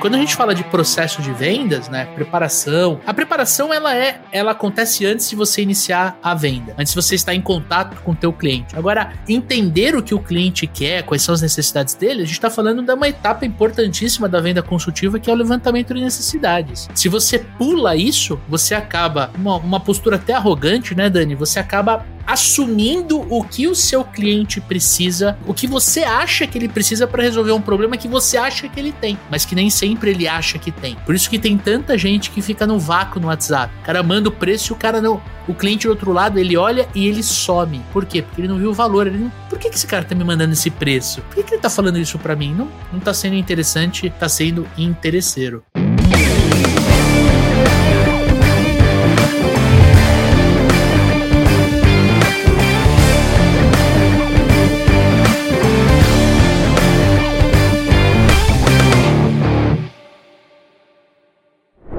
quando 0.00 0.14
a 0.14 0.18
gente 0.18 0.34
fala 0.34 0.54
de 0.54 0.64
processo 0.64 1.20
de 1.20 1.30
vendas, 1.30 1.88
né, 1.88 2.06
preparação, 2.14 3.00
a 3.06 3.12
preparação 3.12 3.72
ela 3.72 3.94
é, 3.94 4.20
ela 4.32 4.52
acontece 4.52 5.04
antes 5.04 5.28
de 5.28 5.36
você 5.36 5.60
iniciar 5.60 6.18
a 6.22 6.34
venda, 6.34 6.74
antes 6.78 6.94
de 6.94 7.00
você 7.00 7.14
estar 7.14 7.34
em 7.34 7.40
contato 7.40 8.00
com 8.02 8.12
o 8.12 8.16
teu 8.16 8.32
cliente. 8.32 8.74
Agora, 8.74 9.12
entender 9.28 9.94
o 9.94 10.02
que 10.02 10.14
o 10.14 10.18
cliente 10.18 10.66
quer, 10.66 11.02
quais 11.02 11.22
são 11.22 11.34
as 11.34 11.42
necessidades 11.42 11.94
dele, 11.94 12.22
a 12.22 12.24
gente 12.24 12.32
está 12.32 12.48
falando 12.48 12.82
de 12.82 12.92
uma 12.92 13.08
etapa 13.08 13.44
importantíssima 13.44 14.28
da 14.28 14.40
venda 14.40 14.62
consultiva 14.62 15.18
que 15.18 15.28
é 15.28 15.32
o 15.32 15.36
levantamento 15.36 15.92
de 15.92 16.00
necessidades. 16.00 16.88
Se 16.94 17.08
você 17.08 17.38
pula 17.38 17.94
isso, 17.94 18.40
você 18.48 18.74
acaba 18.74 19.30
uma, 19.36 19.56
uma 19.56 19.80
postura 19.80 20.16
até 20.16 20.32
arrogante, 20.32 20.94
né, 20.94 21.10
Dani? 21.10 21.34
Você 21.34 21.58
acaba 21.58 22.06
assumindo 22.26 23.26
o 23.28 23.42
que 23.44 23.66
o 23.66 23.74
seu 23.74 24.04
cliente 24.04 24.60
precisa, 24.60 25.38
o 25.46 25.54
que 25.54 25.66
você 25.66 26.04
acha 26.04 26.46
que 26.46 26.58
ele 26.58 26.68
precisa 26.68 27.06
para 27.06 27.22
resolver 27.22 27.52
um 27.52 27.60
problema 27.60 27.96
que 27.96 28.08
você 28.08 28.36
acha 28.36 28.68
que 28.68 28.78
ele 28.78 28.92
tem, 28.92 29.18
mas 29.30 29.44
que 29.44 29.54
nem 29.54 29.70
sempre 29.70 30.10
ele 30.10 30.28
acha 30.28 30.58
que 30.58 30.70
tem. 30.70 30.96
Por 31.06 31.14
isso 31.14 31.30
que 31.30 31.38
tem 31.38 31.56
tanta 31.56 31.96
gente 31.96 32.30
que 32.30 32.42
fica 32.42 32.66
no 32.66 32.78
vácuo 32.78 33.20
no 33.20 33.28
WhatsApp. 33.28 33.72
O 33.80 33.84
cara 33.84 34.02
manda 34.02 34.28
o 34.28 34.32
preço 34.32 34.72
e 34.72 34.74
o 34.74 34.76
cara 34.76 35.00
não. 35.00 35.20
O 35.48 35.54
cliente 35.54 35.86
do 35.86 35.90
outro 35.90 36.12
lado, 36.12 36.38
ele 36.38 36.56
olha 36.56 36.88
e 36.94 37.08
ele 37.08 37.22
some. 37.22 37.80
Por 37.92 38.04
quê? 38.04 38.22
Porque 38.22 38.40
ele 38.40 38.48
não 38.48 38.56
viu 38.56 38.70
o 38.70 38.74
valor. 38.74 39.06
Ele 39.06 39.18
não... 39.18 39.32
Por 39.48 39.58
que, 39.58 39.68
que 39.68 39.74
esse 39.74 39.86
cara 39.86 40.04
tá 40.04 40.14
me 40.14 40.22
mandando 40.22 40.52
esse 40.52 40.70
preço? 40.70 41.20
Por 41.22 41.34
que, 41.36 41.42
que 41.42 41.54
ele 41.54 41.60
tá 41.60 41.68
falando 41.68 41.98
isso 41.98 42.18
para 42.18 42.36
mim? 42.36 42.54
Não, 42.54 42.68
não 42.92 43.00
tá 43.00 43.12
sendo 43.12 43.34
interessante, 43.34 44.08
tá 44.10 44.28
sendo 44.28 44.66
interesseiro. 44.78 45.64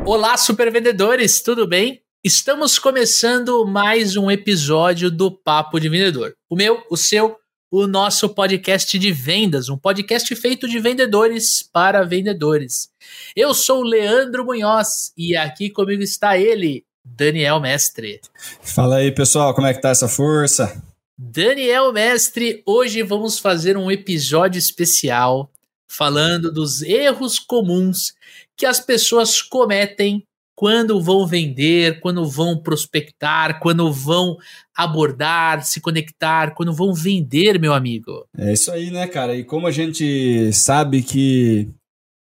Olá, 0.03 0.35
supervendedores, 0.35 1.41
tudo 1.41 1.67
bem? 1.67 2.01
Estamos 2.23 2.79
começando 2.79 3.65
mais 3.67 4.17
um 4.17 4.31
episódio 4.31 5.11
do 5.11 5.31
Papo 5.31 5.79
de 5.79 5.87
Vendedor. 5.89 6.33
O 6.49 6.55
meu, 6.55 6.83
o 6.89 6.97
seu, 6.97 7.37
o 7.69 7.85
nosso 7.85 8.27
podcast 8.29 8.97
de 8.97 9.11
vendas, 9.11 9.69
um 9.69 9.77
podcast 9.77 10.35
feito 10.35 10.67
de 10.67 10.79
vendedores 10.79 11.61
para 11.71 12.03
vendedores. 12.03 12.89
Eu 13.35 13.53
sou 13.53 13.81
o 13.81 13.87
Leandro 13.87 14.43
Munhoz 14.43 15.13
e 15.15 15.37
aqui 15.37 15.69
comigo 15.69 16.01
está 16.01 16.37
ele, 16.37 16.83
Daniel 17.05 17.59
Mestre. 17.59 18.19
Fala 18.61 18.97
aí, 18.97 19.11
pessoal, 19.11 19.53
como 19.53 19.67
é 19.67 19.73
que 19.73 19.81
tá 19.81 19.89
essa 19.89 20.07
força? 20.07 20.83
Daniel 21.15 21.93
Mestre, 21.93 22.63
hoje 22.65 23.03
vamos 23.03 23.37
fazer 23.37 23.77
um 23.77 23.91
episódio 23.91 24.57
especial 24.57 25.51
falando 25.87 26.51
dos 26.51 26.81
erros 26.81 27.37
comuns 27.37 28.13
que 28.61 28.65
as 28.67 28.79
pessoas 28.79 29.41
cometem 29.41 30.23
quando 30.55 31.01
vão 31.01 31.25
vender, 31.25 31.99
quando 31.99 32.23
vão 32.29 32.61
prospectar, 32.61 33.59
quando 33.59 33.91
vão 33.91 34.37
abordar, 34.77 35.65
se 35.65 35.81
conectar, 35.81 36.53
quando 36.53 36.71
vão 36.71 36.93
vender, 36.93 37.59
meu 37.59 37.73
amigo. 37.73 38.23
É 38.37 38.53
isso 38.53 38.71
aí, 38.71 38.91
né, 38.91 39.07
cara? 39.07 39.35
E 39.35 39.43
como 39.43 39.65
a 39.65 39.71
gente 39.71 40.53
sabe 40.53 41.01
que 41.01 41.71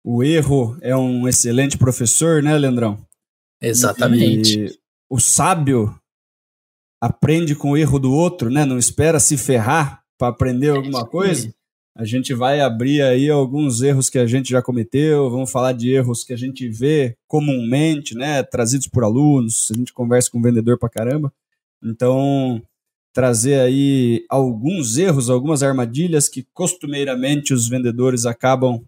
o 0.04 0.22
erro 0.22 0.78
é 0.80 0.94
um 0.94 1.26
excelente 1.26 1.76
professor, 1.76 2.40
né, 2.40 2.56
Leandrão? 2.56 3.04
Exatamente. 3.60 4.66
E 4.66 4.78
o 5.10 5.18
sábio 5.18 5.92
aprende 7.02 7.56
com 7.56 7.72
o 7.72 7.76
erro 7.76 7.98
do 7.98 8.12
outro, 8.12 8.48
né? 8.48 8.64
Não 8.64 8.78
espera 8.78 9.18
se 9.18 9.36
ferrar 9.36 10.04
para 10.16 10.28
aprender 10.28 10.68
alguma 10.68 11.04
coisa. 11.04 11.52
A 11.94 12.04
gente 12.06 12.32
vai 12.32 12.60
abrir 12.60 13.02
aí 13.02 13.28
alguns 13.28 13.82
erros 13.82 14.08
que 14.08 14.18
a 14.18 14.26
gente 14.26 14.48
já 14.50 14.62
cometeu, 14.62 15.30
vamos 15.30 15.50
falar 15.50 15.72
de 15.72 15.92
erros 15.92 16.24
que 16.24 16.32
a 16.32 16.36
gente 16.36 16.66
vê 16.68 17.16
comumente, 17.28 18.14
né, 18.14 18.42
trazidos 18.42 18.88
por 18.88 19.04
alunos, 19.04 19.70
a 19.70 19.76
gente 19.76 19.92
conversa 19.92 20.30
com 20.30 20.40
vendedor 20.40 20.78
pra 20.78 20.88
caramba. 20.88 21.32
Então, 21.84 22.62
trazer 23.12 23.60
aí 23.60 24.24
alguns 24.30 24.96
erros, 24.96 25.28
algumas 25.28 25.62
armadilhas 25.62 26.30
que 26.30 26.46
costumeiramente 26.54 27.52
os 27.52 27.68
vendedores 27.68 28.24
acabam 28.24 28.82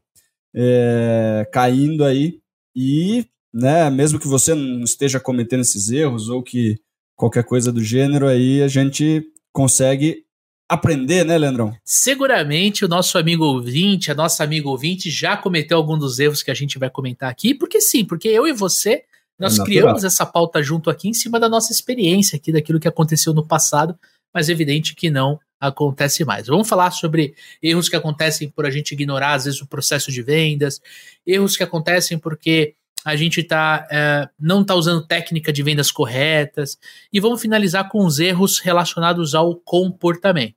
é, 0.55 1.47
caindo 1.53 2.05
aí 2.05 2.41
e, 2.75 3.27
né, 3.53 3.91
mesmo 3.91 4.19
que 4.19 4.27
você 4.27 4.55
não 4.55 4.83
esteja 4.83 5.21
cometendo 5.21 5.61
esses 5.61 5.91
erros 5.91 6.31
ou 6.31 6.43
que 6.43 6.79
qualquer 7.15 7.45
coisa 7.45 7.71
do 7.71 7.83
gênero 7.83 8.27
aí, 8.27 8.63
a 8.63 8.69
gente 8.69 9.23
consegue 9.53 10.24
aprender, 10.69 11.25
né, 11.25 11.37
Leandrão? 11.37 11.77
Seguramente 11.85 12.85
o 12.85 12.89
nosso 12.89 13.19
amigo 13.19 13.45
ouvinte, 13.45 14.11
a 14.11 14.15
nossa 14.15 14.43
amiga 14.43 14.69
ouvinte 14.69 15.11
já 15.11 15.37
cometeu 15.37 15.77
algum 15.77 15.99
dos 15.99 16.19
erros 16.19 16.43
que 16.43 16.51
a 16.51 16.55
gente 16.55 16.79
vai 16.79 16.91
comentar 16.91 17.31
aqui, 17.31 17.55
porque 17.55 17.81
sim, 17.81 18.05
porque 18.05 18.29
eu 18.29 18.47
e 18.47 18.53
você, 18.53 19.05
nós 19.39 19.59
é 19.59 19.65
criamos 19.65 20.05
essa 20.05 20.25
pauta 20.25 20.63
junto 20.63 20.91
aqui 20.91 21.09
em 21.09 21.15
cima 21.15 21.39
da 21.39 21.49
nossa 21.49 21.73
experiência 21.73 22.37
aqui, 22.37 22.53
daquilo 22.53 22.81
que 22.81 22.89
aconteceu 22.89 23.33
no 23.35 23.47
passado, 23.47 23.99
mas 24.33 24.49
é 24.49 24.53
evidente 24.53 24.95
que 24.95 25.11
não 25.11 25.39
acontece 25.61 26.25
mais. 26.25 26.47
Vamos 26.47 26.69
falar 26.69 26.91
sobre 26.91 27.35
erros 27.63 27.89
que 27.89 27.97
acontecem 27.97 28.49
por 28.49 28.67
a 28.67 28.71
gente 28.71 28.93
ignorar, 28.93 29.35
às 29.35 29.45
vezes, 29.45 29.61
o 29.61 29.67
processo 29.67 30.11
de 30.11 30.23
vendas, 30.23 30.81
erros 31.27 31.57
que 31.57 31.63
acontecem 31.63 32.19
porque 32.19 32.75
a 33.05 33.15
gente 33.17 33.43
tá, 33.43 33.87
é, 33.91 34.29
não 34.39 34.63
está 34.63 34.75
usando 34.75 35.07
técnica 35.07 35.53
de 35.53 35.63
vendas 35.63 35.91
corretas, 35.91 36.79
e 37.13 37.21
vamos 37.21 37.41
finalizar 37.41 37.89
com 37.89 38.05
os 38.05 38.19
erros 38.19 38.59
relacionados 38.59 39.35
ao 39.35 39.57
comportamento. 39.57 40.55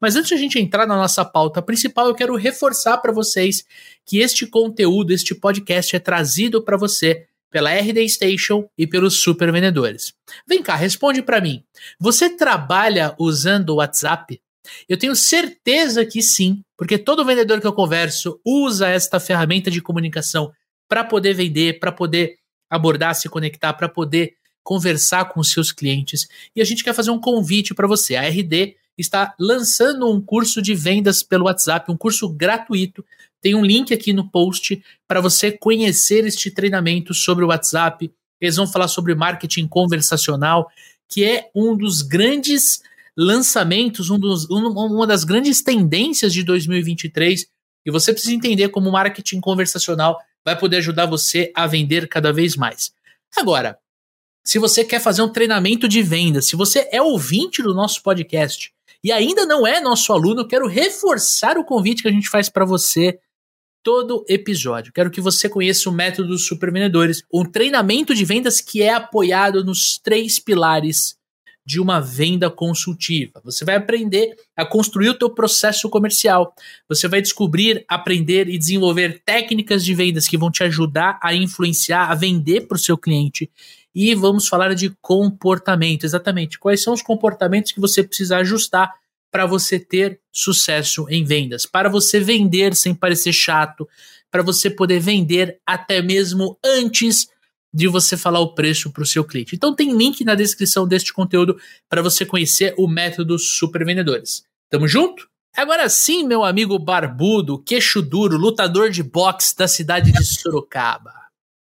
Mas 0.00 0.16
antes 0.16 0.28
de 0.28 0.34
a 0.34 0.38
gente 0.38 0.58
entrar 0.58 0.86
na 0.86 0.96
nossa 0.96 1.24
pauta 1.24 1.62
principal, 1.62 2.08
eu 2.08 2.14
quero 2.14 2.34
reforçar 2.36 2.98
para 2.98 3.12
vocês 3.12 3.64
que 4.04 4.18
este 4.18 4.46
conteúdo, 4.46 5.12
este 5.12 5.34
podcast 5.34 5.94
é 5.94 5.98
trazido 5.98 6.62
para 6.62 6.76
você 6.76 7.26
pela 7.50 7.72
RD 7.72 8.08
Station 8.08 8.68
e 8.78 8.86
pelos 8.86 9.20
super 9.20 9.50
vendedores. 9.52 10.14
Vem 10.46 10.62
cá, 10.62 10.76
responde 10.76 11.22
para 11.22 11.40
mim. 11.40 11.64
Você 11.98 12.30
trabalha 12.30 13.14
usando 13.18 13.70
o 13.70 13.76
WhatsApp? 13.76 14.40
Eu 14.88 14.96
tenho 14.96 15.16
certeza 15.16 16.04
que 16.04 16.22
sim, 16.22 16.62
porque 16.76 16.96
todo 16.96 17.24
vendedor 17.24 17.60
que 17.60 17.66
eu 17.66 17.72
converso 17.72 18.40
usa 18.44 18.88
esta 18.88 19.18
ferramenta 19.18 19.70
de 19.70 19.80
comunicação 19.80 20.52
para 20.90 21.04
poder 21.04 21.34
vender, 21.34 21.78
para 21.78 21.92
poder 21.92 22.36
abordar, 22.68 23.14
se 23.14 23.28
conectar, 23.28 23.72
para 23.74 23.88
poder 23.88 24.34
conversar 24.62 25.26
com 25.26 25.38
os 25.38 25.52
seus 25.52 25.70
clientes. 25.70 26.26
E 26.54 26.60
a 26.60 26.64
gente 26.64 26.82
quer 26.82 26.92
fazer 26.92 27.12
um 27.12 27.20
convite 27.20 27.72
para 27.72 27.86
você. 27.86 28.16
A 28.16 28.28
RD 28.28 28.74
está 28.98 29.32
lançando 29.38 30.10
um 30.10 30.20
curso 30.20 30.60
de 30.60 30.74
vendas 30.74 31.22
pelo 31.22 31.44
WhatsApp, 31.44 31.90
um 31.90 31.96
curso 31.96 32.28
gratuito. 32.28 33.04
Tem 33.40 33.54
um 33.54 33.64
link 33.64 33.94
aqui 33.94 34.12
no 34.12 34.28
post 34.28 34.82
para 35.06 35.20
você 35.20 35.52
conhecer 35.52 36.26
este 36.26 36.50
treinamento 36.50 37.14
sobre 37.14 37.44
o 37.44 37.48
WhatsApp. 37.48 38.12
Eles 38.40 38.56
vão 38.56 38.66
falar 38.66 38.88
sobre 38.88 39.14
marketing 39.14 39.68
conversacional, 39.68 40.68
que 41.08 41.24
é 41.24 41.50
um 41.54 41.76
dos 41.76 42.02
grandes 42.02 42.82
lançamentos, 43.16 44.10
um 44.10 44.18
dos, 44.18 44.50
um, 44.50 44.68
uma 44.68 45.06
das 45.06 45.22
grandes 45.22 45.62
tendências 45.62 46.32
de 46.32 46.42
2023. 46.42 47.46
E 47.86 47.90
você 47.90 48.12
precisa 48.12 48.34
entender 48.34 48.68
como 48.70 48.90
marketing 48.90 49.40
conversacional 49.40 50.18
vai 50.44 50.58
poder 50.58 50.78
ajudar 50.78 51.06
você 51.06 51.52
a 51.54 51.66
vender 51.66 52.08
cada 52.08 52.32
vez 52.32 52.56
mais. 52.56 52.92
Agora, 53.36 53.78
se 54.44 54.58
você 54.58 54.84
quer 54.84 55.00
fazer 55.00 55.22
um 55.22 55.28
treinamento 55.28 55.88
de 55.88 56.02
venda, 56.02 56.40
se 56.40 56.56
você 56.56 56.88
é 56.90 57.00
ouvinte 57.00 57.62
do 57.62 57.74
nosso 57.74 58.02
podcast 58.02 58.72
e 59.04 59.12
ainda 59.12 59.46
não 59.46 59.66
é 59.66 59.80
nosso 59.80 60.12
aluno, 60.12 60.48
quero 60.48 60.66
reforçar 60.66 61.58
o 61.58 61.64
convite 61.64 62.02
que 62.02 62.08
a 62.08 62.12
gente 62.12 62.28
faz 62.28 62.48
para 62.48 62.64
você 62.64 63.18
todo 63.82 64.24
episódio. 64.28 64.92
Quero 64.92 65.10
que 65.10 65.20
você 65.20 65.48
conheça 65.48 65.88
o 65.88 65.92
método 65.92 66.28
dos 66.28 66.46
supervendedores, 66.46 67.22
um 67.32 67.44
treinamento 67.44 68.14
de 68.14 68.24
vendas 68.24 68.60
que 68.60 68.82
é 68.82 68.92
apoiado 68.92 69.64
nos 69.64 69.98
três 69.98 70.38
pilares 70.38 71.16
de 71.64 71.80
uma 71.80 72.00
venda 72.00 72.50
consultiva. 72.50 73.40
Você 73.44 73.64
vai 73.64 73.76
aprender 73.76 74.34
a 74.56 74.64
construir 74.64 75.10
o 75.10 75.18
teu 75.18 75.30
processo 75.30 75.88
comercial. 75.88 76.54
Você 76.88 77.06
vai 77.06 77.20
descobrir, 77.20 77.84
aprender 77.88 78.48
e 78.48 78.58
desenvolver 78.58 79.22
técnicas 79.24 79.84
de 79.84 79.94
vendas 79.94 80.26
que 80.26 80.38
vão 80.38 80.50
te 80.50 80.64
ajudar 80.64 81.18
a 81.22 81.34
influenciar, 81.34 82.10
a 82.10 82.14
vender 82.14 82.62
para 82.62 82.76
o 82.76 82.78
seu 82.78 82.96
cliente. 82.96 83.50
E 83.94 84.14
vamos 84.14 84.48
falar 84.48 84.74
de 84.74 84.90
comportamento, 85.00 86.04
exatamente. 86.04 86.58
Quais 86.58 86.82
são 86.82 86.92
os 86.94 87.02
comportamentos 87.02 87.72
que 87.72 87.80
você 87.80 88.02
precisa 88.02 88.38
ajustar 88.38 88.92
para 89.30 89.46
você 89.46 89.78
ter 89.78 90.20
sucesso 90.32 91.06
em 91.08 91.24
vendas, 91.24 91.64
para 91.64 91.88
você 91.88 92.18
vender 92.18 92.74
sem 92.74 92.94
parecer 92.94 93.32
chato, 93.32 93.88
para 94.30 94.42
você 94.42 94.68
poder 94.68 95.00
vender 95.00 95.60
até 95.66 96.02
mesmo 96.02 96.58
antes 96.64 97.28
de 97.72 97.86
você 97.86 98.16
falar 98.16 98.40
o 98.40 98.54
preço 98.54 98.90
para 98.90 99.02
o 99.02 99.06
seu 99.06 99.24
cliente. 99.24 99.54
Então 99.54 99.74
tem 99.74 99.96
link 99.96 100.24
na 100.24 100.34
descrição 100.34 100.86
deste 100.86 101.12
conteúdo 101.12 101.58
para 101.88 102.02
você 102.02 102.26
conhecer 102.26 102.74
o 102.76 102.88
método 102.88 103.38
Super 103.38 103.84
Vendedores. 103.84 104.42
Tamo 104.68 104.88
junto? 104.88 105.28
Agora 105.56 105.88
sim, 105.88 106.24
meu 106.26 106.44
amigo 106.44 106.78
barbudo, 106.78 107.62
queixo 107.62 108.00
duro, 108.00 108.36
lutador 108.36 108.90
de 108.90 109.02
boxe 109.02 109.56
da 109.56 109.66
cidade 109.66 110.12
de 110.12 110.24
Sorocaba. 110.24 111.12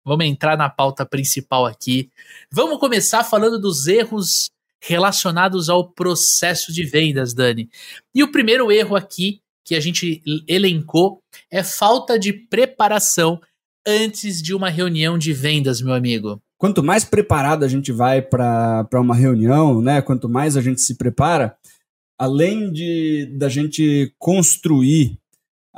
Vamos 0.05 0.25
entrar 0.25 0.57
na 0.57 0.69
pauta 0.69 1.05
principal 1.05 1.65
aqui. 1.65 2.09
Vamos 2.51 2.79
começar 2.79 3.23
falando 3.23 3.59
dos 3.59 3.87
erros 3.87 4.49
relacionados 4.81 5.69
ao 5.69 5.89
processo 5.89 6.71
de 6.71 6.83
vendas, 6.85 7.33
Dani. 7.33 7.69
E 8.13 8.23
o 8.23 8.31
primeiro 8.31 8.71
erro 8.71 8.95
aqui 8.95 9.41
que 9.65 9.75
a 9.75 9.81
gente 9.81 10.21
elencou 10.47 11.19
é 11.51 11.61
falta 11.61 12.17
de 12.17 12.31
preparação 12.31 13.41
antes 13.87 14.41
de 14.41 14.53
uma 14.53 14.69
reunião 14.69 15.17
de 15.17 15.31
vendas, 15.31 15.81
meu 15.81 15.93
amigo? 15.93 16.41
Quanto 16.57 16.83
mais 16.83 17.05
preparado 17.05 17.63
a 17.63 17.67
gente 17.67 17.91
vai 17.91 18.21
para 18.21 18.87
uma 18.95 19.15
reunião, 19.15 19.81
né? 19.81 20.01
Quanto 20.01 20.27
mais 20.27 20.57
a 20.57 20.61
gente 20.61 20.81
se 20.81 20.95
prepara, 20.95 21.55
além 22.19 22.71
de 22.71 23.31
da 23.37 23.47
gente 23.47 24.13
construir 24.19 25.17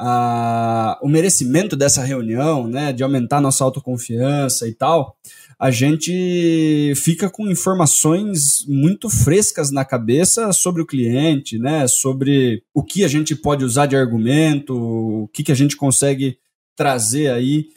a, 0.01 0.97
o 1.03 1.09
merecimento 1.09 1.75
dessa 1.75 2.01
reunião, 2.01 2.65
né, 2.65 2.94
de 2.94 3.03
aumentar 3.03 3.41
nossa 3.41 3.65
autoconfiança 3.65 4.65
e 4.65 4.73
tal, 4.73 5.17
a 5.59 5.69
gente 5.69 6.94
fica 6.95 7.29
com 7.29 7.51
informações 7.51 8.65
muito 8.65 9.09
frescas 9.09 9.71
na 9.71 9.83
cabeça 9.83 10.53
sobre 10.53 10.81
o 10.81 10.85
cliente, 10.85 11.59
né, 11.59 11.85
sobre 11.85 12.63
o 12.73 12.81
que 12.81 13.03
a 13.03 13.09
gente 13.09 13.35
pode 13.35 13.65
usar 13.65 13.88
de 13.88 13.97
argumento, 13.97 14.73
o 14.73 15.27
que, 15.33 15.44
que 15.44 15.51
a 15.51 15.56
gente 15.56 15.75
consegue 15.75 16.38
trazer 16.77 17.29
aí 17.29 17.67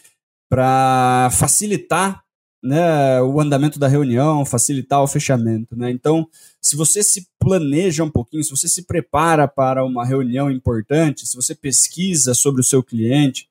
para 0.53 1.31
facilitar 1.33 2.23
né, 2.63 3.23
o 3.23 3.41
andamento 3.41 3.79
da 3.79 3.89
reunião, 3.89 4.45
facilitar 4.45 5.03
o 5.03 5.07
fechamento. 5.07 5.75
Né? 5.75 5.91
Então, 5.91 6.29
se 6.61 6.77
você 6.77 7.03
se 7.03 7.27
planeja 7.39 8.05
um 8.05 8.11
pouquinho, 8.11 8.45
se 8.45 8.51
você 8.51 8.69
se 8.69 8.83
prepara 8.83 9.49
para 9.49 9.83
uma 9.83 10.05
reunião 10.05 10.51
importante, 10.51 11.27
se 11.27 11.35
você 11.35 11.55
pesquisa 11.55 12.35
sobre 12.35 12.61
o 12.61 12.65
seu 12.65 12.83
cliente 12.83 13.49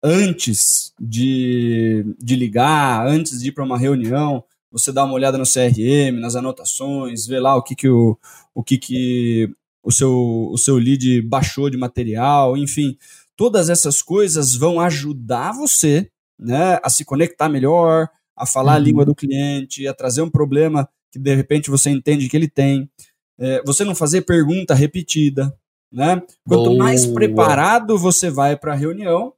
antes 0.00 0.92
de, 0.96 2.04
de 2.22 2.36
ligar, 2.36 3.04
antes 3.04 3.40
de 3.40 3.48
ir 3.48 3.52
para 3.52 3.64
uma 3.64 3.76
reunião, 3.76 4.44
você 4.70 4.92
dá 4.92 5.02
uma 5.02 5.14
olhada 5.14 5.36
no 5.36 5.42
CRM, 5.42 6.20
nas 6.20 6.36
anotações, 6.36 7.26
vê 7.26 7.40
lá 7.40 7.56
o 7.56 7.64
que, 7.64 7.74
que, 7.74 7.88
o, 7.88 8.16
o, 8.54 8.62
que, 8.62 8.78
que 8.78 9.50
o, 9.82 9.90
seu, 9.90 10.48
o 10.52 10.56
seu 10.56 10.76
lead 10.76 11.20
baixou 11.22 11.68
de 11.68 11.76
material, 11.76 12.56
enfim. 12.56 12.96
Todas 13.34 13.68
essas 13.68 14.00
coisas 14.00 14.54
vão 14.54 14.78
ajudar 14.78 15.50
você 15.50 16.12
né, 16.38 16.78
a 16.82 16.90
se 16.90 17.04
conectar 17.04 17.48
melhor, 17.48 18.08
a 18.36 18.46
falar 18.46 18.72
uhum. 18.72 18.76
a 18.76 18.80
língua 18.80 19.04
do 19.04 19.14
cliente, 19.14 19.86
a 19.86 19.94
trazer 19.94 20.22
um 20.22 20.30
problema 20.30 20.88
que 21.12 21.18
de 21.18 21.34
repente 21.34 21.70
você 21.70 21.90
entende 21.90 22.28
que 22.28 22.36
ele 22.36 22.48
tem. 22.48 22.90
É, 23.38 23.62
você 23.64 23.84
não 23.84 23.94
fazer 23.94 24.22
pergunta 24.22 24.74
repetida. 24.74 25.54
Né? 25.92 26.20
Quanto 26.46 26.70
Boa. 26.70 26.78
mais 26.78 27.06
preparado 27.06 27.96
você 27.96 28.28
vai 28.28 28.56
para 28.56 28.72
a 28.72 28.76
reunião, 28.76 29.32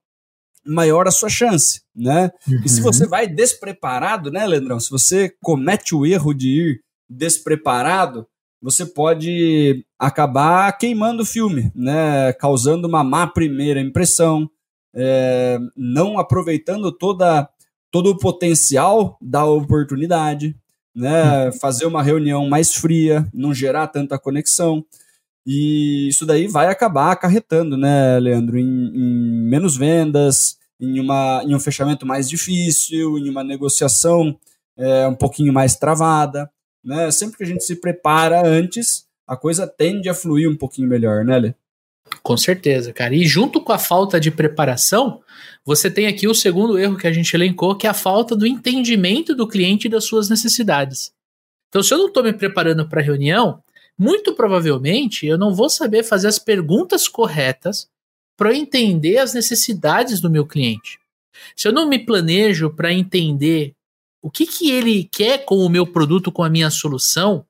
maior 0.64 1.06
a 1.06 1.10
sua 1.10 1.28
chance. 1.28 1.82
Né? 1.94 2.30
Uhum. 2.48 2.62
E 2.64 2.68
se 2.68 2.80
você 2.80 3.04
uhum. 3.04 3.10
vai 3.10 3.26
despreparado, 3.26 4.30
né, 4.30 4.46
Leandrão? 4.46 4.80
Se 4.80 4.90
você 4.90 5.34
comete 5.42 5.94
o 5.94 6.06
erro 6.06 6.32
de 6.32 6.48
ir 6.48 6.80
despreparado, 7.08 8.26
você 8.60 8.86
pode 8.86 9.84
acabar 9.98 10.72
queimando 10.78 11.22
o 11.22 11.26
filme, 11.26 11.70
né? 11.74 12.32
causando 12.32 12.88
uma 12.88 13.04
má 13.04 13.26
primeira 13.26 13.80
impressão, 13.80 14.50
é, 14.96 15.58
não 15.76 16.18
aproveitando 16.18 16.90
toda 16.90 17.48
todo 17.90 18.10
o 18.10 18.18
potencial 18.18 19.16
da 19.20 19.44
oportunidade, 19.44 20.56
né? 20.94 21.52
Fazer 21.60 21.86
uma 21.86 22.02
reunião 22.02 22.48
mais 22.48 22.74
fria, 22.74 23.28
não 23.32 23.54
gerar 23.54 23.86
tanta 23.88 24.18
conexão. 24.18 24.84
E 25.46 26.08
isso 26.08 26.26
daí 26.26 26.48
vai 26.48 26.66
acabar 26.66 27.12
acarretando, 27.12 27.76
né, 27.76 28.18
Leandro, 28.18 28.58
em, 28.58 28.64
em 28.64 29.48
menos 29.48 29.76
vendas, 29.76 30.58
em, 30.80 30.98
uma, 30.98 31.42
em 31.44 31.54
um 31.54 31.60
fechamento 31.60 32.04
mais 32.04 32.28
difícil, 32.28 33.16
em 33.16 33.30
uma 33.30 33.44
negociação 33.44 34.36
é, 34.76 35.06
um 35.06 35.14
pouquinho 35.14 35.52
mais 35.52 35.76
travada. 35.76 36.50
Né? 36.84 37.10
Sempre 37.12 37.36
que 37.36 37.44
a 37.44 37.46
gente 37.46 37.62
se 37.62 37.76
prepara 37.76 38.44
antes, 38.44 39.06
a 39.26 39.36
coisa 39.36 39.66
tende 39.68 40.08
a 40.08 40.14
fluir 40.14 40.50
um 40.50 40.56
pouquinho 40.56 40.88
melhor, 40.88 41.24
né, 41.24 41.38
Lê? 41.38 41.54
Com 42.22 42.36
certeza, 42.36 42.92
cara. 42.92 43.14
E 43.14 43.26
junto 43.26 43.60
com 43.60 43.72
a 43.72 43.78
falta 43.78 44.18
de 44.18 44.30
preparação, 44.30 45.22
você 45.64 45.90
tem 45.90 46.06
aqui 46.06 46.28
o 46.28 46.34
segundo 46.34 46.78
erro 46.78 46.96
que 46.96 47.06
a 47.06 47.12
gente 47.12 47.34
elencou, 47.34 47.74
que 47.76 47.86
é 47.86 47.90
a 47.90 47.94
falta 47.94 48.36
do 48.36 48.46
entendimento 48.46 49.34
do 49.34 49.48
cliente 49.48 49.86
e 49.86 49.90
das 49.90 50.04
suas 50.04 50.28
necessidades. 50.28 51.12
Então, 51.68 51.82
se 51.82 51.92
eu 51.92 51.98
não 51.98 52.06
estou 52.06 52.22
me 52.22 52.32
preparando 52.32 52.88
para 52.88 53.00
a 53.00 53.04
reunião, 53.04 53.62
muito 53.98 54.34
provavelmente 54.34 55.26
eu 55.26 55.38
não 55.38 55.54
vou 55.54 55.70
saber 55.70 56.02
fazer 56.02 56.28
as 56.28 56.38
perguntas 56.38 57.08
corretas 57.08 57.88
para 58.36 58.54
entender 58.54 59.18
as 59.18 59.32
necessidades 59.32 60.20
do 60.20 60.30
meu 60.30 60.46
cliente. 60.46 60.98
Se 61.56 61.66
eu 61.66 61.72
não 61.72 61.88
me 61.88 61.98
planejo 61.98 62.70
para 62.70 62.92
entender 62.92 63.72
o 64.22 64.30
que, 64.30 64.46
que 64.46 64.70
ele 64.70 65.08
quer 65.10 65.44
com 65.44 65.56
o 65.58 65.68
meu 65.68 65.86
produto, 65.86 66.32
com 66.32 66.42
a 66.42 66.50
minha 66.50 66.70
solução, 66.70 67.46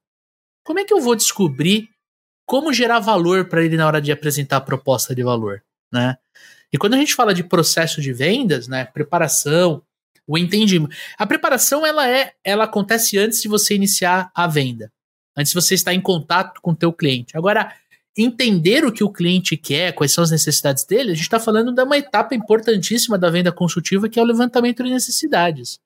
como 0.65 0.79
é 0.79 0.85
que 0.85 0.93
eu 0.93 1.01
vou 1.01 1.17
descobrir 1.17 1.89
como 2.47 2.73
gerar 2.73 3.01
valor 3.01 3.47
para 3.47 3.65
ele 3.65 3.77
na 3.77 3.87
hora 3.87 4.01
de 4.01 4.13
apresentar 4.13 4.59
a 4.59 4.61
proposta 4.61 5.15
de 5.15 5.23
valor, 5.23 5.63
né? 5.93 6.17
E 6.73 6.79
quando 6.79 6.95
a 6.95 6.97
gente 6.97 7.15
fala 7.15 7.35
de 7.35 7.43
processo 7.43 8.01
de 8.01 8.13
vendas, 8.13 8.69
né, 8.69 8.85
preparação, 8.85 9.83
o 10.27 10.37
entendimento, 10.37 10.95
a 11.17 11.27
preparação 11.27 11.87
ela 11.87 12.09
é, 12.09 12.33
ela 12.45 12.65
acontece 12.65 13.19
antes 13.19 13.41
de 13.41 13.49
você 13.49 13.75
iniciar 13.75 14.31
a 14.35 14.47
venda, 14.47 14.93
antes 15.37 15.53
de 15.53 15.61
você 15.61 15.75
estar 15.75 15.95
em 15.95 16.01
contato 16.01 16.61
com 16.61 16.73
o 16.73 16.77
teu 16.77 16.93
cliente. 16.93 17.37
Agora, 17.37 17.73
entender 18.17 18.85
o 18.85 18.93
que 18.93 19.05
o 19.05 19.13
cliente 19.13 19.57
quer, 19.57 19.93
quais 19.93 20.13
são 20.13 20.25
as 20.25 20.31
necessidades 20.31 20.85
dele, 20.85 21.13
a 21.13 21.15
gente 21.15 21.25
está 21.25 21.39
falando 21.39 21.73
de 21.73 21.83
uma 21.83 21.99
etapa 21.99 22.35
importantíssima 22.35 23.19
da 23.19 23.31
venda 23.31 23.53
consultiva, 23.53 24.09
que 24.09 24.19
é 24.19 24.23
o 24.23 24.27
levantamento 24.27 24.83
de 24.83 24.91
necessidades. 24.91 25.79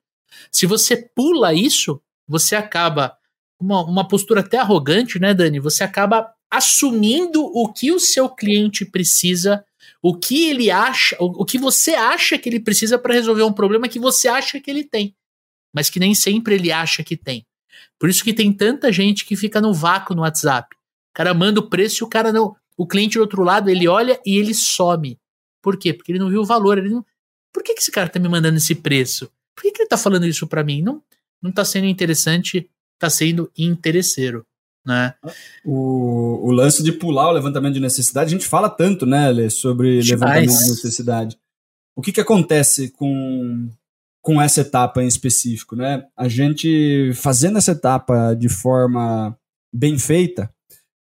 Se 0.51 0.65
você 0.65 0.95
pula 0.95 1.53
isso, 1.53 2.01
você 2.27 2.55
acaba 2.55 3.17
uma, 3.59 3.83
uma 3.83 4.07
postura 4.07 4.39
até 4.39 4.57
arrogante, 4.57 5.19
né, 5.19 5.33
Dani? 5.33 5.59
Você 5.59 5.83
acaba 5.83 6.33
assumindo 6.51 7.41
o 7.43 7.71
que 7.71 7.91
o 7.91 7.99
seu 7.99 8.29
cliente 8.29 8.83
precisa, 8.83 9.63
o 10.01 10.15
que 10.15 10.49
ele 10.49 10.69
acha, 10.69 11.15
o, 11.19 11.45
que 11.45 11.57
você 11.57 11.93
acha 11.93 12.37
que 12.37 12.49
ele 12.49 12.59
precisa 12.59 12.99
para 12.99 13.13
resolver 13.13 13.43
um 13.43 13.53
problema 13.53 13.87
que 13.87 13.99
você 13.99 14.27
acha 14.27 14.59
que 14.59 14.69
ele 14.69 14.83
tem, 14.83 15.15
mas 15.73 15.89
que 15.89 15.99
nem 15.99 16.13
sempre 16.13 16.55
ele 16.55 16.71
acha 16.71 17.03
que 17.03 17.15
tem. 17.15 17.45
Por 17.97 18.09
isso 18.09 18.23
que 18.23 18.33
tem 18.33 18.51
tanta 18.51 18.91
gente 18.91 19.25
que 19.25 19.35
fica 19.35 19.61
no 19.61 19.73
vácuo 19.73 20.15
no 20.15 20.23
WhatsApp. 20.23 20.75
O 20.75 21.13
cara 21.13 21.33
manda 21.33 21.59
o 21.59 21.69
preço 21.69 22.03
e 22.03 22.05
o 22.05 22.09
cara 22.09 22.33
não. 22.33 22.55
O 22.75 22.87
cliente 22.87 23.15
do 23.15 23.21
outro 23.21 23.43
lado, 23.43 23.69
ele 23.69 23.87
olha 23.87 24.19
e 24.25 24.37
ele 24.37 24.53
some. 24.53 25.19
Por 25.61 25.77
quê? 25.77 25.93
Porque 25.93 26.11
ele 26.11 26.19
não 26.19 26.29
viu 26.29 26.41
o 26.41 26.45
valor. 26.45 26.77
Ele 26.77 26.89
não, 26.89 27.05
Por 27.53 27.61
que, 27.61 27.75
que 27.75 27.81
esse 27.81 27.91
cara 27.91 28.09
tá 28.09 28.19
me 28.19 28.27
mandando 28.27 28.57
esse 28.57 28.73
preço? 28.73 29.31
Por 29.55 29.61
que, 29.61 29.81
ele 29.81 29.87
tá 29.87 29.97
falando 29.97 30.25
isso 30.25 30.47
para 30.47 30.63
mim? 30.63 30.81
Não, 30.81 31.03
não 31.41 31.51
tá 31.51 31.63
sendo 31.63 31.85
interessante, 31.85 32.67
tá 32.97 33.09
sendo 33.09 33.51
interesseiro. 33.55 34.45
Né? 34.85 35.13
O, 35.63 36.47
o 36.47 36.51
lance 36.51 36.81
de 36.81 36.91
pular 36.91 37.29
o 37.29 37.33
levantamento 37.33 37.75
de 37.75 37.79
necessidade, 37.79 38.33
a 38.33 38.37
gente 38.37 38.47
fala 38.47 38.69
tanto, 38.69 39.05
né, 39.05 39.29
Lê, 39.29 39.49
sobre 39.49 40.01
levantamento 40.01 40.49
de 40.49 40.69
necessidade. 40.69 41.37
O 41.95 42.01
que, 42.01 42.11
que 42.11 42.21
acontece 42.21 42.89
com, 42.89 43.69
com 44.21 44.41
essa 44.41 44.61
etapa 44.61 45.03
em 45.03 45.07
específico, 45.07 45.75
né? 45.75 46.05
A 46.17 46.27
gente 46.27 47.11
fazendo 47.15 47.57
essa 47.57 47.73
etapa 47.73 48.33
de 48.33 48.49
forma 48.49 49.37
bem 49.73 49.99
feita, 49.99 50.51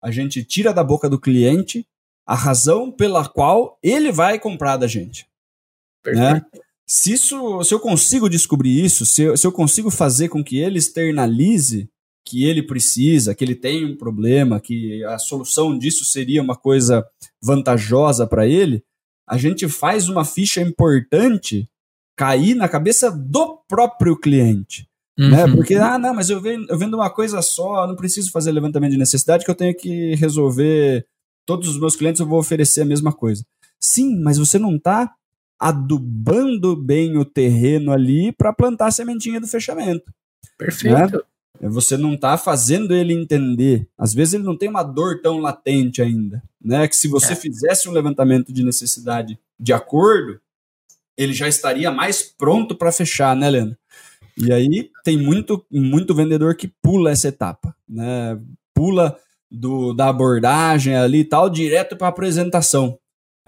a 0.02 0.12
gente 0.12 0.44
tira 0.44 0.74
da 0.74 0.84
boca 0.84 1.10
do 1.10 1.20
cliente 1.20 1.86
a 2.26 2.36
razão 2.36 2.92
pela 2.92 3.28
qual 3.28 3.80
ele 3.82 4.12
vai 4.12 4.40
comprar 4.40 4.78
da 4.78 4.88
gente. 4.88 5.28
Né? 6.06 6.46
Se, 6.86 7.12
isso, 7.12 7.64
se 7.64 7.74
eu 7.74 7.80
consigo 7.80 8.30
descobrir 8.30 8.84
isso, 8.84 9.06
se 9.06 9.24
eu, 9.24 9.38
se 9.38 9.46
eu 9.46 9.52
consigo 9.52 9.92
fazer 9.92 10.30
com 10.30 10.44
que 10.44 10.58
ele 10.58 10.80
externalize 10.80 11.90
que 12.30 12.46
ele 12.46 12.62
precisa, 12.62 13.34
que 13.34 13.44
ele 13.44 13.56
tem 13.56 13.84
um 13.84 13.98
problema, 13.98 14.60
que 14.60 15.04
a 15.06 15.18
solução 15.18 15.76
disso 15.76 16.06
seria 16.06 16.44
uma 16.44 16.56
coisa 16.56 17.04
vantajosa 17.42 18.28
para 18.28 18.48
ele, 18.48 18.84
a 19.28 19.36
gente 19.36 19.68
faz 19.68 20.08
uma 20.08 20.24
ficha 20.24 20.62
importante 20.62 21.68
cair 22.16 22.54
na 22.54 22.70
cabeça 22.70 23.10
do 23.10 23.58
próprio 23.68 24.16
cliente. 24.16 24.88
Né? 25.18 25.26
Uhum. 25.26 25.32
Né? 25.32 25.56
Porque, 25.56 25.74
ah, 25.74 25.98
não, 25.98 26.14
mas 26.14 26.30
eu 26.30 26.40
vendo, 26.40 26.70
eu 26.70 26.78
vendo 26.78 26.94
uma 26.94 27.10
coisa 27.10 27.42
só, 27.42 27.88
não 27.88 27.96
preciso 27.96 28.32
fazer 28.32 28.52
levantamento 28.52 28.92
de 28.92 28.98
necessidade, 28.98 29.44
que 29.44 29.50
eu 29.50 29.56
tenho 29.56 29.76
que 29.76 30.14
resolver. 30.14 31.08
Todos 31.48 31.68
os 31.68 31.80
meus 31.80 31.96
clientes 31.96 32.20
eu 32.20 32.28
vou 32.28 32.38
oferecer 32.38 32.82
a 32.82 32.86
mesma 32.86 33.12
coisa. 33.12 33.44
Sim, 33.80 34.22
mas 34.22 34.38
você 34.38 34.60
não 34.60 34.76
está 34.76 35.12
adubando 35.60 36.76
bem 36.76 37.18
o 37.18 37.26
terreno 37.26 37.92
ali 37.92 38.32
para 38.32 38.54
plantar 38.54 38.88
a 38.88 38.92
sementinha 38.92 39.42
do 39.42 39.48
fechamento. 39.48 40.14
Perfeito. 40.60 41.18
Né? 41.18 41.22
Você 41.68 41.98
não 41.98 42.14
está 42.14 42.38
fazendo 42.38 42.94
ele 42.94 43.14
entender. 43.14 43.88
Às 43.98 44.14
vezes 44.14 44.36
ele 44.36 44.44
não 44.44 44.58
tem 44.58 44.70
uma 44.70 44.84
dor 44.84 45.22
tão 45.22 45.40
latente 45.40 46.02
ainda, 46.02 46.42
né? 46.62 46.88
Que 46.88 46.96
se 46.96 47.08
você 47.08 47.34
é. 47.34 47.36
fizesse 47.36 47.90
um 47.90 47.92
levantamento 47.92 48.54
de 48.54 48.64
necessidade 48.64 49.38
de 49.60 49.74
acordo, 49.74 50.40
ele 51.18 51.34
já 51.34 51.48
estaria 51.48 51.92
mais 51.92 52.22
pronto 52.22 52.76
para 52.76 52.92
fechar, 52.92 53.36
né, 53.36 53.50
Leandro? 53.50 53.78
E 54.38 54.54
aí 54.54 54.90
tem 55.04 55.18
muito, 55.18 55.66
muito 55.70 56.16
vendedor 56.16 56.56
que 56.56 56.72
pula 56.82 57.12
essa 57.12 57.28
etapa, 57.28 57.76
né? 57.88 58.40
Pula 58.74 59.18
do, 59.50 59.94
da 59.94 60.10
abordagem 60.10 60.96
ali 60.96 61.20
e 61.20 61.26
tal, 61.26 61.50
direto 61.50 61.98
para 61.98 62.08
a 62.08 62.10
apresentação. 62.10 62.99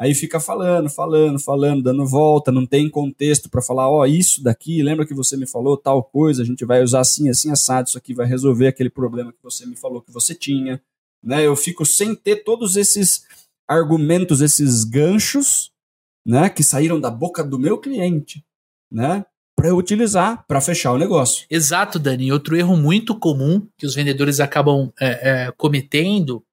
Aí 0.02 0.16
fica 0.16 0.40
falando, 0.40 0.90
falando, 0.90 1.40
falando, 1.40 1.84
dando 1.84 2.08
volta, 2.08 2.52
não 2.52 2.66
tem 2.66 2.90
contexto 2.90 3.50
para 3.50 3.62
falar, 3.62 3.88
ó, 3.88 4.00
oh, 4.00 4.06
isso 4.06 4.44
daqui, 4.44 4.82
lembra 4.82 5.06
que 5.06 5.14
você 5.14 5.38
me 5.38 5.46
falou 5.46 5.78
tal 5.78 6.04
coisa, 6.04 6.42
a 6.42 6.46
gente 6.46 6.66
vai 6.66 6.82
usar 6.82 7.02
assim, 7.02 7.30
assim, 7.30 7.52
assado, 7.52 7.90
isso 7.90 7.98
aqui 7.98 8.14
vai 8.14 8.26
resolver 8.26 8.68
aquele 8.68 8.90
problema 8.90 9.32
que 9.32 9.44
você 9.44 9.66
me 9.66 9.76
falou 9.76 10.02
que 10.02 10.12
você 10.12 10.34
tinha, 10.34 10.82
né? 11.24 11.46
Eu 11.46 11.56
fico 11.56 11.86
sem 11.86 12.16
ter 12.16 12.38
todos 12.38 12.76
esses 12.78 13.26
argumentos, 13.68 14.42
esses 14.42 14.84
ganchos, 14.84 15.72
né, 16.26 16.50
que 16.50 16.64
saíram 16.64 17.00
da 17.00 17.12
boca 17.12 17.44
do 17.44 17.60
meu 17.60 17.78
cliente 17.78 18.44
né? 18.92 19.26
Para 19.56 19.74
utilizar 19.74 20.44
para 20.48 20.60
fechar 20.60 20.92
o 20.92 20.98
negócio. 20.98 21.46
Exato, 21.50 21.98
Dani. 21.98 22.32
Outro 22.32 22.58
erro 22.58 22.76
muito 22.76 23.18
comum 23.18 23.66
que 23.78 23.86
os 23.86 23.96
vendedores 23.96 24.40
acabam 24.40 24.92
é, 25.00 25.46
é, 25.48 25.52
cometendo 25.52 26.44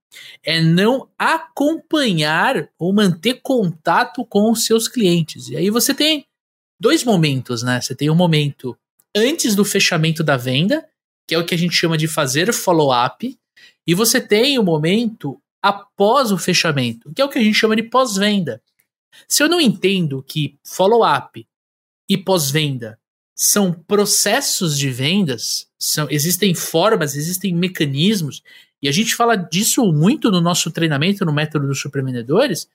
é 0.42 0.60
não 0.60 1.08
acompanhar 1.18 2.68
ou 2.78 2.92
manter 2.92 3.40
contato 3.42 4.24
com 4.24 4.50
os 4.50 4.64
seus 4.64 4.88
clientes. 4.88 5.48
E 5.48 5.56
aí 5.56 5.70
você 5.70 5.94
tem 5.94 6.26
dois 6.80 7.04
momentos, 7.04 7.62
né? 7.62 7.80
Você 7.80 7.94
tem 7.94 8.10
um 8.10 8.14
momento 8.14 8.76
antes 9.14 9.54
do 9.54 9.64
fechamento 9.64 10.22
da 10.22 10.36
venda, 10.36 10.88
que 11.26 11.34
é 11.34 11.38
o 11.38 11.44
que 11.44 11.54
a 11.54 11.58
gente 11.58 11.74
chama 11.74 11.98
de 11.98 12.08
fazer 12.08 12.52
follow-up, 12.52 13.38
e 13.86 13.94
você 13.94 14.20
tem 14.20 14.58
o 14.58 14.62
momento 14.62 15.40
após 15.62 16.30
o 16.30 16.38
fechamento, 16.38 17.12
que 17.14 17.20
é 17.20 17.24
o 17.24 17.28
que 17.28 17.38
a 17.38 17.42
gente 17.42 17.56
chama 17.56 17.76
de 17.76 17.82
pós-venda. 17.82 18.62
Se 19.26 19.42
eu 19.42 19.48
não 19.48 19.60
entendo 19.60 20.22
que 20.22 20.56
follow-up 20.64 21.46
e 22.08 22.16
pós-venda 22.16 22.98
são 23.34 23.72
processos 23.72 24.76
de 24.76 24.90
vendas, 24.90 25.68
são, 25.78 26.08
existem 26.10 26.54
formas, 26.54 27.14
existem 27.14 27.54
mecanismos, 27.54 28.42
e 28.82 28.88
a 28.88 28.92
gente 28.92 29.14
fala 29.14 29.36
disso 29.36 29.84
muito 29.92 30.30
no 30.30 30.40
nosso 30.40 30.70
treinamento, 30.70 31.24
no 31.24 31.32
método 31.32 31.66
dos 31.66 31.80
supervendedores, 31.80 32.68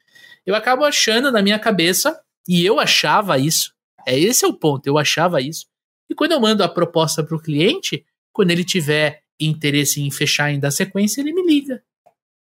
eu 0.46 0.56
acabo 0.56 0.84
achando 0.84 1.32
na 1.32 1.42
minha 1.42 1.58
cabeça, 1.58 2.20
e 2.48 2.66
eu 2.66 2.80
achava 2.80 3.38
isso, 3.38 3.74
é 4.06 4.20
esse 4.20 4.44
é 4.44 4.48
o 4.48 4.54
ponto, 4.54 4.86
eu 4.86 4.98
achava 4.98 5.42
isso. 5.42 5.66
E 6.10 6.16
quando 6.16 6.34
eu 6.34 6.40
mando 6.40 6.64
a 6.64 6.70
proposta 6.70 7.24
para 7.24 7.36
o 7.36 7.42
cliente, 7.42 8.06
quando 8.32 8.52
ele 8.52 8.64
tiver 8.64 9.24
interesse 9.40 10.02
em 10.02 10.12
fechar 10.12 10.46
ainda 10.46 10.68
a 10.68 10.72
sequência, 10.72 11.22
ele 11.22 11.34
me 11.34 11.46
liga. 11.46 11.82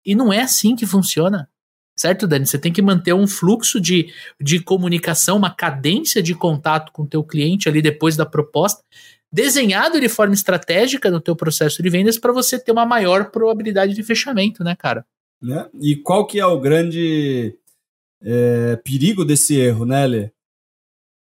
E 0.05 0.15
não 0.15 0.31
é 0.31 0.41
assim 0.41 0.75
que 0.75 0.85
funciona. 0.85 1.49
Certo, 1.95 2.27
Dani? 2.27 2.45
Você 2.45 2.59
tem 2.59 2.71
que 2.71 2.81
manter 2.81 3.13
um 3.13 3.27
fluxo 3.27 3.81
de, 3.81 4.13
de 4.39 4.59
comunicação, 4.59 5.35
uma 5.35 5.49
cadência 5.49 6.21
de 6.21 6.35
contato 6.35 6.91
com 6.91 7.03
o 7.03 7.07
teu 7.07 7.23
cliente 7.23 7.67
ali 7.67 7.81
depois 7.81 8.15
da 8.15 8.25
proposta, 8.25 8.83
desenhado 9.31 9.99
de 9.99 10.09
forma 10.09 10.33
estratégica 10.33 11.11
no 11.11 11.21
teu 11.21 11.35
processo 11.35 11.81
de 11.81 11.89
vendas 11.89 12.17
para 12.17 12.33
você 12.33 12.57
ter 12.59 12.71
uma 12.71 12.85
maior 12.85 13.29
probabilidade 13.29 13.93
de 13.93 14.03
fechamento, 14.03 14.63
né, 14.63 14.75
cara? 14.75 15.05
Né? 15.41 15.69
E 15.81 15.95
qual 15.95 16.25
que 16.25 16.39
é 16.39 16.45
o 16.45 16.59
grande 16.59 17.57
é, 18.21 18.75
perigo 18.77 19.23
desse 19.23 19.55
erro, 19.55 19.85
né, 19.85 20.07
Lê? 20.07 20.31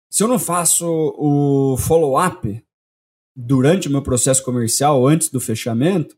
Se 0.10 0.24
eu 0.24 0.28
não 0.28 0.40
faço 0.40 0.88
o 1.18 1.78
follow-up 1.78 2.64
durante 3.36 3.88
o 3.88 3.92
meu 3.92 4.02
processo 4.02 4.44
comercial, 4.44 5.08
antes 5.08 5.30
do 5.30 5.40
fechamento, 5.40 6.18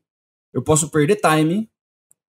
eu 0.54 0.62
posso 0.62 0.90
perder 0.90 1.18
time, 1.18 1.70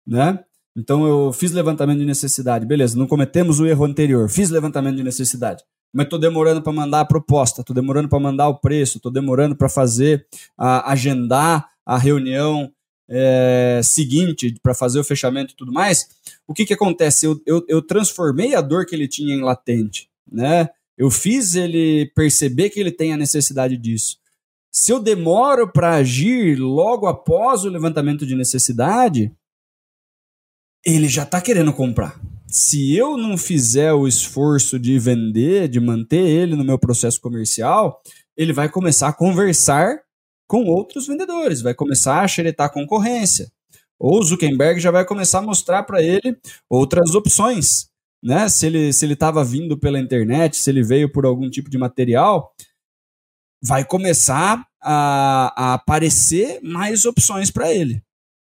né? 0.06 0.44
Então 0.76 1.06
eu 1.06 1.32
fiz 1.32 1.52
levantamento 1.52 2.00
de 2.00 2.04
necessidade, 2.04 2.66
beleza, 2.66 2.98
não 2.98 3.06
cometemos 3.06 3.60
o 3.60 3.66
erro 3.66 3.84
anterior, 3.84 4.28
fiz 4.28 4.50
levantamento 4.50 4.96
de 4.96 5.04
necessidade, 5.04 5.62
mas 5.94 6.06
estou 6.06 6.18
demorando 6.18 6.60
para 6.60 6.72
mandar 6.72 7.00
a 7.00 7.04
proposta, 7.04 7.60
estou 7.60 7.72
demorando 7.72 8.08
para 8.08 8.18
mandar 8.18 8.48
o 8.48 8.58
preço, 8.58 8.96
estou 8.98 9.12
demorando 9.12 9.54
para 9.54 9.68
fazer, 9.68 10.26
a, 10.58 10.90
agendar 10.90 11.68
a 11.86 11.96
reunião 11.96 12.72
é, 13.08 13.80
seguinte 13.84 14.56
para 14.60 14.74
fazer 14.74 14.98
o 14.98 15.04
fechamento 15.04 15.52
e 15.52 15.56
tudo 15.56 15.72
mais. 15.72 16.08
O 16.48 16.52
que, 16.52 16.66
que 16.66 16.74
acontece? 16.74 17.24
Eu, 17.24 17.40
eu, 17.46 17.64
eu 17.68 17.80
transformei 17.80 18.56
a 18.56 18.60
dor 18.60 18.86
que 18.86 18.94
ele 18.94 19.06
tinha 19.06 19.36
em 19.36 19.40
latente, 19.40 20.10
né? 20.30 20.68
Eu 20.98 21.10
fiz 21.10 21.54
ele 21.54 22.10
perceber 22.14 22.70
que 22.70 22.80
ele 22.80 22.90
tem 22.90 23.12
a 23.12 23.16
necessidade 23.16 23.76
disso. 23.76 24.18
Se 24.72 24.90
eu 24.92 24.98
demoro 24.98 25.70
para 25.70 25.94
agir 25.94 26.58
logo 26.58 27.06
após 27.06 27.64
o 27.64 27.68
levantamento 27.68 28.26
de 28.26 28.34
necessidade, 28.34 29.32
ele 30.84 31.08
já 31.08 31.22
está 31.22 31.40
querendo 31.40 31.72
comprar. 31.72 32.20
Se 32.56 32.94
eu 32.96 33.16
não 33.16 33.36
fizer 33.36 33.92
o 33.94 34.06
esforço 34.06 34.78
de 34.78 34.96
vender, 34.96 35.66
de 35.66 35.80
manter 35.80 36.24
ele 36.24 36.54
no 36.54 36.62
meu 36.62 36.78
processo 36.78 37.20
comercial, 37.20 38.00
ele 38.36 38.52
vai 38.52 38.68
começar 38.68 39.08
a 39.08 39.12
conversar 39.12 40.00
com 40.46 40.66
outros 40.66 41.08
vendedores, 41.08 41.62
vai 41.62 41.74
começar 41.74 42.20
a 42.20 42.28
xeretar 42.28 42.72
concorrência. 42.72 43.50
Ou 43.98 44.22
Zuckerberg 44.22 44.78
já 44.78 44.92
vai 44.92 45.04
começar 45.04 45.40
a 45.40 45.42
mostrar 45.42 45.82
para 45.82 46.00
ele 46.00 46.38
outras 46.70 47.16
opções. 47.16 47.88
Né? 48.22 48.48
Se 48.48 48.66
ele 48.66 48.92
se 48.92 49.04
ele 49.04 49.14
estava 49.14 49.42
vindo 49.42 49.76
pela 49.76 49.98
internet, 49.98 50.56
se 50.56 50.70
ele 50.70 50.84
veio 50.84 51.10
por 51.10 51.26
algum 51.26 51.50
tipo 51.50 51.68
de 51.68 51.76
material, 51.76 52.54
vai 53.60 53.84
começar 53.84 54.64
a, 54.80 55.52
a 55.56 55.74
aparecer 55.74 56.60
mais 56.62 57.04
opções 57.04 57.50
para 57.50 57.74
ele. 57.74 58.00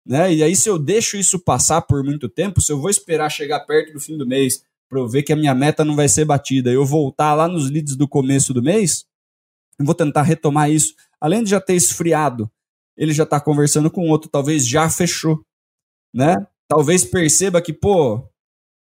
Né? 0.09 0.33
E 0.33 0.43
aí, 0.43 0.57
se 0.57 0.71
eu 0.71 0.79
deixo 0.79 1.19
isso 1.19 1.39
passar 1.39 1.83
por 1.83 2.03
muito 2.03 2.31
tempo, 2.31 2.63
se 2.63 2.73
eu 2.73 2.81
vou 2.81 2.89
esperar 2.89 3.29
chegar 3.29 3.61
perto 3.61 3.93
do 3.93 4.01
fim 4.01 4.17
do 4.17 4.27
mês 4.27 4.65
para 4.89 4.99
eu 4.99 5.07
ver 5.07 5.23
que 5.23 5.35
a 5.35 5.37
minha 5.37 5.55
meta 5.55 5.85
não 5.85 5.95
vai 5.95 6.09
ser 6.09 6.25
batida, 6.25 6.71
eu 6.71 6.87
voltar 6.87 7.35
lá 7.35 7.47
nos 7.47 7.71
leads 7.71 7.95
do 7.95 8.09
começo 8.09 8.55
do 8.55 8.63
mês, 8.63 9.05
eu 9.79 9.85
vou 9.85 9.95
tentar 9.95 10.23
retomar 10.23 10.71
isso. 10.71 10.95
Além 11.21 11.45
de 11.45 11.51
já 11.51 11.61
ter 11.61 11.75
esfriado, 11.75 12.51
ele 12.97 13.13
já 13.13 13.25
está 13.25 13.39
conversando 13.39 13.91
com 13.91 14.09
outro, 14.09 14.31
talvez 14.31 14.67
já 14.67 14.89
fechou, 14.89 15.45
né? 16.13 16.35
Talvez 16.67 17.05
perceba 17.05 17.61
que, 17.61 17.75
pô, 17.75 18.27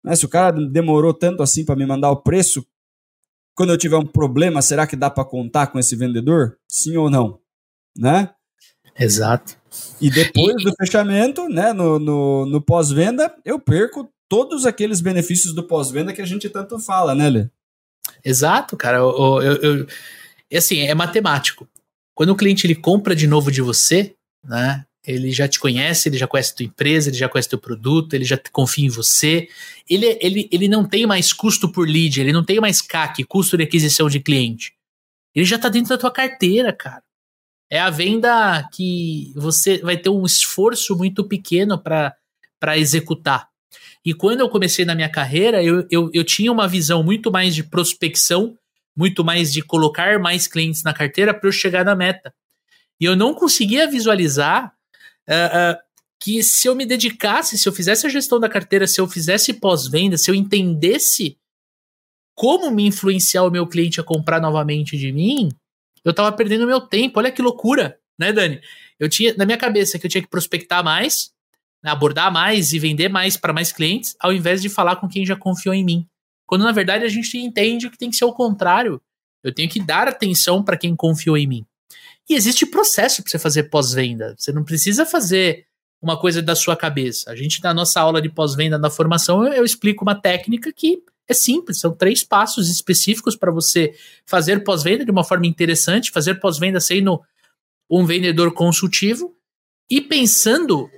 né, 0.03 0.17
se 0.17 0.25
o 0.25 0.29
cara 0.29 0.51
demorou 0.51 1.13
tanto 1.13 1.41
assim 1.41 1.63
para 1.63 1.77
me 1.77 1.85
mandar 1.85 2.11
o 2.11 2.21
preço, 2.21 2.65
quando 3.55 3.71
eu 3.71 3.77
tiver 3.77 3.97
um 3.97 4.05
problema, 4.05 4.61
será 4.61 4.85
que 4.85 4.97
dá 4.97 5.09
para 5.09 5.23
contar 5.23 5.67
com 5.67 5.79
esse 5.79 5.95
vendedor? 5.95 6.57
Sim 6.67 6.97
ou 6.97 7.09
não? 7.09 7.39
Né? 7.97 8.29
Exato. 8.99 9.57
E 9.99 10.09
depois 10.09 10.63
do 10.63 10.73
fechamento, 10.75 11.47
né, 11.47 11.71
no, 11.73 11.97
no, 11.99 12.45
no 12.45 12.61
pós-venda, 12.61 13.33
eu 13.45 13.59
perco 13.59 14.11
todos 14.27 14.65
aqueles 14.65 15.01
benefícios 15.01 15.53
do 15.53 15.63
pós-venda 15.63 16.13
que 16.13 16.21
a 16.21 16.25
gente 16.25 16.49
tanto 16.49 16.79
fala, 16.79 17.15
né, 17.15 17.29
Lê? 17.29 17.47
Exato, 18.23 18.75
cara. 18.75 18.97
Eu, 18.97 19.41
eu, 19.41 19.55
eu, 19.61 19.87
assim, 20.57 20.81
é 20.81 20.93
matemático. 20.93 21.67
Quando 22.13 22.29
o 22.29 22.35
cliente 22.35 22.65
ele 22.65 22.75
compra 22.75 23.15
de 23.15 23.27
novo 23.27 23.51
de 23.51 23.61
você, 23.61 24.15
né, 24.43 24.85
ele 25.05 25.31
já 25.31 25.47
te 25.47 25.59
conhece, 25.59 26.09
ele 26.09 26.17
já 26.17 26.27
conhece 26.27 26.53
a 26.53 26.55
tua 26.55 26.65
empresa, 26.65 27.09
ele 27.09 27.17
já 27.17 27.29
conhece 27.29 27.49
teu 27.49 27.59
produto, 27.59 28.13
ele 28.13 28.25
já 28.25 28.39
confia 28.51 28.85
em 28.85 28.89
você. 28.89 29.47
Ele, 29.87 30.17
ele, 30.19 30.49
ele 30.51 30.67
não 30.67 30.83
tem 30.83 31.05
mais 31.05 31.31
custo 31.31 31.71
por 31.71 31.87
lead, 31.87 32.19
ele 32.19 32.33
não 32.33 32.43
tem 32.43 32.59
mais 32.59 32.81
CAC, 32.81 33.23
custo 33.25 33.57
de 33.57 33.63
aquisição 33.63 34.09
de 34.09 34.19
cliente. 34.19 34.73
Ele 35.33 35.45
já 35.45 35.57
está 35.57 35.69
dentro 35.69 35.89
da 35.89 35.97
tua 35.97 36.11
carteira, 36.11 36.73
cara. 36.73 37.03
É 37.69 37.79
a 37.79 37.89
venda 37.89 38.67
que 38.71 39.33
você 39.35 39.79
vai 39.79 39.97
ter 39.97 40.09
um 40.09 40.25
esforço 40.25 40.95
muito 40.95 41.23
pequeno 41.27 41.81
para 41.81 42.77
executar. 42.77 43.49
E 44.05 44.13
quando 44.13 44.41
eu 44.41 44.49
comecei 44.49 44.85
na 44.85 44.93
minha 44.93 45.09
carreira, 45.09 45.63
eu, 45.63 45.85
eu, 45.89 46.11
eu 46.13 46.23
tinha 46.23 46.51
uma 46.51 46.67
visão 46.67 47.03
muito 47.03 47.31
mais 47.31 47.55
de 47.55 47.63
prospecção, 47.63 48.55
muito 48.95 49.25
mais 49.25 49.51
de 49.51 49.63
colocar 49.63 50.19
mais 50.19 50.47
clientes 50.47 50.83
na 50.83 50.93
carteira 50.93 51.33
para 51.33 51.49
eu 51.49 51.51
chegar 51.51 51.83
na 51.83 51.95
meta. 51.95 52.33
E 52.99 53.05
eu 53.05 53.15
não 53.15 53.33
conseguia 53.33 53.89
visualizar 53.89 54.71
uh, 55.27 55.73
uh, 55.73 55.85
que 56.19 56.43
se 56.43 56.67
eu 56.67 56.75
me 56.75 56.85
dedicasse, 56.85 57.57
se 57.57 57.67
eu 57.67 57.73
fizesse 57.73 58.05
a 58.05 58.09
gestão 58.09 58.39
da 58.39 58.47
carteira, 58.47 58.87
se 58.87 59.01
eu 59.01 59.07
fizesse 59.07 59.53
pós-venda, 59.53 60.17
se 60.17 60.29
eu 60.29 60.35
entendesse 60.35 61.37
como 62.35 62.69
me 62.69 62.85
influenciar 62.85 63.43
o 63.43 63.51
meu 63.51 63.65
cliente 63.65 63.99
a 63.99 64.03
comprar 64.03 64.39
novamente 64.39 64.97
de 64.97 65.11
mim, 65.11 65.49
eu 66.05 66.13
tava 66.13 66.31
perdendo 66.31 66.67
meu 66.67 66.79
tempo. 66.79 67.19
Olha 67.19 67.31
que 67.31 67.41
loucura, 67.41 67.97
né, 68.17 68.31
Dani? 68.31 68.61
Eu 68.99 69.09
tinha 69.09 69.33
na 69.35 69.45
minha 69.45 69.57
cabeça 69.57 69.97
que 69.99 70.05
eu 70.05 70.09
tinha 70.09 70.21
que 70.21 70.29
prospectar 70.29 70.83
mais, 70.83 71.31
né, 71.83 71.89
abordar 71.89 72.31
mais 72.31 72.71
e 72.71 72.79
vender 72.79 73.09
mais 73.09 73.35
para 73.35 73.51
mais 73.51 73.71
clientes, 73.71 74.15
ao 74.19 74.31
invés 74.31 74.61
de 74.61 74.69
falar 74.69 74.97
com 74.97 75.07
quem 75.09 75.25
já 75.25 75.35
confiou 75.35 75.73
em 75.73 75.83
mim. 75.83 76.07
Quando 76.45 76.63
na 76.63 76.71
verdade 76.71 77.03
a 77.03 77.09
gente 77.09 77.37
entende 77.37 77.89
que 77.89 77.97
tem 77.97 78.09
que 78.09 78.15
ser 78.15 78.25
o 78.25 78.33
contrário. 78.33 79.01
Eu 79.43 79.53
tenho 79.53 79.69
que 79.69 79.81
dar 79.81 80.07
atenção 80.07 80.63
para 80.63 80.77
quem 80.77 80.95
confiou 80.95 81.37
em 81.37 81.47
mim. 81.47 81.65
E 82.29 82.33
existe 82.33 82.65
processo 82.65 83.21
para 83.21 83.31
você 83.31 83.37
fazer 83.37 83.63
pós-venda. 83.63 84.35
Você 84.37 84.51
não 84.51 84.63
precisa 84.63 85.05
fazer 85.05 85.67
uma 86.01 86.19
coisa 86.19 86.41
da 86.41 86.55
sua 86.55 86.75
cabeça. 86.75 87.31
A 87.31 87.35
gente, 87.35 87.61
na 87.63 87.73
nossa 87.73 87.99
aula 87.99 88.21
de 88.21 88.29
pós-venda 88.29 88.77
da 88.77 88.89
formação, 88.89 89.45
eu, 89.45 89.53
eu 89.53 89.65
explico 89.65 90.03
uma 90.03 90.19
técnica 90.19 90.71
que 90.73 91.03
é 91.27 91.33
simples, 91.33 91.79
são 91.79 91.93
três 91.93 92.23
passos 92.23 92.69
específicos 92.69 93.35
para 93.35 93.51
você 93.51 93.95
fazer 94.25 94.63
pós-venda 94.63 95.03
de 95.03 95.11
uma 95.11 95.23
forma 95.23 95.47
interessante, 95.47 96.11
fazer 96.11 96.35
pós-venda 96.35 96.79
sendo 96.79 97.21
um 97.89 98.05
vendedor 98.05 98.53
consultivo 98.53 99.35
e 99.89 100.01
pensando 100.01 100.89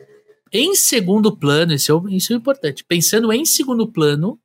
em 0.51 0.75
segundo 0.75 1.35
plano, 1.35 1.73
isso 1.73 1.91
é, 1.91 2.15
isso 2.15 2.33
é 2.33 2.35
importante, 2.35 2.83
pensando 2.83 3.31
em 3.31 3.45
segundo 3.45 3.87
plano 3.87 4.39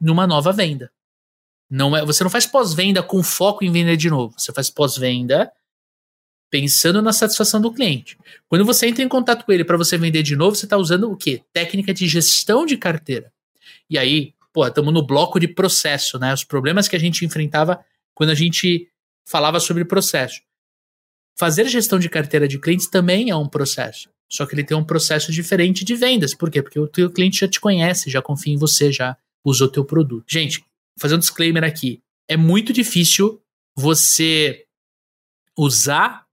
numa 0.00 0.26
nova 0.26 0.52
venda. 0.52 0.90
Não 1.70 1.96
é, 1.96 2.04
você 2.04 2.22
não 2.22 2.30
faz 2.30 2.46
pós-venda 2.46 3.02
com 3.02 3.22
foco 3.22 3.64
em 3.64 3.72
vender 3.72 3.96
de 3.96 4.10
novo, 4.10 4.34
você 4.36 4.52
faz 4.52 4.70
pós-venda 4.70 5.50
pensando 6.50 7.00
na 7.00 7.14
satisfação 7.14 7.62
do 7.62 7.72
cliente. 7.72 8.18
Quando 8.46 8.64
você 8.64 8.86
entra 8.86 9.02
em 9.02 9.08
contato 9.08 9.46
com 9.46 9.52
ele 9.52 9.64
para 9.64 9.78
você 9.78 9.96
vender 9.96 10.22
de 10.22 10.36
novo, 10.36 10.54
você 10.54 10.66
está 10.66 10.76
usando 10.76 11.10
o 11.10 11.16
quê? 11.16 11.42
Técnica 11.50 11.94
de 11.94 12.06
gestão 12.06 12.66
de 12.66 12.76
carteira. 12.76 13.32
E 13.88 13.96
aí, 13.96 14.34
pô, 14.52 14.66
estamos 14.66 14.92
no 14.92 15.04
bloco 15.04 15.40
de 15.40 15.48
processo, 15.48 16.18
né? 16.18 16.32
Os 16.32 16.44
problemas 16.44 16.88
que 16.88 16.96
a 16.96 16.98
gente 16.98 17.24
enfrentava 17.24 17.82
quando 18.14 18.30
a 18.30 18.34
gente 18.34 18.88
falava 19.24 19.58
sobre 19.58 19.84
processo. 19.84 20.40
Fazer 21.38 21.66
gestão 21.66 21.98
de 21.98 22.08
carteira 22.08 22.46
de 22.46 22.58
clientes 22.58 22.88
também 22.88 23.30
é 23.30 23.36
um 23.36 23.48
processo. 23.48 24.10
Só 24.30 24.46
que 24.46 24.54
ele 24.54 24.64
tem 24.64 24.76
um 24.76 24.84
processo 24.84 25.32
diferente 25.32 25.84
de 25.84 25.94
vendas. 25.94 26.34
Por 26.34 26.50
quê? 26.50 26.62
Porque 26.62 26.78
o 26.78 26.88
teu 26.88 27.10
cliente 27.10 27.40
já 27.40 27.48
te 27.48 27.60
conhece, 27.60 28.10
já 28.10 28.22
confia 28.22 28.54
em 28.54 28.58
você, 28.58 28.92
já 28.92 29.16
usou 29.44 29.68
teu 29.68 29.84
produto. 29.84 30.24
Gente, 30.28 30.64
fazer 30.98 31.14
um 31.14 31.18
disclaimer 31.18 31.64
aqui. 31.64 32.02
É 32.28 32.36
muito 32.36 32.72
difícil 32.72 33.42
você 33.74 34.64
usar 35.56 36.26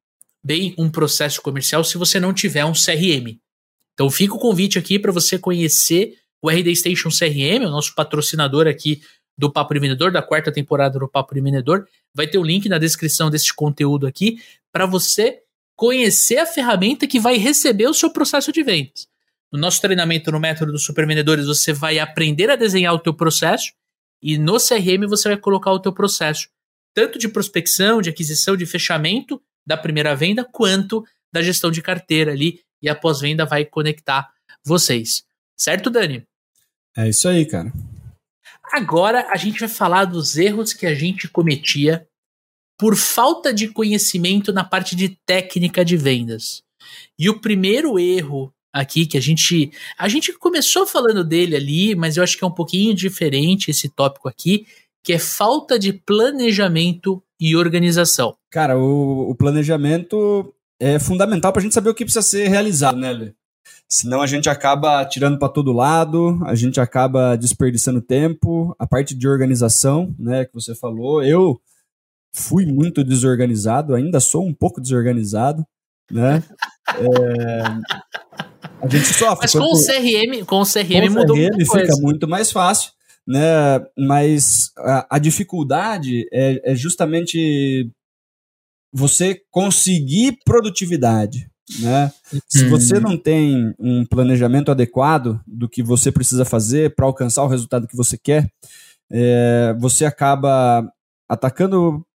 bem 0.43 0.73
um 0.77 0.89
processo 0.89 1.41
comercial 1.41 1.83
se 1.83 1.97
você 1.97 2.19
não 2.19 2.33
tiver 2.33 2.63
um 2.65 2.73
CRM. 2.73 3.38
Então 3.93 4.09
fica 4.09 4.33
o 4.33 4.39
convite 4.39 4.79
aqui 4.79 4.97
para 4.97 5.11
você 5.11 5.38
conhecer 5.38 6.17
o 6.41 6.50
RD 6.50 6.75
Station 6.75 7.10
CRM, 7.10 7.65
o 7.65 7.69
nosso 7.69 7.93
patrocinador 7.96 8.67
aqui 8.67 9.01
do 9.38 9.51
Papo 9.51 9.74
de 9.74 9.79
Vendedor, 9.79 10.12
da 10.12 10.22
quarta 10.22 10.51
temporada 10.51 11.00
do 11.00 11.08
Papo 11.08 11.34
de 11.34 11.41
Vendedor. 11.41 11.88
Vai 12.13 12.27
ter 12.27 12.38
o 12.38 12.41
um 12.41 12.46
link 12.46 12.67
na 12.67 12.77
descrição 12.77 13.29
desse 13.29 13.53
conteúdo 13.53 14.05
aqui 14.05 14.41
para 14.72 14.86
você 14.86 15.39
conhecer 15.75 16.38
a 16.38 16.46
ferramenta 16.46 17.08
que 17.08 17.19
vai 17.19 17.38
receber 17.38 17.88
o 17.88 17.93
seu 17.93 18.12
processo 18.12 18.51
de 18.51 18.62
vendas. 18.62 19.08
No 19.51 19.58
nosso 19.58 19.81
treinamento 19.81 20.31
no 20.31 20.39
método 20.39 20.74
dos 20.74 20.84
supervendedores, 20.84 21.46
você 21.46 21.72
vai 21.72 22.00
aprender 22.00 22.50
a 22.50 22.55
desenhar 22.55 22.93
o 22.93 23.00
teu 23.00 23.13
processo 23.13 23.72
e 24.22 24.38
no 24.38 24.58
CRM 24.58 25.08
você 25.08 25.29
vai 25.29 25.38
colocar 25.38 25.72
o 25.72 25.79
teu 25.79 25.93
processo, 25.93 26.50
tanto 26.93 27.17
de 27.17 27.29
prospecção, 27.29 28.01
de 28.01 28.10
aquisição, 28.10 28.58
de 28.58 28.65
fechamento 28.65 29.41
da 29.65 29.77
primeira 29.77 30.15
venda, 30.15 30.43
quanto 30.43 31.05
da 31.31 31.41
gestão 31.41 31.72
de 31.72 31.81
carteira 31.81 32.31
ali 32.31 32.60
e 32.81 32.89
a 32.89 32.96
pós-venda 32.96 33.46
vai 33.46 33.65
conectar 33.65 34.29
vocês. 34.63 35.24
Certo, 35.59 35.89
Dani? 35.89 36.23
É 36.95 37.09
isso 37.09 37.27
aí, 37.27 37.45
cara. 37.45 37.71
Agora 38.71 39.27
a 39.29 39.35
gente 39.35 39.59
vai 39.59 39.69
falar 39.69 40.05
dos 40.05 40.37
erros 40.37 40.73
que 40.73 40.85
a 40.85 40.93
gente 40.93 41.27
cometia 41.27 42.07
por 42.77 42.95
falta 42.95 43.53
de 43.53 43.67
conhecimento 43.67 44.53
na 44.53 44.63
parte 44.63 44.95
de 44.95 45.17
técnica 45.25 45.83
de 45.83 45.97
vendas. 45.97 46.63
E 47.17 47.29
o 47.29 47.39
primeiro 47.41 47.99
erro 47.99 48.53
aqui 48.71 49.05
que 49.05 49.17
a 49.17 49.21
gente 49.21 49.71
a 49.97 50.07
gente 50.07 50.31
começou 50.33 50.85
falando 50.85 51.23
dele 51.23 51.55
ali, 51.55 51.95
mas 51.95 52.15
eu 52.15 52.23
acho 52.23 52.37
que 52.37 52.43
é 52.43 52.47
um 52.47 52.53
pouquinho 52.53 52.93
diferente 52.95 53.69
esse 53.69 53.89
tópico 53.89 54.29
aqui, 54.29 54.65
que 55.03 55.11
é 55.11 55.19
falta 55.19 55.77
de 55.77 55.91
planejamento 55.91 57.21
e 57.39 57.55
organização. 57.55 58.35
Cara, 58.49 58.77
o, 58.77 59.29
o 59.29 59.35
planejamento 59.35 60.53
é 60.79 60.99
fundamental 60.99 61.51
para 61.51 61.59
a 61.59 61.63
gente 61.63 61.73
saber 61.73 61.89
o 61.89 61.93
que 61.93 62.05
precisa 62.05 62.21
ser 62.21 62.47
realizado, 62.47 62.97
né, 62.97 63.11
Lê? 63.11 63.33
Senão 63.91 64.22
a 64.22 64.27
gente 64.27 64.48
acaba 64.48 65.03
tirando 65.05 65.39
para 65.39 65.50
todo 65.50 65.74
lado, 65.74 66.39
a 66.46 66.53
gente 66.53 66.79
acaba 66.79 67.36
desperdiçando 67.36 68.01
tempo. 68.01 68.75
A 68.77 68.86
parte 68.86 69.15
de 69.15 69.27
organização, 69.27 70.13
né, 70.19 70.46
que 70.46 70.53
você 70.53 70.75
falou, 70.75 71.24
eu 71.24 71.60
fui 72.31 72.67
muito 72.67 73.03
desorganizado, 73.03 73.96
ainda 73.96 74.19
sou 74.19 74.46
um 74.46 74.53
pouco 74.53 74.79
desorganizado, 74.79 75.65
né? 76.12 76.43
É, 76.98 77.63
a 78.81 78.88
gente 78.88 79.08
sofre. 79.13 79.41
Mas 79.41 79.53
com 79.53 79.60
o 79.60 79.86
CRM, 79.86 80.46
com 80.46 80.62
o 80.62 80.65
CRM 80.65 81.08
com 81.08 81.19
mudou 81.19 81.36
CRM 81.36 81.60
fica 81.60 81.88
coisa. 81.88 82.01
muito 82.01 82.27
mais 82.27 82.51
fácil, 82.51 82.91
né? 83.27 83.84
Mas 83.98 84.72
a, 84.77 85.15
a 85.15 85.19
dificuldade 85.19 86.27
é, 86.31 86.72
é 86.72 86.75
justamente 86.75 87.89
você 88.93 89.41
conseguir 89.51 90.38
produtividade, 90.46 91.50
né? 91.79 92.11
Se 92.47 92.63
uhum. 92.63 92.69
você 92.69 92.99
não 92.99 93.17
tem 93.17 93.73
um 93.77 94.05
planejamento 94.05 94.71
adequado 94.71 95.39
do 95.45 95.69
que 95.69 95.83
você 95.83 96.11
precisa 96.11 96.43
fazer 96.43 96.95
para 96.95 97.05
alcançar 97.05 97.43
o 97.43 97.47
resultado 97.47 97.88
que 97.88 97.95
você 97.95 98.17
quer, 98.17 98.51
é, 99.11 99.75
você 99.79 100.05
acaba 100.05 100.91
atacando 101.27 102.05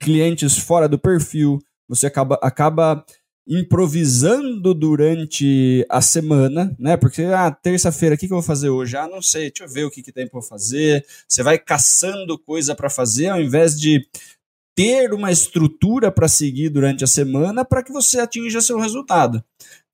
clientes 0.00 0.58
fora 0.58 0.88
do 0.88 0.98
perfil, 0.98 1.58
você 1.88 2.06
acaba, 2.06 2.38
acaba 2.42 3.04
improvisando 3.46 4.72
durante 4.72 5.84
a 5.88 6.00
semana, 6.00 6.74
né? 6.78 6.96
Porque, 6.96 7.22
ah, 7.22 7.50
terça-feira, 7.50 8.14
o 8.14 8.18
que, 8.18 8.26
que 8.26 8.32
eu 8.32 8.36
vou 8.36 8.42
fazer 8.42 8.70
hoje? 8.70 8.96
Ah, 8.96 9.08
não 9.08 9.20
sei, 9.20 9.50
deixa 9.50 9.64
eu 9.64 9.68
ver 9.68 9.84
o 9.84 9.90
que, 9.90 10.02
que 10.02 10.12
tem 10.12 10.26
para 10.28 10.40
fazer. 10.40 11.04
Você 11.28 11.42
vai 11.42 11.58
caçando 11.58 12.38
coisa 12.38 12.74
para 12.74 12.88
fazer 12.88 13.28
ao 13.28 13.40
invés 13.40 13.78
de 13.78 14.06
ter 14.74 15.12
uma 15.12 15.30
estrutura 15.30 16.10
para 16.10 16.28
seguir 16.28 16.70
durante 16.70 17.04
a 17.04 17.06
semana 17.06 17.64
para 17.64 17.82
que 17.82 17.92
você 17.92 18.20
atinja 18.20 18.60
seu 18.60 18.78
resultado. 18.78 19.42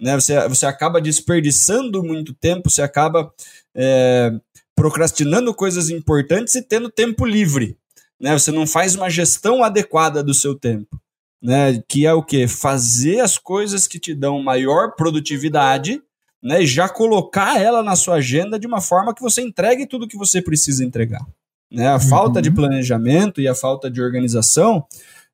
Né? 0.01 0.15
Você, 0.15 0.49
você 0.49 0.67
acaba 0.67 1.01
desperdiçando 1.01 2.03
muito 2.03 2.33
tempo, 2.33 2.71
você 2.71 2.83
acaba 2.83 3.33
é, 3.75 4.33
procrastinando 4.75 5.53
coisas 5.53 5.91
importantes 5.91 6.55
e 6.55 6.63
tendo 6.63 6.91
tempo 6.91 7.25
livre. 7.25 7.77
Né? 8.21 8.33
Você 8.39 8.53
não 8.53 8.67
faz 8.67 8.95
uma 8.95 9.11
gestão 9.11 9.65
adequada 9.65 10.23
do 10.23 10.33
seu 10.33 10.55
tempo. 10.55 11.01
Né? 11.43 11.83
Que 11.89 12.07
é 12.07 12.13
o 12.13 12.23
que? 12.23 12.47
Fazer 12.47 13.21
as 13.21 13.37
coisas 13.37 13.87
que 13.87 13.99
te 13.99 14.15
dão 14.15 14.43
maior 14.43 14.95
produtividade 14.95 16.01
né? 16.43 16.63
e 16.63 16.67
já 16.67 16.89
colocar 16.89 17.61
ela 17.61 17.83
na 17.83 17.97
sua 17.97 18.17
agenda 18.17 18.59
de 18.59 18.67
uma 18.67 18.81
forma 18.81 19.15
que 19.15 19.23
você 19.23 19.43
entregue 19.43 19.87
tudo 19.87 20.09
que 20.09 20.17
você 20.17 20.41
precisa 20.41 20.85
entregar. 20.85 21.25
Né? 21.71 21.87
A 21.89 21.95
uhum. 21.95 22.01
falta 22.01 22.43
de 22.43 22.51
planejamento 22.51 23.41
e 23.41 23.49
a 23.49 23.55
falta 23.55 23.91
de 23.91 24.01
organização 24.01 24.87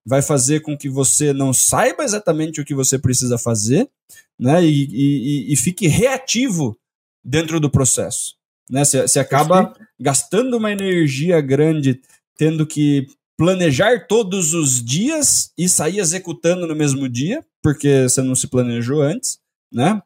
vai 0.04 0.20
fazer 0.20 0.60
com 0.60 0.76
que 0.76 0.88
você 0.88 1.32
não 1.32 1.52
saiba 1.52 2.04
exatamente 2.04 2.60
o 2.60 2.64
que 2.64 2.74
você 2.74 2.98
precisa 2.98 3.38
fazer 3.38 3.88
né? 4.38 4.64
e, 4.64 4.84
e, 4.90 5.52
e 5.52 5.56
fique 5.56 5.86
reativo 5.86 6.76
dentro 7.24 7.58
do 7.58 7.70
processo. 7.70 8.34
Né? 8.68 8.84
Você, 8.84 9.02
você 9.02 9.18
acaba 9.18 9.74
gastando 9.98 10.56
uma 10.56 10.72
energia 10.72 11.40
grande 11.40 12.00
tendo 12.36 12.66
que 12.66 13.06
planejar 13.36 14.06
todos 14.06 14.54
os 14.54 14.84
dias 14.84 15.52
e 15.58 15.68
sair 15.68 15.98
executando 15.98 16.66
no 16.66 16.74
mesmo 16.74 17.08
dia, 17.08 17.44
porque 17.62 18.04
você 18.04 18.22
não 18.22 18.34
se 18.34 18.46
planejou 18.46 19.02
antes, 19.02 19.38
né? 19.72 20.00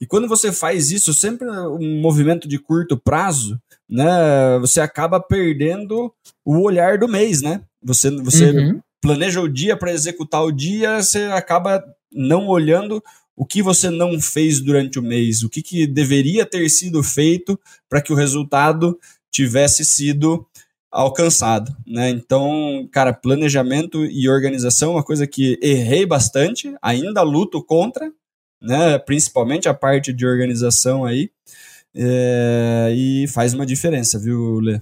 E 0.00 0.06
quando 0.06 0.28
você 0.28 0.52
faz 0.52 0.90
isso, 0.90 1.14
sempre 1.14 1.48
um 1.48 2.00
movimento 2.00 2.46
de 2.46 2.58
curto 2.58 2.98
prazo, 2.98 3.58
né? 3.88 4.58
Você 4.60 4.80
acaba 4.80 5.20
perdendo 5.20 6.12
o 6.44 6.60
olhar 6.60 6.98
do 6.98 7.08
mês, 7.08 7.42
né? 7.42 7.62
Você, 7.82 8.10
você 8.10 8.50
uhum. 8.50 8.80
planeja 9.00 9.40
o 9.40 9.48
dia 9.48 9.76
para 9.76 9.92
executar 9.92 10.44
o 10.44 10.52
dia, 10.52 11.02
você 11.02 11.24
acaba 11.24 11.84
não 12.12 12.48
olhando 12.48 13.02
o 13.36 13.44
que 13.44 13.62
você 13.62 13.90
não 13.90 14.18
fez 14.20 14.60
durante 14.60 14.98
o 14.98 15.02
mês, 15.02 15.42
o 15.42 15.50
que, 15.50 15.62
que 15.62 15.86
deveria 15.86 16.46
ter 16.46 16.68
sido 16.70 17.02
feito 17.02 17.60
para 17.88 18.00
que 18.00 18.12
o 18.12 18.16
resultado 18.16 18.98
tivesse 19.30 19.84
sido 19.84 20.46
alcançado, 20.90 21.76
né? 21.86 22.08
Então, 22.08 22.88
cara, 22.90 23.12
planejamento 23.12 24.04
e 24.06 24.30
organização 24.30 24.92
é 24.92 24.94
uma 24.94 25.04
coisa 25.04 25.26
que 25.26 25.58
errei 25.60 26.06
bastante, 26.06 26.74
ainda 26.80 27.20
luto 27.20 27.62
contra, 27.62 28.10
né? 28.62 28.98
Principalmente 28.98 29.68
a 29.68 29.74
parte 29.74 30.10
de 30.10 30.26
organização 30.26 31.04
aí, 31.04 31.30
é, 31.96 32.92
e 32.94 33.26
faz 33.28 33.54
uma 33.54 33.64
diferença, 33.64 34.18
viu, 34.18 34.60
Lê? 34.60 34.80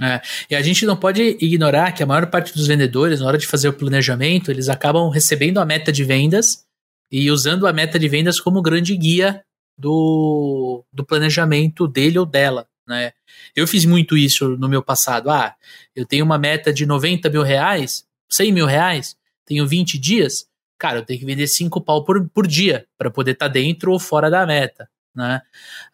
É, 0.00 0.20
e 0.50 0.56
a 0.56 0.62
gente 0.62 0.84
não 0.84 0.96
pode 0.96 1.36
ignorar 1.40 1.92
que 1.92 2.02
a 2.02 2.06
maior 2.06 2.26
parte 2.26 2.52
dos 2.52 2.66
vendedores, 2.66 3.20
na 3.20 3.26
hora 3.26 3.38
de 3.38 3.46
fazer 3.46 3.68
o 3.68 3.72
planejamento, 3.72 4.50
eles 4.50 4.68
acabam 4.68 5.08
recebendo 5.08 5.58
a 5.58 5.64
meta 5.64 5.92
de 5.92 6.02
vendas 6.02 6.64
e 7.10 7.30
usando 7.30 7.66
a 7.66 7.72
meta 7.72 7.98
de 7.98 8.08
vendas 8.08 8.40
como 8.40 8.60
grande 8.60 8.96
guia 8.96 9.42
do, 9.78 10.84
do 10.92 11.04
planejamento 11.04 11.86
dele 11.86 12.18
ou 12.18 12.26
dela. 12.26 12.66
Né? 12.86 13.12
Eu 13.54 13.66
fiz 13.66 13.84
muito 13.84 14.16
isso 14.16 14.56
no 14.56 14.68
meu 14.68 14.82
passado. 14.82 15.30
Ah, 15.30 15.54
eu 15.94 16.04
tenho 16.04 16.24
uma 16.24 16.38
meta 16.38 16.72
de 16.72 16.84
90 16.84 17.30
mil 17.30 17.42
reais, 17.42 18.04
100 18.30 18.52
mil 18.52 18.66
reais, 18.66 19.16
tenho 19.46 19.66
20 19.66 19.98
dias, 19.98 20.46
cara, 20.78 20.98
eu 20.98 21.04
tenho 21.04 21.20
que 21.20 21.26
vender 21.26 21.46
5 21.46 21.80
pau 21.80 22.04
por, 22.04 22.28
por 22.30 22.46
dia 22.46 22.86
para 22.98 23.10
poder 23.10 23.32
estar 23.32 23.46
tá 23.46 23.52
dentro 23.52 23.92
ou 23.92 23.98
fora 23.98 24.28
da 24.28 24.44
meta. 24.44 24.88
Né? 25.14 25.40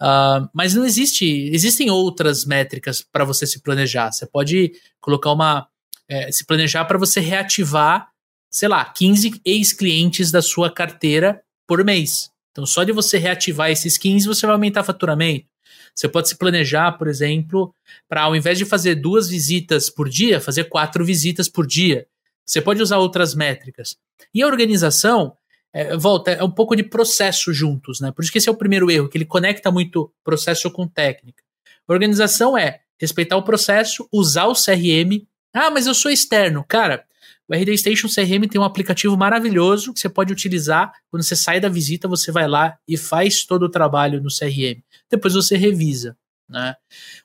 Uh, 0.00 0.48
mas 0.52 0.74
não 0.74 0.84
existe, 0.84 1.50
existem 1.52 1.90
outras 1.90 2.44
métricas 2.44 3.02
para 3.02 3.24
você 3.24 3.46
se 3.46 3.60
planejar. 3.60 4.12
Você 4.12 4.26
pode 4.26 4.72
colocar 5.00 5.32
uma. 5.32 5.68
É, 6.08 6.32
se 6.32 6.44
planejar 6.44 6.84
para 6.86 6.98
você 6.98 7.20
reativar, 7.20 8.08
sei 8.50 8.68
lá, 8.68 8.84
15 8.84 9.40
ex-clientes 9.44 10.32
da 10.32 10.42
sua 10.42 10.68
carteira 10.68 11.40
por 11.68 11.84
mês. 11.84 12.30
Então, 12.50 12.66
só 12.66 12.82
de 12.82 12.90
você 12.90 13.16
reativar 13.16 13.70
esses 13.70 13.96
15, 13.96 14.26
você 14.26 14.44
vai 14.44 14.54
aumentar 14.54 14.82
faturamento. 14.82 15.46
Você 15.94 16.08
pode 16.08 16.28
se 16.28 16.36
planejar, 16.36 16.92
por 16.92 17.08
exemplo, 17.08 17.72
para 18.08 18.22
ao 18.22 18.34
invés 18.34 18.58
de 18.58 18.64
fazer 18.64 18.96
duas 18.96 19.28
visitas 19.28 19.88
por 19.88 20.08
dia, 20.08 20.40
fazer 20.40 20.64
quatro 20.64 21.04
visitas 21.04 21.48
por 21.48 21.66
dia. 21.66 22.06
Você 22.44 22.60
pode 22.60 22.82
usar 22.82 22.98
outras 22.98 23.34
métricas. 23.34 23.96
E 24.34 24.42
a 24.42 24.46
organização, 24.46 25.36
é, 25.72 25.96
volta, 25.96 26.32
é 26.32 26.42
um 26.42 26.50
pouco 26.50 26.74
de 26.74 26.82
processo 26.82 27.52
juntos, 27.52 28.00
né? 28.00 28.10
Por 28.12 28.22
isso 28.22 28.32
que 28.32 28.38
esse 28.38 28.48
é 28.48 28.52
o 28.52 28.56
primeiro 28.56 28.90
erro, 28.90 29.08
que 29.08 29.16
ele 29.16 29.24
conecta 29.24 29.70
muito 29.70 30.12
processo 30.24 30.70
com 30.70 30.86
técnica. 30.86 31.42
Organização 31.86 32.56
é 32.56 32.80
respeitar 33.00 33.36
o 33.36 33.42
processo, 33.42 34.08
usar 34.12 34.46
o 34.46 34.54
CRM. 34.54 35.26
Ah, 35.52 35.70
mas 35.70 35.86
eu 35.86 35.94
sou 35.94 36.10
externo. 36.10 36.64
Cara, 36.68 37.04
o 37.48 37.54
RD 37.54 37.76
Station 37.78 38.06
CRM 38.06 38.46
tem 38.48 38.60
um 38.60 38.64
aplicativo 38.64 39.16
maravilhoso 39.16 39.92
que 39.92 39.98
você 39.98 40.08
pode 40.08 40.32
utilizar. 40.32 40.92
Quando 41.10 41.24
você 41.24 41.34
sai 41.34 41.58
da 41.58 41.68
visita, 41.68 42.06
você 42.06 42.30
vai 42.30 42.46
lá 42.46 42.78
e 42.86 42.96
faz 42.96 43.44
todo 43.44 43.64
o 43.64 43.68
trabalho 43.68 44.22
no 44.22 44.28
CRM. 44.28 44.80
Depois 45.10 45.34
você 45.34 45.56
revisa. 45.56 46.16
Né? 46.48 46.76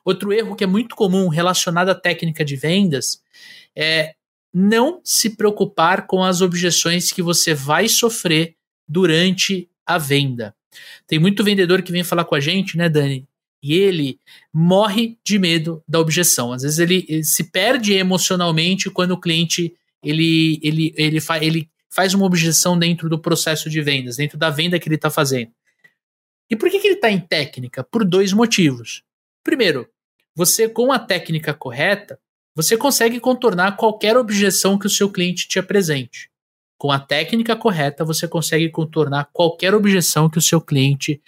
Outro 0.04 0.32
erro 0.32 0.56
que 0.56 0.64
é 0.64 0.66
muito 0.66 0.96
comum 0.96 1.28
relacionado 1.28 1.90
à 1.90 1.94
técnica 1.94 2.44
de 2.44 2.56
vendas 2.56 3.22
é 3.76 4.15
não 4.58 5.00
se 5.04 5.36
preocupar 5.36 6.06
com 6.06 6.24
as 6.24 6.40
objeções 6.40 7.12
que 7.12 7.20
você 7.20 7.52
vai 7.52 7.88
sofrer 7.88 8.56
durante 8.88 9.68
a 9.84 9.98
venda. 9.98 10.54
Tem 11.06 11.18
muito 11.18 11.44
vendedor 11.44 11.82
que 11.82 11.92
vem 11.92 12.02
falar 12.02 12.24
com 12.24 12.34
a 12.34 12.40
gente, 12.40 12.76
né, 12.76 12.88
Dani? 12.88 13.28
e 13.62 13.74
ele 13.74 14.20
morre 14.54 15.18
de 15.24 15.40
medo 15.40 15.82
da 15.88 15.98
objeção. 15.98 16.52
Às 16.52 16.62
vezes 16.62 16.78
ele, 16.78 17.04
ele 17.08 17.24
se 17.24 17.50
perde 17.50 17.94
emocionalmente 17.94 18.88
quando 18.88 19.10
o 19.10 19.20
cliente 19.20 19.74
ele, 20.04 20.60
ele, 20.62 20.94
ele, 20.96 21.20
fa, 21.20 21.42
ele 21.42 21.68
faz 21.90 22.14
uma 22.14 22.26
objeção 22.26 22.78
dentro 22.78 23.08
do 23.08 23.18
processo 23.18 23.68
de 23.68 23.82
vendas, 23.82 24.18
dentro 24.18 24.38
da 24.38 24.50
venda 24.50 24.78
que 24.78 24.88
ele 24.88 24.94
está 24.94 25.10
fazendo. 25.10 25.50
E 26.48 26.54
por 26.54 26.70
que, 26.70 26.78
que 26.78 26.86
ele 26.86 26.94
está 26.94 27.10
em 27.10 27.18
técnica? 27.18 27.82
Por 27.82 28.04
dois 28.04 28.32
motivos. 28.32 29.02
Primeiro, 29.42 29.88
você 30.32 30.68
com 30.68 30.92
a 30.92 30.98
técnica 31.00 31.52
correta, 31.52 32.20
você 32.56 32.74
consegue 32.74 33.20
contornar 33.20 33.76
qualquer 33.76 34.16
objeção 34.16 34.78
que 34.78 34.86
o 34.86 34.90
seu 34.90 35.12
cliente 35.12 35.46
te 35.46 35.58
apresente. 35.58 36.30
Com 36.78 36.90
a 36.90 36.98
técnica 36.98 37.54
correta, 37.54 38.02
você 38.02 38.26
consegue 38.26 38.70
contornar 38.70 39.28
qualquer 39.30 39.74
objeção 39.74 40.30
que 40.30 40.38
o 40.38 40.42
seu 40.42 40.58
cliente 40.58 41.20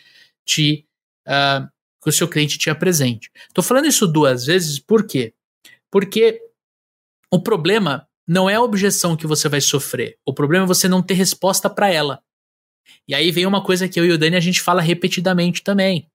te 0.44 0.86
uh, 1.26 1.68
que 2.02 2.08
o 2.08 2.12
seu 2.12 2.26
cliente 2.26 2.56
te 2.56 2.70
apresente. 2.70 3.30
Estou 3.46 3.62
falando 3.62 3.86
isso 3.86 4.06
duas 4.06 4.46
vezes, 4.46 4.78
por 4.78 5.06
quê? 5.06 5.34
Porque 5.90 6.40
o 7.30 7.40
problema 7.42 8.08
não 8.26 8.48
é 8.48 8.54
a 8.54 8.62
objeção 8.62 9.16
que 9.16 9.26
você 9.26 9.48
vai 9.48 9.60
sofrer. 9.60 10.16
O 10.24 10.32
problema 10.32 10.64
é 10.64 10.68
você 10.68 10.88
não 10.88 11.02
ter 11.02 11.14
resposta 11.14 11.68
para 11.68 11.90
ela. 11.90 12.22
E 13.06 13.14
aí 13.14 13.30
vem 13.30 13.44
uma 13.44 13.62
coisa 13.62 13.88
que 13.88 14.00
eu 14.00 14.06
e 14.06 14.12
o 14.12 14.18
Dani 14.18 14.36
a 14.36 14.40
gente 14.40 14.62
fala 14.62 14.80
repetidamente 14.80 15.62
também. 15.62 16.08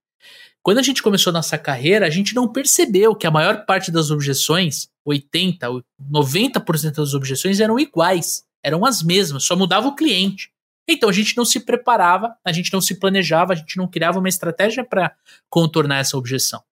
Quando 0.60 0.78
a 0.78 0.82
gente 0.82 1.02
começou 1.02 1.32
nossa 1.32 1.58
carreira, 1.58 2.06
a 2.06 2.10
gente 2.10 2.34
não 2.34 2.50
percebeu 2.50 3.14
que 3.14 3.26
a 3.26 3.30
maior 3.30 3.66
parte 3.66 3.90
das 3.92 4.10
objeções, 4.10 4.88
80, 5.04 5.68
90% 6.10 6.94
das 6.94 7.14
objeções 7.14 7.60
eram 7.60 7.78
iguais, 7.78 8.44
eram 8.62 8.84
as 8.84 9.02
mesmas, 9.02 9.44
só 9.44 9.54
mudava 9.54 9.88
o 9.88 9.94
cliente. 9.94 10.50
Então 10.88 11.08
a 11.08 11.12
gente 11.12 11.36
não 11.36 11.44
se 11.44 11.60
preparava, 11.60 12.34
a 12.44 12.52
gente 12.52 12.72
não 12.72 12.80
se 12.80 12.98
planejava, 12.98 13.52
a 13.52 13.56
gente 13.56 13.76
não 13.76 13.88
criava 13.88 14.18
uma 14.18 14.28
estratégia 14.28 14.84
para 14.84 15.14
contornar 15.48 15.98
essa 15.98 16.16
objeção. 16.16 16.62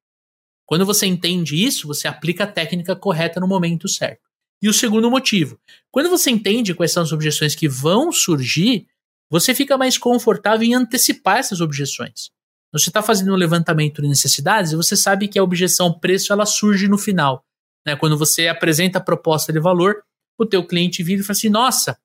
Quando 0.67 0.87
você 0.87 1.07
entende 1.07 1.63
isso, 1.63 1.87
você 1.87 2.09
aplica 2.09 2.45
a 2.45 2.47
técnica 2.47 2.97
correta 2.97 3.41
no 3.41 3.49
momento 3.49 3.89
certo. 3.89 4.31
E 4.63 4.69
o 4.69 4.73
segundo 4.73 5.11
motivo, 5.11 5.59
quando 5.91 6.09
você 6.09 6.31
entende 6.31 6.75
quais 6.75 6.93
são 6.93 7.03
as 7.03 7.13
objeções 7.13 7.55
que 7.55 7.69
vão 7.69 8.13
surgir, 8.13 8.87
você 9.29 9.55
fica 9.55 9.77
mais 9.77 9.99
confortável 9.99 10.67
em 10.67 10.75
antecipar 10.75 11.39
essas 11.39 11.61
objeções. 11.61 12.31
Você 12.73 12.89
está 12.89 13.03
fazendo 13.03 13.33
um 13.33 13.37
levantamento 13.37 14.01
de 14.01 14.09
necessidades 14.09 14.73
e 14.73 14.77
você 14.77 14.97
sabe 14.97 15.29
que 15.29 15.39
a 15.39 15.43
objeção 15.43 15.93
preço 15.93 16.33
ela 16.33 16.47
surge 16.47 16.89
no 16.89 16.97
final. 16.97 17.45
Né? 17.87 17.97
Quando 17.97 18.17
você 18.19 18.49
apresenta 18.49 18.99
a 18.99 19.03
proposta 19.03 19.53
de 19.53 19.61
valor, 19.61 20.03
o 20.39 20.47
teu 20.47 20.65
cliente 20.67 21.03
vira 21.03 21.21
e 21.21 21.25
fala 21.25 21.37
assim, 21.37 21.49
nossa, 21.49 21.99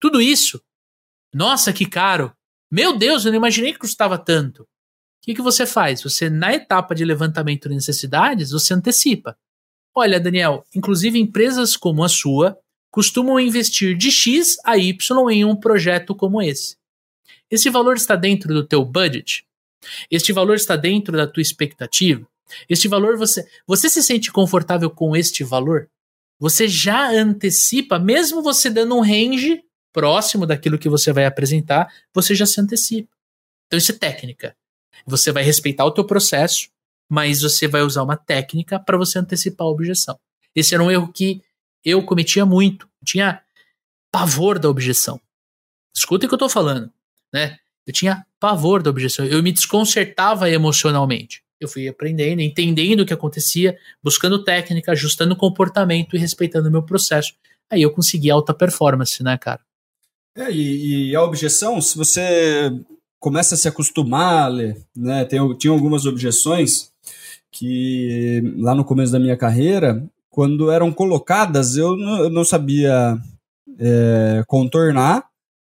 tudo 0.00 0.20
isso? 0.20 0.62
Nossa, 1.32 1.72
que 1.72 1.86
caro! 1.86 2.32
Meu 2.70 2.96
Deus, 2.96 3.24
eu 3.24 3.30
não 3.30 3.38
imaginei 3.38 3.72
que 3.72 3.78
custava 3.78 4.18
tanto. 4.18 4.62
O 4.62 4.66
que, 5.22 5.34
que 5.34 5.42
você 5.42 5.64
faz? 5.64 6.02
Você, 6.02 6.28
na 6.28 6.52
etapa 6.52 6.94
de 6.94 7.04
levantamento 7.04 7.68
de 7.68 7.74
necessidades, 7.74 8.50
você 8.50 8.74
antecipa. 8.74 9.36
Olha, 9.94 10.20
Daniel, 10.20 10.66
inclusive 10.74 11.18
empresas 11.18 11.76
como 11.76 12.02
a 12.02 12.08
sua 12.08 12.58
costumam 12.90 13.40
investir 13.40 13.96
de 13.96 14.10
X 14.10 14.56
a 14.64 14.76
Y 14.76 14.96
em 15.32 15.44
um 15.44 15.56
projeto 15.56 16.14
como 16.14 16.42
esse. 16.42 16.76
Esse 17.50 17.70
valor 17.70 17.96
está 17.96 18.16
dentro 18.16 18.52
do 18.52 18.66
teu 18.66 18.84
budget? 18.84 19.46
Este 20.10 20.32
valor 20.32 20.56
está 20.56 20.76
dentro 20.76 21.16
da 21.16 21.26
tua 21.26 21.42
expectativa? 21.42 22.26
Este 22.68 22.88
valor 22.88 23.16
você 23.16 23.46
você 23.66 23.88
se 23.88 24.02
sente 24.02 24.30
confortável 24.32 24.90
com 24.90 25.16
este 25.16 25.42
valor? 25.44 25.88
Você 26.38 26.68
já 26.68 27.10
antecipa, 27.10 27.98
mesmo 27.98 28.42
você 28.42 28.68
dando 28.68 28.96
um 28.96 29.00
range 29.00 29.62
próximo 29.92 30.46
daquilo 30.46 30.78
que 30.78 30.88
você 30.88 31.12
vai 31.12 31.24
apresentar, 31.24 31.88
você 32.12 32.34
já 32.34 32.44
se 32.44 32.60
antecipa. 32.60 33.08
Então 33.66 33.78
isso 33.78 33.92
é 33.92 33.94
técnica. 33.94 34.56
Você 35.06 35.30
vai 35.30 35.42
respeitar 35.42 35.84
o 35.84 35.90
teu 35.90 36.04
processo, 36.04 36.68
mas 37.08 37.42
você 37.42 37.68
vai 37.68 37.82
usar 37.82 38.02
uma 38.02 38.16
técnica 38.16 38.78
para 38.78 38.98
você 38.98 39.18
antecipar 39.18 39.66
a 39.66 39.70
objeção. 39.70 40.18
Esse 40.54 40.74
era 40.74 40.82
um 40.82 40.90
erro 40.90 41.12
que 41.12 41.42
eu 41.84 42.04
cometia 42.04 42.44
muito. 42.46 42.86
Eu 43.00 43.06
tinha 43.06 43.42
pavor 44.10 44.58
da 44.58 44.68
objeção. 44.68 45.20
Escuta 45.94 46.26
o 46.26 46.28
que 46.28 46.34
eu 46.34 46.36
estou 46.36 46.48
falando, 46.48 46.90
né? 47.32 47.58
Eu 47.86 47.92
tinha 47.92 48.26
pavor 48.40 48.82
da 48.82 48.90
objeção. 48.90 49.24
Eu 49.26 49.42
me 49.42 49.52
desconcertava 49.52 50.50
emocionalmente. 50.50 51.43
Eu 51.64 51.68
fui 51.68 51.88
aprendendo, 51.88 52.40
entendendo 52.40 53.00
o 53.00 53.06
que 53.06 53.14
acontecia, 53.14 53.76
buscando 54.02 54.44
técnica, 54.44 54.92
ajustando 54.92 55.34
o 55.34 55.36
comportamento 55.36 56.14
e 56.14 56.18
respeitando 56.18 56.68
o 56.68 56.72
meu 56.72 56.82
processo. 56.82 57.34
Aí 57.70 57.82
eu 57.82 57.90
consegui 57.90 58.30
alta 58.30 58.54
performance, 58.54 59.22
né, 59.22 59.36
cara? 59.38 59.60
É, 60.36 60.50
e, 60.50 61.10
e, 61.10 61.16
a 61.16 61.22
objeção, 61.22 61.80
se 61.80 61.96
você 61.96 62.72
começa 63.20 63.54
a 63.54 63.58
se 63.58 63.68
acostumar, 63.68 64.50
né, 64.94 65.24
tem, 65.24 65.40
tinha 65.56 65.72
algumas 65.72 66.06
objeções 66.06 66.90
que 67.50 68.42
lá 68.58 68.74
no 68.74 68.84
começo 68.84 69.12
da 69.12 69.20
minha 69.20 69.36
carreira, 69.36 70.04
quando 70.28 70.70
eram 70.70 70.92
colocadas, 70.92 71.76
eu 71.76 71.96
não, 71.96 72.18
eu 72.24 72.30
não 72.30 72.44
sabia 72.44 73.16
é, 73.78 74.42
contornar. 74.48 75.24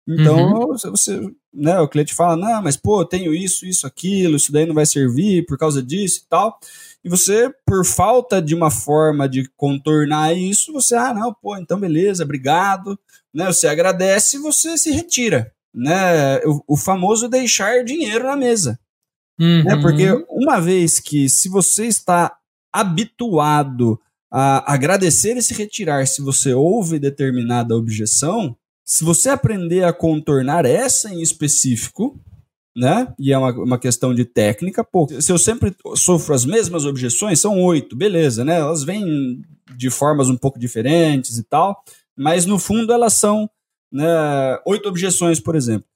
Então, 0.09 0.53
uhum. 0.53 0.77
você, 0.77 1.21
né, 1.53 1.79
o 1.79 1.89
cliente 1.89 2.15
fala, 2.15 2.37
não, 2.37 2.63
mas 2.63 2.77
pô, 2.77 3.03
eu 3.03 3.05
tenho 3.05 3.35
isso, 3.35 3.67
isso, 3.67 3.87
aquilo, 3.87 4.37
isso 4.37 4.51
daí 4.51 4.67
não 4.67 4.75
vai 4.75 4.87
servir 4.87 5.47
por 5.47 5.57
causa 5.57 5.83
disso 5.83 6.23
e 6.25 6.29
tal. 6.29 6.59
E 7.05 7.09
você, 7.09 7.53
por 7.65 7.85
falta 7.85 8.43
de 8.43 8.55
uma 8.55 8.71
forma 8.71 9.29
de 9.29 9.49
contornar 9.57 10.37
isso, 10.37 10.73
você, 10.73 10.95
ah, 10.95 11.15
não, 11.15 11.33
pô, 11.33 11.57
então 11.57 11.79
beleza, 11.79 12.25
obrigado. 12.25 12.99
Né, 13.33 13.47
você 13.47 13.69
agradece 13.69 14.37
e 14.37 14.41
você 14.41 14.77
se 14.77 14.91
retira. 14.91 15.53
Né, 15.73 16.39
o, 16.45 16.75
o 16.75 16.77
famoso 16.77 17.29
deixar 17.29 17.85
dinheiro 17.85 18.25
na 18.25 18.37
mesa. 18.37 18.79
Uhum. 19.39 19.65
Né, 19.65 19.77
porque 19.81 20.07
uma 20.29 20.61
vez 20.61 20.99
que, 20.99 21.29
se 21.29 21.49
você 21.49 21.87
está 21.87 22.37
habituado 22.73 24.01
a 24.33 24.73
agradecer 24.73 25.37
e 25.37 25.43
se 25.43 25.55
retirar 25.55 26.07
se 26.07 26.23
você 26.23 26.55
ouve 26.55 26.99
determinada 26.99 27.77
objeção, 27.77 28.57
se 28.91 29.05
você 29.05 29.29
aprender 29.29 29.85
a 29.85 29.93
contornar 29.93 30.67
essa 30.67 31.15
em 31.15 31.23
específico, 31.23 32.19
né? 32.77 33.15
E 33.17 33.33
é 33.33 33.39
uma, 33.39 33.53
uma 33.53 33.79
questão 33.79 34.13
de 34.13 34.25
técnica, 34.25 34.83
pô, 34.83 35.07
se 35.21 35.31
eu 35.31 35.39
sempre 35.39 35.73
sofro 35.95 36.35
as 36.35 36.45
mesmas 36.45 36.85
objeções, 36.85 37.41
são 37.41 37.63
oito, 37.63 37.95
beleza, 37.95 38.45
né? 38.45 38.59
Elas 38.59 38.83
vêm 38.83 39.43
de 39.77 39.91
formas 39.91 40.29
um 40.29 40.37
pouco 40.37 40.59
diferentes 40.59 41.39
e 41.39 41.45
tal, 41.45 41.85
mas 42.17 42.47
no 42.47 42.59
fundo 42.59 42.93
elas 42.93 43.13
são 43.13 43.49
né, 43.93 44.59
oito 44.67 44.89
objeções, 44.89 45.39
por 45.39 45.55
exemplo. 45.55 45.87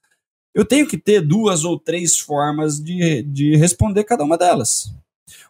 Eu 0.54 0.64
tenho 0.64 0.86
que 0.86 0.96
ter 0.96 1.20
duas 1.20 1.64
ou 1.64 1.76
três 1.76 2.16
formas 2.16 2.78
de, 2.78 3.24
de 3.24 3.56
responder 3.56 4.04
cada 4.04 4.22
uma 4.22 4.38
delas. 4.38 4.94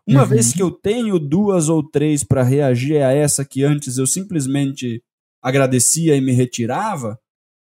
Uma 0.07 0.23
uhum. 0.23 0.29
vez 0.29 0.55
que 0.55 0.63
eu 0.63 0.71
tenho 0.71 1.19
duas 1.19 1.69
ou 1.69 1.83
três 1.83 2.25
para 2.25 2.43
reagir 2.43 3.03
a 3.03 3.13
essa 3.13 3.45
que 3.45 3.63
antes 3.63 3.99
eu 3.99 4.07
simplesmente 4.07 5.03
agradecia 5.43 6.17
e 6.17 6.23
me 6.23 6.33
retirava, 6.33 7.21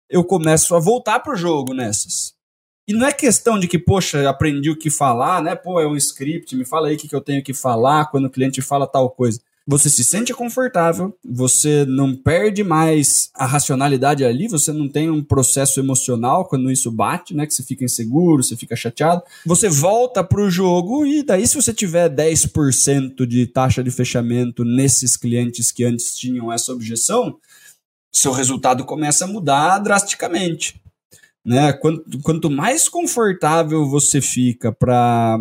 eu 0.10 0.24
começo 0.24 0.76
a 0.76 0.80
voltar 0.80 1.20
pro 1.20 1.36
jogo 1.36 1.74
nessas. 1.74 2.34
E 2.88 2.94
não 2.94 3.08
é 3.08 3.12
questão 3.12 3.60
de 3.60 3.68
que, 3.68 3.80
poxa, 3.80 4.30
aprendi 4.30 4.70
o 4.70 4.78
que 4.78 4.92
falar, 4.92 5.42
né? 5.42 5.56
Pô, 5.56 5.80
é 5.80 5.88
um 5.88 5.96
script, 5.96 6.56
me 6.56 6.64
fala 6.64 6.88
aí 6.88 6.96
o 6.96 6.98
que, 6.98 7.08
que 7.08 7.16
eu 7.16 7.22
tenho 7.22 7.44
que 7.44 7.54
falar 7.54 8.06
quando 8.06 8.26
o 8.26 8.30
cliente 8.30 8.62
fala 8.62 8.86
tal 8.86 9.10
coisa. 9.10 9.40
Você 9.68 9.90
se 9.90 10.04
sente 10.04 10.32
confortável, 10.32 11.18
você 11.28 11.86
não 11.88 12.16
perde 12.16 12.64
mais 12.64 13.32
a 13.34 13.48
racionalidade 13.48 14.24
ali, 14.24 14.48
você 14.48 14.72
não 14.72 14.88
tem 14.88 15.10
um 15.10 15.24
processo 15.24 15.80
emocional 15.80 16.46
quando 16.46 16.70
isso 16.70 16.92
bate, 16.92 17.34
né? 17.34 17.48
Que 17.48 17.54
você 17.56 17.64
fica 17.64 17.84
inseguro, 17.84 18.44
você 18.44 18.56
fica 18.56 18.76
chateado. 18.76 19.24
Você 19.44 19.68
volta 19.68 20.24
pro 20.24 20.52
jogo 20.52 21.04
e 21.04 21.24
daí, 21.24 21.48
se 21.48 21.56
você 21.56 21.74
tiver 21.74 22.08
10% 22.08 23.26
de 23.26 23.48
taxa 23.48 23.84
de 23.84 23.90
fechamento 23.90 24.64
nesses 24.64 25.18
clientes 25.18 25.72
que 25.72 25.84
antes 25.84 26.16
tinham 26.16 26.54
essa 26.54 26.72
objeção, 26.72 27.36
seu 28.16 28.32
resultado 28.32 28.86
começa 28.86 29.26
a 29.26 29.28
mudar 29.28 29.80
drasticamente. 29.80 30.82
Né? 31.44 31.74
Quanto, 31.74 32.20
quanto 32.22 32.50
mais 32.50 32.88
confortável 32.88 33.86
você 33.88 34.22
fica 34.22 34.72
para 34.72 35.38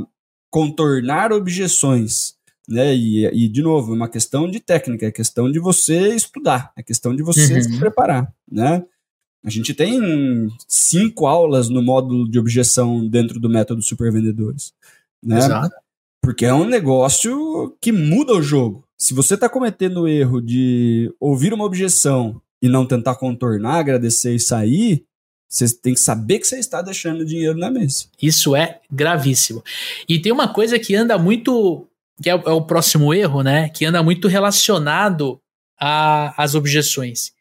contornar 0.51 1.33
objeções, 1.33 2.35
né? 2.69 2.95
E, 2.95 3.27
e, 3.27 3.49
de 3.49 3.63
novo, 3.63 3.93
é 3.93 3.97
uma 3.97 4.09
questão 4.09 4.51
de 4.51 4.61
técnica, 4.61 5.07
é 5.07 5.11
questão 5.11 5.51
de 5.51 5.59
você 5.59 6.15
estudar, 6.15 6.73
é 6.77 6.83
questão 6.83 7.15
de 7.15 7.23
você 7.23 7.55
uhum. 7.55 7.63
se 7.63 7.79
preparar, 7.79 8.33
né? 8.51 8.85
A 9.45 9.51
gente 9.51 9.75
tem 9.75 10.49
cinco 10.69 11.27
aulas 11.27 11.69
no 11.69 11.83
módulo 11.83 12.29
de 12.31 12.39
objeção 12.39 13.07
dentro 13.07 13.41
do 13.41 13.49
método 13.49 13.83
Supervendedores, 13.83 14.73
né? 15.23 15.39
Exato. 15.39 15.75
Porque 16.23 16.47
é 16.47 16.55
um 16.55 16.65
negócio 16.65 17.77
que 17.81 17.93
muda 17.93 18.33
o 18.33 18.43
jogo. 18.43 18.85
Se 18.97 19.13
você 19.13 19.35
está 19.35 19.49
cometendo 19.49 20.03
o 20.03 20.09
erro 20.09 20.41
de 20.41 21.13
ouvir 21.21 21.53
uma 21.53 21.65
objeção 21.65 22.41
e 22.65 22.69
não 22.69 22.87
tentar 22.87 23.17
contornar, 23.17 23.75
agradecer 23.75 24.35
e 24.35 24.41
sair, 24.41 25.05
você 25.47 25.69
tem 25.77 25.93
que 25.93 26.01
saber 26.01 26.39
que 26.39 26.47
você 26.47 26.59
está 26.59 26.81
deixando 26.81 27.23
dinheiro 27.23 27.59
na 27.59 27.71
mesa. 27.71 28.07
Isso 28.23 28.57
é 28.57 28.81
gravíssimo. 28.91 29.63
E 30.09 30.19
tem 30.19 30.33
uma 30.33 30.49
coisa 30.49 30.79
que 30.79 30.95
anda 30.95 31.19
muito 31.19 31.87
que 32.23 32.31
é, 32.31 32.33
é 32.33 32.51
o 32.51 32.63
próximo 32.63 33.13
erro, 33.13 33.43
né? 33.43 33.69
Que 33.69 33.85
anda 33.85 34.03
muito 34.03 34.29
relacionado 34.29 35.39
às 35.79 36.55
objeções. 36.55 37.35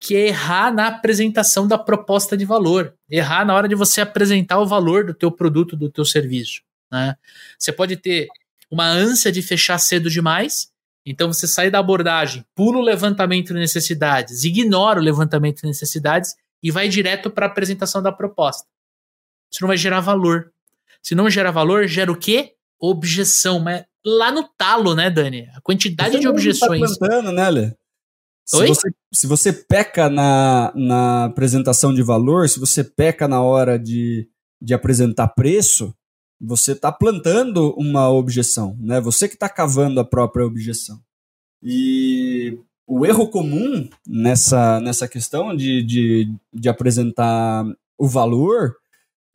Que 0.00 0.16
é 0.16 0.26
errar 0.26 0.74
na 0.74 0.88
apresentação 0.88 1.68
da 1.68 1.78
proposta 1.78 2.36
de 2.36 2.44
valor. 2.44 2.92
Errar 3.08 3.44
na 3.44 3.54
hora 3.54 3.68
de 3.68 3.76
você 3.76 4.00
apresentar 4.00 4.58
o 4.58 4.66
valor 4.66 5.06
do 5.06 5.14
teu 5.14 5.30
produto, 5.30 5.76
do 5.76 5.88
teu 5.88 6.04
serviço. 6.04 6.62
Né? 6.90 7.14
Você 7.56 7.70
pode 7.70 7.96
ter 7.96 8.26
uma 8.68 8.88
ânsia 8.88 9.30
de 9.30 9.42
fechar 9.42 9.78
cedo 9.78 10.10
demais, 10.10 10.72
então 11.10 11.32
você 11.32 11.48
sai 11.48 11.70
da 11.72 11.80
abordagem, 11.80 12.44
pula 12.54 12.78
o 12.78 12.82
levantamento 12.82 13.48
de 13.48 13.54
necessidades, 13.54 14.44
ignora 14.44 15.00
o 15.00 15.02
levantamento 15.02 15.62
de 15.62 15.66
necessidades 15.66 16.36
e 16.62 16.70
vai 16.70 16.88
direto 16.88 17.28
para 17.28 17.46
a 17.46 17.48
apresentação 17.48 18.00
da 18.00 18.12
proposta. 18.12 18.64
Isso 19.50 19.60
não 19.60 19.66
vai 19.66 19.76
gerar 19.76 19.98
valor. 19.98 20.52
Se 21.02 21.16
não 21.16 21.28
gera 21.28 21.50
valor, 21.50 21.88
gera 21.88 22.12
o 22.12 22.16
quê? 22.16 22.52
Objeção. 22.80 23.58
Mas 23.58 23.84
lá 24.06 24.30
no 24.30 24.44
talo, 24.56 24.94
né, 24.94 25.10
Dani? 25.10 25.48
A 25.56 25.60
quantidade 25.60 26.12
você 26.12 26.18
de 26.18 26.24
tá 26.24 26.30
objeções. 26.30 26.96
Tá 26.96 26.98
plantando, 26.98 27.32
né, 27.32 27.50
Lê? 27.50 27.72
Se? 28.44 28.66
Você, 28.68 28.90
se 29.12 29.26
você 29.26 29.52
peca 29.52 30.08
na, 30.08 30.72
na 30.76 31.24
apresentação 31.24 31.92
de 31.92 32.02
valor, 32.04 32.48
se 32.48 32.60
você 32.60 32.84
peca 32.84 33.26
na 33.26 33.42
hora 33.42 33.76
de, 33.76 34.28
de 34.62 34.74
apresentar 34.74 35.26
preço, 35.28 35.92
você 36.40 36.72
está 36.72 36.90
plantando 36.90 37.74
uma 37.76 38.10
objeção, 38.10 38.76
né? 38.80 39.00
Você 39.00 39.28
que 39.28 39.34
está 39.34 39.48
cavando 39.48 40.00
a 40.00 40.04
própria 40.04 40.46
objeção. 40.46 40.98
E 41.62 42.58
o 42.86 43.04
erro 43.04 43.28
comum 43.28 43.88
nessa, 44.06 44.80
nessa 44.80 45.06
questão 45.06 45.54
de, 45.54 45.82
de, 45.82 46.34
de 46.52 46.68
apresentar 46.68 47.64
o 47.98 48.08
valor 48.08 48.74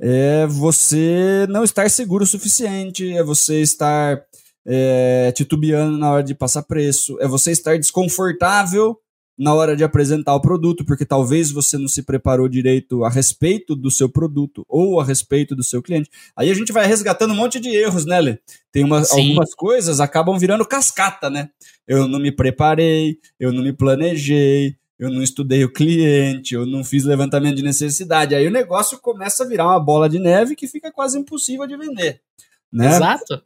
é 0.02 0.46
você 0.48 1.46
não 1.50 1.64
estar 1.64 1.90
seguro 1.90 2.24
o 2.24 2.28
suficiente, 2.28 3.16
é 3.16 3.24
você 3.24 3.62
estar 3.62 4.22
é, 4.66 5.32
titubeando 5.32 5.98
na 5.98 6.12
hora 6.12 6.24
de 6.24 6.34
passar 6.34 6.64
preço, 6.64 7.18
é 7.22 7.28
você 7.28 7.52
estar 7.52 7.78
desconfortável 7.78 9.00
na 9.38 9.54
hora 9.54 9.76
de 9.76 9.84
apresentar 9.84 10.34
o 10.34 10.42
produto, 10.42 10.86
porque 10.86 11.06
talvez 11.06 11.52
você 11.52 11.78
não 11.78 11.88
se 11.88 12.04
preparou 12.04 12.48
direito 12.48 13.04
a 13.04 13.10
respeito 13.10 13.76
do 13.76 13.92
seu 13.92 14.10
produto 14.10 14.66
ou 14.68 15.00
a 15.00 15.04
respeito 15.04 15.56
do 15.56 15.64
seu 15.64 15.82
cliente. 15.82 16.10
Aí 16.36 16.50
a 16.50 16.54
gente 16.54 16.72
vai 16.72 16.88
resgatando 16.88 17.34
um 17.34 17.38
monte 17.38 17.60
de 17.60 17.70
erros, 17.70 18.06
né, 18.06 18.22
Lê? 18.22 18.40
Tem 18.72 18.84
uma, 18.84 19.04
algumas 19.12 19.54
coisas 19.54 20.00
acabam 20.00 20.38
virando 20.38 20.66
cascata, 20.66 21.30
né? 21.30 21.50
Eu 21.88 22.08
não 22.08 22.20
me 22.20 22.32
preparei, 22.32 23.18
eu 23.40 23.52
não 23.52 23.64
me 23.64 23.74
planejei, 23.74 24.78
eu 24.98 25.10
não 25.10 25.22
estudei 25.22 25.64
o 25.64 25.72
cliente, 25.72 26.56
eu 26.56 26.66
não 26.66 26.84
fiz 26.84 27.04
levantamento 27.04 27.58
de 27.58 27.64
necessidade. 27.64 28.34
Aí 28.34 28.48
o 28.48 28.52
negócio 28.52 29.00
começa 29.00 29.44
a 29.44 29.48
virar 29.48 29.68
uma 29.68 29.80
bola 29.80 30.08
de 30.08 30.20
neve 30.20 30.56
que 30.56 30.68
fica 30.68 30.92
quase 30.92 31.20
impossível 31.20 31.68
de 31.68 31.76
vender. 31.76 32.22
Né? 32.72 32.88
Exato. 32.88 33.42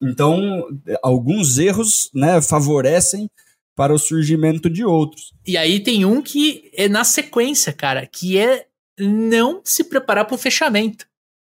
Então, 0.00 0.68
alguns 1.02 1.58
erros 1.58 2.10
né, 2.14 2.40
favorecem 2.40 3.28
para 3.76 3.92
o 3.92 3.98
surgimento 3.98 4.70
de 4.70 4.84
outros. 4.84 5.32
E 5.46 5.56
aí 5.56 5.80
tem 5.80 6.04
um 6.04 6.22
que 6.22 6.70
é 6.74 6.88
na 6.88 7.04
sequência, 7.04 7.72
cara, 7.72 8.06
que 8.06 8.38
é 8.38 8.66
não 8.98 9.60
se 9.64 9.84
preparar 9.84 10.26
para 10.26 10.34
o 10.34 10.38
fechamento, 10.38 11.06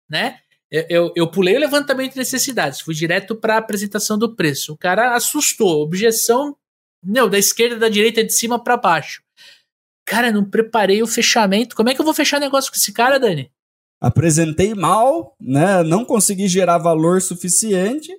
né? 0.09 0.39
Eu, 0.71 0.87
eu, 0.89 1.13
eu, 1.15 1.31
pulei 1.31 1.57
o 1.57 1.61
levantamento 1.61 2.13
de 2.13 2.19
necessidades, 2.19 2.81
fui 2.81 2.95
direto 2.95 3.37
para 3.37 3.55
a 3.55 3.59
apresentação 3.59 4.19
do 4.19 4.35
preço. 4.35 4.73
O 4.73 4.77
cara 4.77 5.15
assustou, 5.15 5.83
objeção, 5.83 6.57
não, 7.03 7.29
da 7.29 7.39
esquerda, 7.39 7.77
da 7.77 7.89
direita, 7.89 8.25
de 8.25 8.33
cima 8.33 8.63
para 8.63 8.77
baixo. 8.77 9.23
Cara, 10.07 10.33
não 10.33 10.45
preparei 10.45 11.03
o 11.03 11.07
fechamento. 11.07 11.77
Como 11.77 11.89
é 11.89 11.95
que 11.95 12.01
eu 12.01 12.05
vou 12.05 12.15
fechar 12.15 12.41
negócio 12.41 12.71
com 12.73 12.77
esse 12.77 12.93
cara, 12.93 13.19
Dani? 13.19 13.51
Apresentei 14.01 14.75
mal, 14.75 15.37
né? 15.41 15.83
Não 15.83 16.05
consegui 16.05 16.49
gerar 16.49 16.79
valor 16.79 17.23
suficiente. 17.23 18.13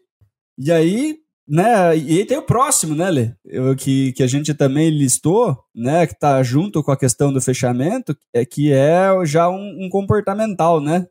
E 0.58 0.72
aí 0.72 1.20
né? 1.48 1.96
E 1.98 2.20
aí 2.20 2.26
tem 2.26 2.38
o 2.38 2.46
próximo, 2.46 2.96
né, 2.96 3.10
Lê? 3.10 3.32
Eu, 3.46 3.76
que, 3.76 4.14
que 4.14 4.24
a 4.24 4.28
gente 4.28 4.54
também 4.54 4.90
listou, 4.90 5.58
né? 5.74 6.08
Que 6.08 6.18
tá 6.18 6.42
junto 6.42 6.84
com 6.84 6.92
a 6.92 6.98
questão 6.98 7.32
do 7.32 7.42
fechamento, 7.42 8.18
é 8.34 8.46
que 8.46 8.72
é 8.72 9.10
já 9.26 9.50
um, 9.50 9.86
um 9.86 9.90
comportamental, 9.90 10.82
né? 10.82 11.06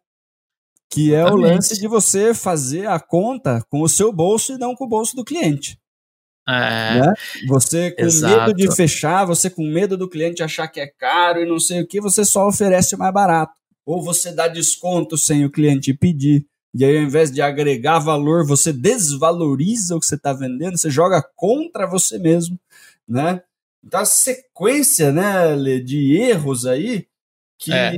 Que 0.90 1.14
é 1.14 1.20
Exatamente. 1.20 1.44
o 1.44 1.54
lance 1.54 1.80
de 1.80 1.88
você 1.88 2.34
fazer 2.34 2.86
a 2.86 2.98
conta 2.98 3.64
com 3.70 3.82
o 3.82 3.88
seu 3.88 4.12
bolso 4.12 4.52
e 4.52 4.58
não 4.58 4.74
com 4.74 4.84
o 4.84 4.88
bolso 4.88 5.14
do 5.14 5.24
cliente. 5.24 5.78
É, 6.46 7.00
né? 7.00 7.12
Você 7.48 7.90
com 7.92 8.02
exato. 8.02 8.48
medo 8.48 8.54
de 8.54 8.76
fechar, 8.76 9.24
você 9.24 9.48
com 9.48 9.64
medo 9.64 9.96
do 9.96 10.08
cliente 10.08 10.42
achar 10.42 10.68
que 10.68 10.78
é 10.78 10.86
caro 10.86 11.40
e 11.40 11.46
não 11.46 11.58
sei 11.58 11.80
o 11.80 11.86
que, 11.86 12.00
você 12.00 12.24
só 12.24 12.46
oferece 12.46 12.96
mais 12.96 13.12
barato. 13.12 13.54
Ou 13.86 14.02
você 14.02 14.32
dá 14.32 14.46
desconto 14.46 15.16
sem 15.16 15.44
o 15.44 15.50
cliente 15.50 15.94
pedir. 15.94 16.46
E 16.74 16.84
aí, 16.84 16.98
ao 16.98 17.04
invés 17.04 17.30
de 17.30 17.40
agregar 17.40 18.00
valor, 18.00 18.44
você 18.44 18.72
desvaloriza 18.72 19.94
o 19.94 20.00
que 20.00 20.06
você 20.06 20.16
está 20.16 20.32
vendendo, 20.32 20.76
você 20.76 20.90
joga 20.90 21.22
contra 21.36 21.86
você 21.86 22.18
mesmo, 22.18 22.58
né? 23.08 23.42
Então, 23.84 24.00
a 24.00 24.04
sequência 24.04 25.12
né, 25.12 25.56
de 25.78 26.16
erros 26.16 26.66
aí, 26.66 27.06
que 27.58 27.72
é. 27.72 27.96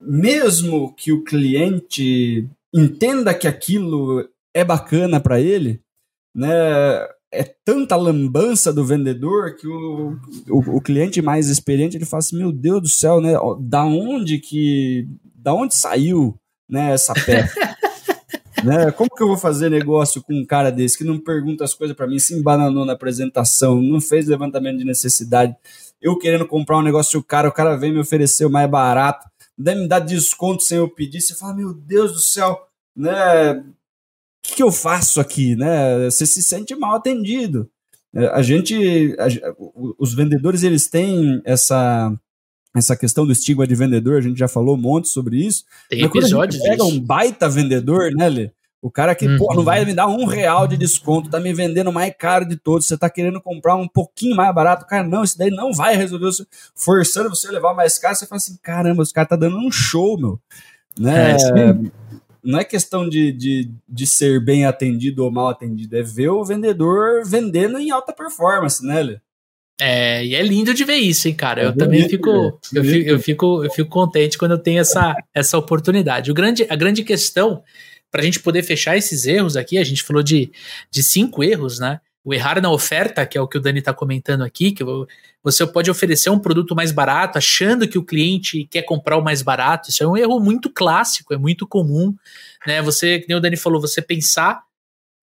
mesmo 0.00 0.94
que 0.94 1.10
o 1.10 1.24
cliente 1.24 2.46
entenda 2.72 3.34
que 3.34 3.48
aquilo 3.48 4.28
é 4.54 4.62
bacana 4.62 5.18
para 5.18 5.40
ele, 5.40 5.80
né? 6.34 6.48
É 7.30 7.44
tanta 7.62 7.94
lambança 7.94 8.72
do 8.72 8.84
vendedor 8.84 9.54
que 9.56 9.66
o, 9.66 10.16
o, 10.48 10.76
o, 10.76 10.80
cliente 10.80 11.20
mais 11.20 11.48
experiente 11.48 11.94
ele 11.94 12.06
fala 12.06 12.20
assim: 12.20 12.38
Meu 12.38 12.50
Deus 12.50 12.80
do 12.80 12.88
céu, 12.88 13.20
né? 13.20 13.34
Da 13.60 13.84
onde 13.84 14.38
que. 14.38 15.06
Da 15.34 15.52
onde 15.52 15.74
saiu 15.74 16.38
né, 16.66 16.92
essa 16.92 17.12
peça? 17.26 17.76
Né? 18.64 18.90
Como 18.92 19.10
que 19.10 19.22
eu 19.22 19.28
vou 19.28 19.36
fazer 19.36 19.70
negócio 19.70 20.22
com 20.22 20.34
um 20.34 20.44
cara 20.44 20.70
desse 20.70 20.98
que 20.98 21.04
não 21.04 21.18
pergunta 21.18 21.64
as 21.64 21.74
coisas 21.74 21.96
para 21.96 22.06
mim, 22.06 22.18
se 22.18 22.34
embananou 22.34 22.84
na 22.84 22.92
apresentação, 22.92 23.80
não 23.80 24.00
fez 24.00 24.26
levantamento 24.26 24.78
de 24.78 24.84
necessidade, 24.84 25.54
eu 26.00 26.16
querendo 26.18 26.46
comprar 26.46 26.78
um 26.78 26.82
negócio 26.82 27.18
o 27.18 27.24
cara, 27.24 27.48
o 27.48 27.52
cara 27.52 27.76
vem 27.76 27.92
me 27.92 28.00
oferecer 28.00 28.44
o 28.44 28.50
mais 28.50 28.70
barato, 28.70 29.26
daí 29.56 29.74
me 29.74 29.88
dá 29.88 29.98
desconto 29.98 30.62
sem 30.62 30.78
eu 30.78 30.88
pedir, 30.88 31.20
você 31.20 31.34
fala, 31.34 31.54
meu 31.54 31.74
Deus 31.74 32.12
do 32.12 32.20
céu, 32.20 32.58
né? 32.94 33.52
O 33.52 33.64
que, 34.42 34.56
que 34.56 34.62
eu 34.62 34.70
faço 34.70 35.20
aqui, 35.20 35.56
né? 35.56 36.04
Você 36.10 36.24
se 36.24 36.42
sente 36.42 36.74
mal 36.74 36.94
atendido. 36.94 37.68
É, 38.14 38.26
a 38.28 38.42
gente, 38.42 39.16
a, 39.18 39.26
os 39.98 40.14
vendedores, 40.14 40.62
eles 40.62 40.88
têm 40.88 41.42
essa 41.44 42.12
essa 42.78 42.96
questão 42.96 43.26
do 43.26 43.32
estigma 43.32 43.66
de 43.66 43.74
vendedor, 43.74 44.18
a 44.18 44.20
gente 44.20 44.38
já 44.38 44.48
falou 44.48 44.76
um 44.76 44.80
monte 44.80 45.08
sobre 45.08 45.44
isso. 45.44 45.64
Tem 45.88 46.02
episódios 46.02 46.62
pega 46.62 46.84
disso. 46.84 46.88
um 46.88 47.00
baita 47.00 47.48
vendedor, 47.48 48.10
né, 48.12 48.28
Lê? 48.28 48.50
O 48.80 48.90
cara 48.90 49.12
que, 49.14 49.26
uhum. 49.26 49.38
pô, 49.38 49.54
não 49.54 49.64
vai 49.64 49.84
me 49.84 49.92
dar 49.92 50.06
um 50.06 50.24
real 50.24 50.68
de 50.68 50.76
desconto, 50.76 51.28
tá 51.28 51.40
me 51.40 51.52
vendendo 51.52 51.92
mais 51.92 52.14
caro 52.16 52.44
de 52.44 52.56
todos, 52.56 52.86
você 52.86 52.96
tá 52.96 53.10
querendo 53.10 53.40
comprar 53.40 53.74
um 53.74 53.88
pouquinho 53.88 54.36
mais 54.36 54.54
barato, 54.54 54.86
cara, 54.86 55.02
não, 55.02 55.24
isso 55.24 55.36
daí 55.36 55.50
não 55.50 55.72
vai 55.72 55.96
resolver, 55.96 56.30
forçando 56.76 57.28
você 57.28 57.48
a 57.48 57.52
levar 57.52 57.74
mais 57.74 57.98
caro, 57.98 58.14
você 58.14 58.24
fala 58.24 58.36
assim, 58.36 58.56
caramba, 58.62 59.02
os 59.02 59.10
caras 59.10 59.30
tá 59.30 59.36
dando 59.36 59.58
um 59.58 59.70
show, 59.70 60.16
meu. 60.16 60.40
Né? 60.96 61.32
É, 61.32 61.90
não 62.40 62.60
é 62.60 62.64
questão 62.64 63.08
de, 63.08 63.32
de, 63.32 63.68
de 63.88 64.06
ser 64.06 64.44
bem 64.44 64.64
atendido 64.64 65.24
ou 65.24 65.30
mal 65.30 65.48
atendido, 65.48 65.96
é 65.96 66.02
ver 66.02 66.28
o 66.28 66.44
vendedor 66.44 67.24
vendendo 67.26 67.80
em 67.80 67.90
alta 67.90 68.12
performance, 68.12 68.86
né, 68.86 69.02
Lê? 69.02 69.20
É, 69.80 70.24
e 70.24 70.34
é 70.34 70.42
lindo 70.42 70.74
de 70.74 70.84
ver 70.84 70.96
isso, 70.96 71.28
hein, 71.28 71.34
cara. 71.34 71.62
Eu 71.62 71.68
é 71.70 71.72
também 71.72 72.08
fico 72.08 72.28
eu, 72.74 72.84
fico, 72.84 73.08
eu, 73.08 73.20
fico, 73.20 73.64
eu 73.64 73.70
fico 73.70 73.88
contente 73.88 74.36
quando 74.36 74.52
eu 74.52 74.58
tenho 74.58 74.80
essa, 74.80 75.14
essa 75.32 75.56
oportunidade. 75.56 76.30
O 76.30 76.34
grande, 76.34 76.66
a 76.68 76.74
grande 76.74 77.04
questão, 77.04 77.62
para 78.10 78.22
a 78.22 78.24
gente 78.24 78.40
poder 78.40 78.62
fechar 78.62 78.96
esses 78.96 79.26
erros 79.26 79.56
aqui, 79.56 79.78
a 79.78 79.84
gente 79.84 80.02
falou 80.02 80.22
de, 80.22 80.50
de 80.90 81.02
cinco 81.02 81.44
erros, 81.44 81.78
né? 81.78 82.00
O 82.24 82.34
errar 82.34 82.60
na 82.60 82.70
oferta, 82.70 83.24
que 83.24 83.38
é 83.38 83.40
o 83.40 83.46
que 83.46 83.56
o 83.56 83.60
Dani 83.60 83.78
está 83.78 83.94
comentando 83.94 84.42
aqui, 84.42 84.72
que 84.72 84.82
você 85.42 85.66
pode 85.66 85.90
oferecer 85.90 86.28
um 86.28 86.38
produto 86.38 86.74
mais 86.74 86.90
barato, 86.90 87.38
achando 87.38 87.86
que 87.86 87.96
o 87.96 88.04
cliente 88.04 88.66
quer 88.70 88.82
comprar 88.82 89.16
o 89.16 89.24
mais 89.24 89.40
barato. 89.40 89.90
Isso 89.90 90.02
é 90.02 90.06
um 90.06 90.16
erro 90.16 90.40
muito 90.40 90.68
clássico, 90.68 91.32
é 91.32 91.38
muito 91.38 91.66
comum. 91.66 92.14
Né? 92.66 92.82
Você, 92.82 93.20
como 93.20 93.38
o 93.38 93.40
Dani 93.40 93.56
falou, 93.56 93.80
você 93.80 94.02
pensar 94.02 94.62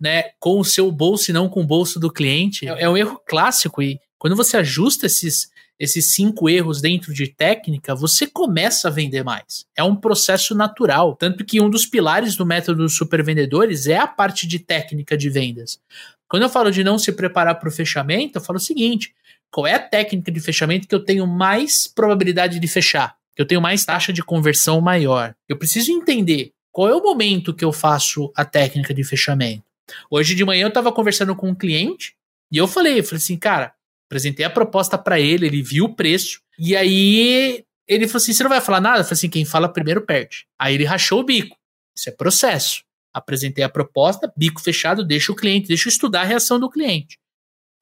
né, 0.00 0.30
com 0.38 0.58
o 0.58 0.64
seu 0.64 0.90
bolso 0.90 1.30
e 1.30 1.34
não 1.34 1.48
com 1.48 1.60
o 1.60 1.66
bolso 1.66 1.98
do 1.98 2.10
cliente. 2.10 2.68
É, 2.68 2.82
é 2.82 2.88
um 2.88 2.96
erro 2.96 3.20
clássico 3.26 3.82
e 3.82 3.98
quando 4.24 4.36
você 4.36 4.56
ajusta 4.56 5.04
esses, 5.04 5.50
esses 5.78 6.14
cinco 6.14 6.48
erros 6.48 6.80
dentro 6.80 7.12
de 7.12 7.28
técnica, 7.28 7.94
você 7.94 8.26
começa 8.26 8.88
a 8.88 8.90
vender 8.90 9.22
mais. 9.22 9.66
É 9.76 9.84
um 9.84 9.94
processo 9.94 10.54
natural. 10.54 11.14
Tanto 11.14 11.44
que 11.44 11.60
um 11.60 11.68
dos 11.68 11.84
pilares 11.84 12.34
do 12.34 12.46
método 12.46 12.84
dos 12.84 12.96
supervendedores 12.96 13.86
é 13.86 13.98
a 13.98 14.06
parte 14.06 14.46
de 14.46 14.58
técnica 14.58 15.14
de 15.14 15.28
vendas. 15.28 15.78
Quando 16.26 16.44
eu 16.44 16.48
falo 16.48 16.70
de 16.70 16.82
não 16.82 16.98
se 16.98 17.12
preparar 17.12 17.60
para 17.60 17.68
o 17.68 17.70
fechamento, 17.70 18.38
eu 18.38 18.40
falo 18.40 18.56
o 18.56 18.62
seguinte: 18.62 19.14
qual 19.50 19.66
é 19.66 19.74
a 19.74 19.78
técnica 19.78 20.32
de 20.32 20.40
fechamento 20.40 20.88
que 20.88 20.94
eu 20.94 21.04
tenho 21.04 21.26
mais 21.26 21.86
probabilidade 21.86 22.58
de 22.58 22.66
fechar? 22.66 23.16
Que 23.36 23.42
eu 23.42 23.46
tenho 23.46 23.60
mais 23.60 23.84
taxa 23.84 24.10
de 24.10 24.22
conversão 24.22 24.80
maior? 24.80 25.34
Eu 25.46 25.58
preciso 25.58 25.92
entender 25.92 26.50
qual 26.72 26.88
é 26.88 26.94
o 26.94 27.02
momento 27.02 27.52
que 27.52 27.62
eu 27.62 27.74
faço 27.74 28.32
a 28.34 28.42
técnica 28.42 28.94
de 28.94 29.04
fechamento. 29.04 29.64
Hoje 30.10 30.34
de 30.34 30.46
manhã 30.46 30.62
eu 30.62 30.68
estava 30.68 30.90
conversando 30.90 31.36
com 31.36 31.50
um 31.50 31.54
cliente 31.54 32.14
e 32.50 32.56
eu 32.56 32.66
falei, 32.66 33.00
eu 33.00 33.04
falei 33.04 33.18
assim, 33.18 33.36
cara, 33.36 33.74
Apresentei 34.14 34.46
a 34.46 34.50
proposta 34.50 34.96
para 34.96 35.18
ele, 35.18 35.44
ele 35.44 35.60
viu 35.60 35.86
o 35.86 35.94
preço. 35.94 36.40
E 36.56 36.76
aí 36.76 37.64
ele 37.88 38.06
falou 38.06 38.18
assim: 38.18 38.32
você 38.32 38.44
não 38.44 38.48
vai 38.48 38.60
falar 38.60 38.80
nada? 38.80 39.00
Eu 39.00 39.04
falei 39.04 39.14
assim: 39.14 39.28
quem 39.28 39.44
fala 39.44 39.68
primeiro 39.68 40.06
perde. 40.06 40.46
Aí 40.56 40.74
ele 40.74 40.84
rachou 40.84 41.18
o 41.18 41.24
bico. 41.24 41.56
Isso 41.96 42.08
é 42.08 42.12
processo. 42.12 42.84
Apresentei 43.12 43.64
a 43.64 43.68
proposta, 43.68 44.32
bico 44.36 44.60
fechado, 44.60 45.04
deixa 45.04 45.32
o 45.32 45.34
cliente, 45.34 45.66
deixa 45.66 45.88
eu 45.88 45.90
estudar 45.90 46.20
a 46.20 46.24
reação 46.24 46.60
do 46.60 46.70
cliente. 46.70 47.18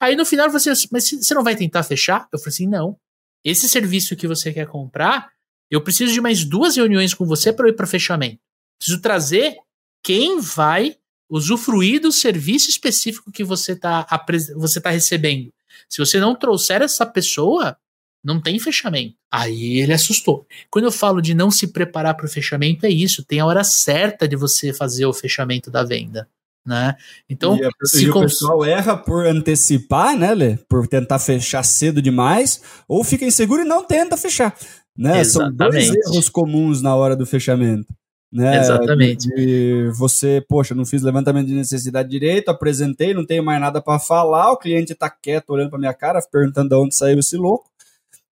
Aí 0.01 0.15
no 0.15 0.25
final 0.25 0.49
você 0.49 0.71
assim, 0.71 0.87
mas 0.91 1.07
você 1.07 1.35
não 1.35 1.43
vai 1.43 1.55
tentar 1.55 1.83
fechar? 1.83 2.27
Eu 2.33 2.39
falei 2.39 2.49
assim: 2.49 2.67
não. 2.67 2.97
Esse 3.45 3.69
serviço 3.69 4.15
que 4.15 4.27
você 4.27 4.51
quer 4.51 4.65
comprar, 4.65 5.29
eu 5.69 5.81
preciso 5.81 6.11
de 6.11 6.19
mais 6.19 6.43
duas 6.43 6.77
reuniões 6.77 7.13
com 7.13 7.27
você 7.27 7.53
para 7.53 7.69
ir 7.69 7.73
para 7.73 7.85
fechamento. 7.85 8.39
Preciso 8.79 9.01
trazer 9.01 9.55
quem 10.01 10.39
vai 10.39 10.97
usufruir 11.29 12.01
do 12.01 12.11
serviço 12.11 12.71
específico 12.71 13.31
que 13.31 13.43
você 13.43 13.73
está 13.73 14.07
você 14.55 14.81
tá 14.81 14.89
recebendo. 14.89 15.53
Se 15.89 15.99
você 15.99 16.19
não 16.19 16.35
trouxer 16.35 16.81
essa 16.81 17.05
pessoa, 17.05 17.77
não 18.23 18.41
tem 18.41 18.57
fechamento. 18.57 19.15
Aí 19.31 19.79
ele 19.79 19.93
assustou. 19.93 20.47
Quando 20.69 20.85
eu 20.85 20.91
falo 20.91 21.21
de 21.21 21.33
não 21.33 21.51
se 21.51 21.67
preparar 21.67 22.15
para 22.15 22.25
o 22.25 22.29
fechamento, 22.29 22.85
é 22.85 22.89
isso. 22.89 23.25
Tem 23.25 23.39
a 23.39 23.45
hora 23.45 23.63
certa 23.63 24.27
de 24.27 24.35
você 24.35 24.71
fazer 24.71 25.05
o 25.05 25.13
fechamento 25.13 25.69
da 25.69 25.83
venda. 25.83 26.27
Né? 26.65 26.95
Então, 27.29 27.57
e, 27.57 27.65
a, 27.65 27.69
se 27.83 28.05
e 28.05 28.09
cons... 28.09 28.21
o 28.21 28.25
pessoal 28.27 28.63
erra 28.65 28.95
por 28.95 29.25
antecipar, 29.25 30.17
né, 30.17 30.33
Lê? 30.33 30.57
Por 30.69 30.87
tentar 30.87 31.19
fechar 31.19 31.61
cedo 31.63 32.01
demais, 32.01 32.61
ou 32.87 33.03
fica 33.03 33.25
inseguro 33.25 33.63
e 33.63 33.65
não 33.65 33.83
tenta 33.83 34.15
fechar. 34.15 34.55
Né? 34.97 35.23
São 35.25 35.51
dois 35.51 35.89
erros 35.93 36.29
comuns 36.29 36.81
na 36.81 36.95
hora 36.95 37.15
do 37.17 37.25
fechamento. 37.25 37.93
Né? 38.33 38.61
Exatamente. 38.61 39.29
De, 39.29 39.91
você, 39.95 40.43
poxa, 40.49 40.73
não 40.73 40.87
fiz 40.87 41.03
levantamento 41.03 41.45
de 41.45 41.53
necessidade 41.53 42.09
direito, 42.09 42.49
apresentei, 42.49 43.13
não 43.13 43.23
tenho 43.23 43.43
mais 43.43 43.61
nada 43.61 43.79
para 43.79 43.99
falar, 43.99 44.51
o 44.51 44.57
cliente 44.57 44.93
está 44.93 45.07
quieto 45.07 45.51
olhando 45.51 45.69
para 45.69 45.77
minha 45.77 45.93
cara, 45.93 46.19
perguntando 46.31 46.69
de 46.69 46.75
onde 46.75 46.95
saiu 46.95 47.19
esse 47.19 47.37
louco. 47.37 47.69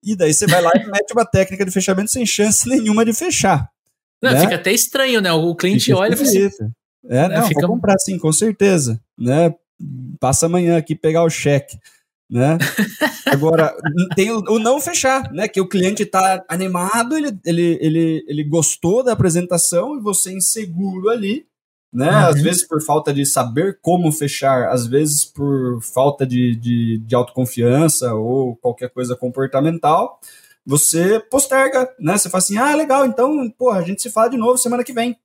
E 0.02 0.16
daí 0.16 0.32
você 0.32 0.46
vai 0.46 0.62
lá 0.62 0.70
e 0.74 0.86
mete 0.88 1.12
uma 1.12 1.26
técnica 1.26 1.66
de 1.66 1.70
fechamento 1.70 2.10
sem 2.10 2.24
chance 2.24 2.66
nenhuma 2.66 3.04
de 3.04 3.12
fechar. 3.12 3.68
Não, 4.22 4.32
né? 4.32 4.40
Fica 4.40 4.54
até 4.54 4.72
estranho, 4.72 5.20
né? 5.20 5.30
O 5.32 5.54
cliente 5.54 5.84
fica 5.84 5.98
olha 5.98 6.14
e 6.14 6.16
fala 6.16 6.28
assim, 6.30 6.72
É, 7.06 7.28
não, 7.28 7.48
fica... 7.48 7.60
vou 7.60 7.76
comprar 7.76 7.98
sim, 7.98 8.18
com 8.18 8.32
certeza. 8.32 8.98
Né? 9.18 9.54
Passa 10.18 10.46
amanhã 10.46 10.78
aqui 10.78 10.94
pegar 10.94 11.24
o 11.24 11.30
cheque. 11.30 11.78
Né? 12.30 12.58
Agora, 13.26 13.76
tem 14.14 14.30
o, 14.30 14.38
o, 14.48 14.58
não 14.60 14.80
fechar, 14.80 15.32
né? 15.32 15.48
Que 15.48 15.60
o 15.60 15.66
cliente 15.66 16.04
está 16.04 16.44
animado, 16.48 17.16
ele, 17.16 17.36
ele, 17.44 17.78
ele, 17.80 18.24
ele 18.28 18.44
gostou 18.44 19.02
da 19.02 19.12
apresentação 19.12 19.96
e 19.96 20.00
você 20.00 20.32
inseguro 20.32 21.08
ali, 21.08 21.44
né? 21.92 22.08
Uhum. 22.08 22.26
Às 22.28 22.40
vezes 22.40 22.66
por 22.66 22.80
falta 22.82 23.12
de 23.12 23.26
saber 23.26 23.80
como 23.82 24.12
fechar, 24.12 24.68
às 24.68 24.86
vezes 24.86 25.24
por 25.24 25.82
falta 25.82 26.24
de, 26.24 26.54
de, 26.54 26.98
de 26.98 27.14
autoconfiança 27.16 28.14
ou 28.14 28.54
qualquer 28.56 28.90
coisa 28.90 29.16
comportamental, 29.16 30.20
você 30.64 31.18
posterga, 31.18 31.92
né? 31.98 32.16
Você 32.16 32.30
fala 32.30 32.38
assim, 32.38 32.58
ah, 32.58 32.74
legal, 32.76 33.04
então, 33.04 33.50
pô, 33.58 33.70
a 33.70 33.82
gente 33.82 34.00
se 34.02 34.10
fala 34.10 34.30
de 34.30 34.36
novo 34.36 34.56
semana 34.56 34.84
que 34.84 34.92
vem. 34.92 35.16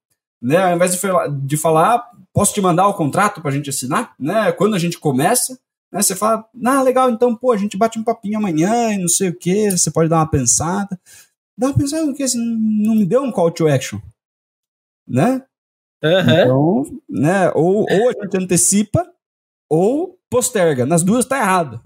Né? 0.41 0.57
Ao 0.57 0.75
invés 0.75 0.91
de, 0.91 0.99
de 1.43 1.57
falar, 1.57 2.03
posso 2.33 2.53
te 2.53 2.61
mandar 2.61 2.87
o 2.87 2.93
contrato 2.93 3.41
para 3.41 3.51
a 3.51 3.53
gente 3.53 3.69
assinar, 3.69 4.15
né? 4.19 4.51
Quando 4.51 4.75
a 4.75 4.79
gente 4.79 4.99
começa, 4.99 5.57
né? 5.91 6.01
Você 6.01 6.15
fala, 6.15 6.47
ah, 6.65 6.81
legal, 6.81 7.09
então, 7.09 7.35
pô, 7.35 7.51
a 7.51 7.57
gente 7.57 7.77
bate 7.77 7.97
um 7.97 8.03
papinho 8.03 8.37
amanhã 8.37 8.93
e 8.93 8.97
não 8.97 9.07
sei 9.07 9.29
o 9.29 9.35
que, 9.35 9.71
você 9.71 9.89
pode 9.91 10.09
dar 10.09 10.17
uma 10.17 10.29
pensada. 10.29 10.99
Dá 11.57 11.67
uma 11.67 11.77
pensada, 11.77 12.05
porque 12.05 12.23
assim, 12.23 12.39
não 12.39 12.95
me 12.95 13.05
deu 13.05 13.23
um 13.23 13.31
call 13.31 13.51
to 13.51 13.67
action, 13.67 13.99
né? 15.07 15.43
Uhum. 16.03 16.19
Então, 16.19 17.01
né, 17.09 17.51
ou, 17.55 17.85
ou 17.89 18.09
a 18.09 18.13
gente 18.13 18.37
antecipa 18.37 19.09
ou 19.69 20.19
posterga. 20.29 20.85
Nas 20.85 21.01
duas 21.01 21.25
tá 21.25 21.37
errado. 21.37 21.81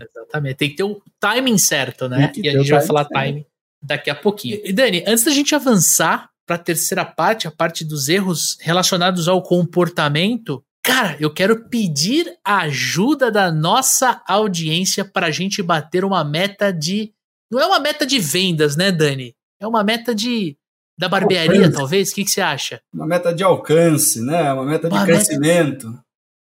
Exatamente. 0.00 0.56
Tem 0.56 0.70
que 0.70 0.76
ter 0.76 0.82
o 0.82 1.00
timing 1.20 1.58
certo, 1.58 2.08
né? 2.08 2.32
E 2.36 2.48
a 2.48 2.52
gente 2.52 2.70
vai 2.70 2.80
falar 2.80 3.04
certo. 3.04 3.12
timing 3.12 3.46
daqui 3.82 4.10
a 4.10 4.14
pouquinho. 4.14 4.60
E 4.64 4.72
Dani, 4.72 5.04
antes 5.06 5.24
da 5.24 5.30
gente 5.30 5.54
avançar 5.54 6.30
para 6.46 6.56
a 6.56 6.58
terceira 6.58 7.04
parte, 7.04 7.46
a 7.46 7.50
parte 7.50 7.84
dos 7.84 8.08
erros 8.08 8.56
relacionados 8.60 9.28
ao 9.28 9.42
comportamento, 9.42 10.64
cara, 10.84 11.16
eu 11.18 11.32
quero 11.32 11.64
pedir 11.68 12.36
a 12.44 12.58
ajuda 12.58 13.30
da 13.30 13.50
nossa 13.50 14.22
audiência 14.28 15.02
para 15.02 15.26
a 15.28 15.30
gente 15.30 15.62
bater 15.62 16.04
uma 16.04 16.22
meta 16.22 16.70
de. 16.70 17.12
Não 17.50 17.58
é 17.58 17.66
uma 17.66 17.80
meta 17.80 18.04
de 18.06 18.18
vendas, 18.18 18.76
né, 18.76 18.92
Dani? 18.92 19.34
É 19.58 19.66
uma 19.66 19.82
meta 19.82 20.14
de 20.14 20.56
da 20.96 21.08
barbearia, 21.08 21.56
alcance. 21.56 21.76
talvez? 21.76 22.10
O 22.10 22.14
que, 22.14 22.24
que, 22.24 22.30
você 22.30 22.40
acha? 22.40 22.80
Uma 22.92 23.06
meta 23.06 23.34
de 23.34 23.42
alcance, 23.42 24.20
né? 24.20 24.52
Uma 24.52 24.64
meta 24.64 24.88
de 24.88 24.94
uma 24.94 25.04
crescimento. 25.04 25.88
Meta, 25.88 26.04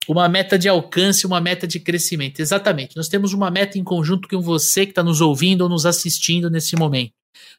uma 0.08 0.28
meta 0.28 0.58
de 0.58 0.68
alcance, 0.68 1.26
uma 1.26 1.40
meta 1.40 1.66
de 1.66 1.78
crescimento. 1.78 2.40
Exatamente. 2.40 2.96
Nós 2.96 3.08
temos 3.08 3.32
uma 3.32 3.50
meta 3.50 3.78
em 3.78 3.84
conjunto 3.84 4.26
com 4.26 4.40
você 4.40 4.86
que 4.86 4.92
está 4.92 5.02
nos 5.02 5.20
ouvindo 5.20 5.60
ou 5.60 5.68
nos 5.68 5.86
assistindo 5.86 6.50
nesse 6.50 6.74
momento. 6.74 7.12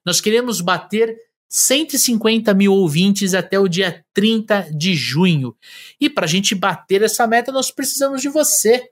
Nós 0.06 0.20
queremos 0.20 0.60
bater 0.60 1.16
150 1.56 2.52
mil 2.56 2.74
ouvintes 2.74 3.36
até 3.36 3.60
o 3.60 3.68
dia 3.68 4.04
30 4.12 4.72
de 4.76 4.96
junho. 4.96 5.56
E 6.02 6.10
para 6.10 6.26
a 6.26 6.28
gente 6.28 6.56
bater 6.56 7.04
essa 7.04 7.28
meta, 7.28 7.52
nós 7.52 7.70
precisamos 7.70 8.24
de 8.24 8.28
você. 8.28 8.90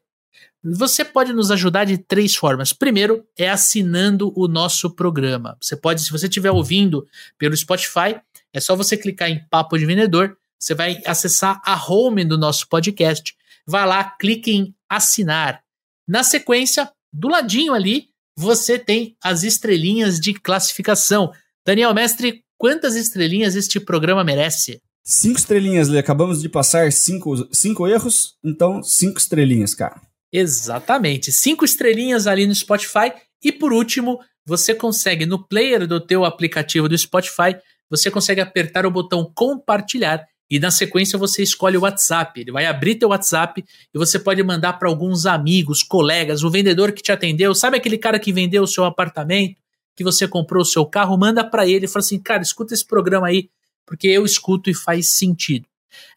Você 0.64 1.04
pode 1.04 1.34
nos 1.34 1.50
ajudar 1.50 1.86
de 1.86 1.98
três 1.98 2.36
formas. 2.36 2.72
Primeiro 2.72 3.26
é 3.36 3.50
assinando 3.50 4.32
o 4.36 4.48
nosso 4.48 4.92
programa. 4.92 5.58
Você 5.60 5.76
pode, 5.76 6.04
se 6.04 6.12
você 6.12 6.28
estiver 6.28 6.52
ouvindo 6.52 7.08
pelo 7.36 7.58
Spotify, 7.58 8.22
é 8.54 8.60
só 8.60 8.76
você 8.76 8.96
clicar 8.96 9.32
em 9.32 9.44
Papo 9.50 9.76
de 9.76 9.88
Vendedor, 9.88 10.38
você 10.60 10.76
vai 10.76 11.02
acessar 11.04 11.60
a 11.66 11.84
home 11.92 12.24
do 12.24 12.38
nosso 12.38 12.70
podcast. 12.70 13.36
Vai 13.66 13.88
lá, 13.88 14.04
clique 14.04 14.52
em 14.52 14.76
assinar. 14.88 15.64
Na 16.08 16.22
sequência, 16.22 16.92
do 17.12 17.28
ladinho 17.28 17.74
ali, 17.74 18.10
você 18.38 18.78
tem 18.78 19.18
as 19.24 19.42
estrelinhas 19.42 20.20
de 20.20 20.36
classificação. 20.36 21.32
Daniel 21.66 21.92
Mestre, 21.96 22.44
quantas 22.62 22.96
estrelinhas 22.96 23.56
este 23.56 23.80
programa 23.80 24.24
merece? 24.24 24.80
Cinco 25.04 25.40
estrelinhas, 25.40 25.90
Lê. 25.90 25.98
Acabamos 25.98 26.44
de 26.44 26.48
passar 26.48 26.92
cinco, 26.92 27.50
cinco 27.52 27.88
erros, 27.88 28.36
então 28.46 28.84
cinco 28.84 29.18
estrelinhas, 29.18 29.74
cara. 29.74 30.00
Exatamente. 30.32 31.32
Cinco 31.32 31.66
estrelinhas 31.66 32.28
ali 32.28 32.46
no 32.46 32.54
Spotify. 32.54 33.14
E 33.44 33.52
por 33.52 33.74
último, 33.74 34.20
você 34.46 34.76
consegue 34.76 35.26
no 35.26 35.44
player 35.44 35.88
do 35.88 36.00
teu 36.00 36.24
aplicativo 36.24 36.88
do 36.88 36.96
Spotify, 36.96 37.58
você 37.90 38.12
consegue 38.12 38.42
apertar 38.42 38.86
o 38.86 38.92
botão 38.92 39.32
compartilhar 39.34 40.24
e 40.48 40.60
na 40.60 40.70
sequência 40.70 41.18
você 41.18 41.42
escolhe 41.42 41.78
o 41.78 41.82
WhatsApp. 41.82 42.40
Ele 42.40 42.52
vai 42.52 42.68
abrir 42.68 42.94
teu 42.94 43.10
WhatsApp 43.10 43.66
e 43.92 43.98
você 43.98 44.20
pode 44.20 44.44
mandar 44.44 44.74
para 44.74 44.88
alguns 44.88 45.26
amigos, 45.26 45.82
colegas, 45.82 46.44
o 46.44 46.52
vendedor 46.52 46.92
que 46.92 47.02
te 47.02 47.12
atendeu, 47.12 47.56
sabe 47.56 47.78
aquele 47.78 47.98
cara 47.98 48.20
que 48.20 48.32
vendeu 48.32 48.62
o 48.62 48.68
seu 48.68 48.84
apartamento, 48.84 49.56
que 50.02 50.12
você 50.12 50.28
comprou 50.28 50.64
o 50.64 50.66
seu 50.66 50.86
carro, 50.86 51.18
manda 51.18 51.44
para 51.44 51.68
ele 51.68 51.86
e 51.86 51.88
fala 51.88 52.04
assim: 52.04 52.20
"Cara, 52.20 52.42
escuta 52.42 52.74
esse 52.74 52.86
programa 52.86 53.28
aí, 53.28 53.50
porque 53.86 54.08
eu 54.08 54.26
escuto 54.26 54.70
e 54.70 54.74
faz 54.74 55.12
sentido". 55.12 55.68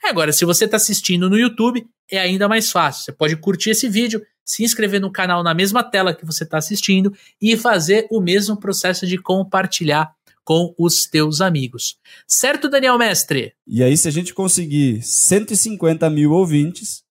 Agora, 0.03 0.33
se 0.33 0.45
você 0.45 0.65
está 0.65 0.77
assistindo 0.77 1.29
no 1.29 1.39
YouTube, 1.39 1.87
é 2.11 2.19
ainda 2.19 2.49
mais 2.49 2.71
fácil. 2.71 3.05
Você 3.05 3.13
pode 3.13 3.37
curtir 3.37 3.71
esse 3.71 3.89
vídeo, 3.89 4.25
se 4.45 4.63
inscrever 4.63 5.01
no 5.01 5.11
canal 5.11 5.43
na 5.43 5.55
mesma 5.55 5.83
tela 5.83 6.15
que 6.15 6.25
você 6.25 6.45
está 6.45 6.59
assistindo 6.59 7.13
e 7.41 7.57
fazer 7.57 8.07
o 8.11 8.21
mesmo 8.21 8.57
processo 8.57 9.07
de 9.07 9.19
compartilhar 9.19 10.15
com 10.45 10.75
os 10.79 11.07
teus 11.07 11.41
amigos. 11.41 11.99
Certo, 12.27 12.69
Daniel 12.69 12.99
Mestre? 12.99 13.55
E 13.67 13.83
aí, 13.83 13.97
se 13.97 14.07
a 14.07 14.11
gente 14.11 14.35
conseguir 14.35 15.03
150 15.03 16.09
mil 16.11 16.33
ouvintes, 16.33 17.03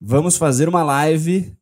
vamos 0.00 0.36
fazer 0.36 0.68
uma 0.68 0.82
live 0.82 1.54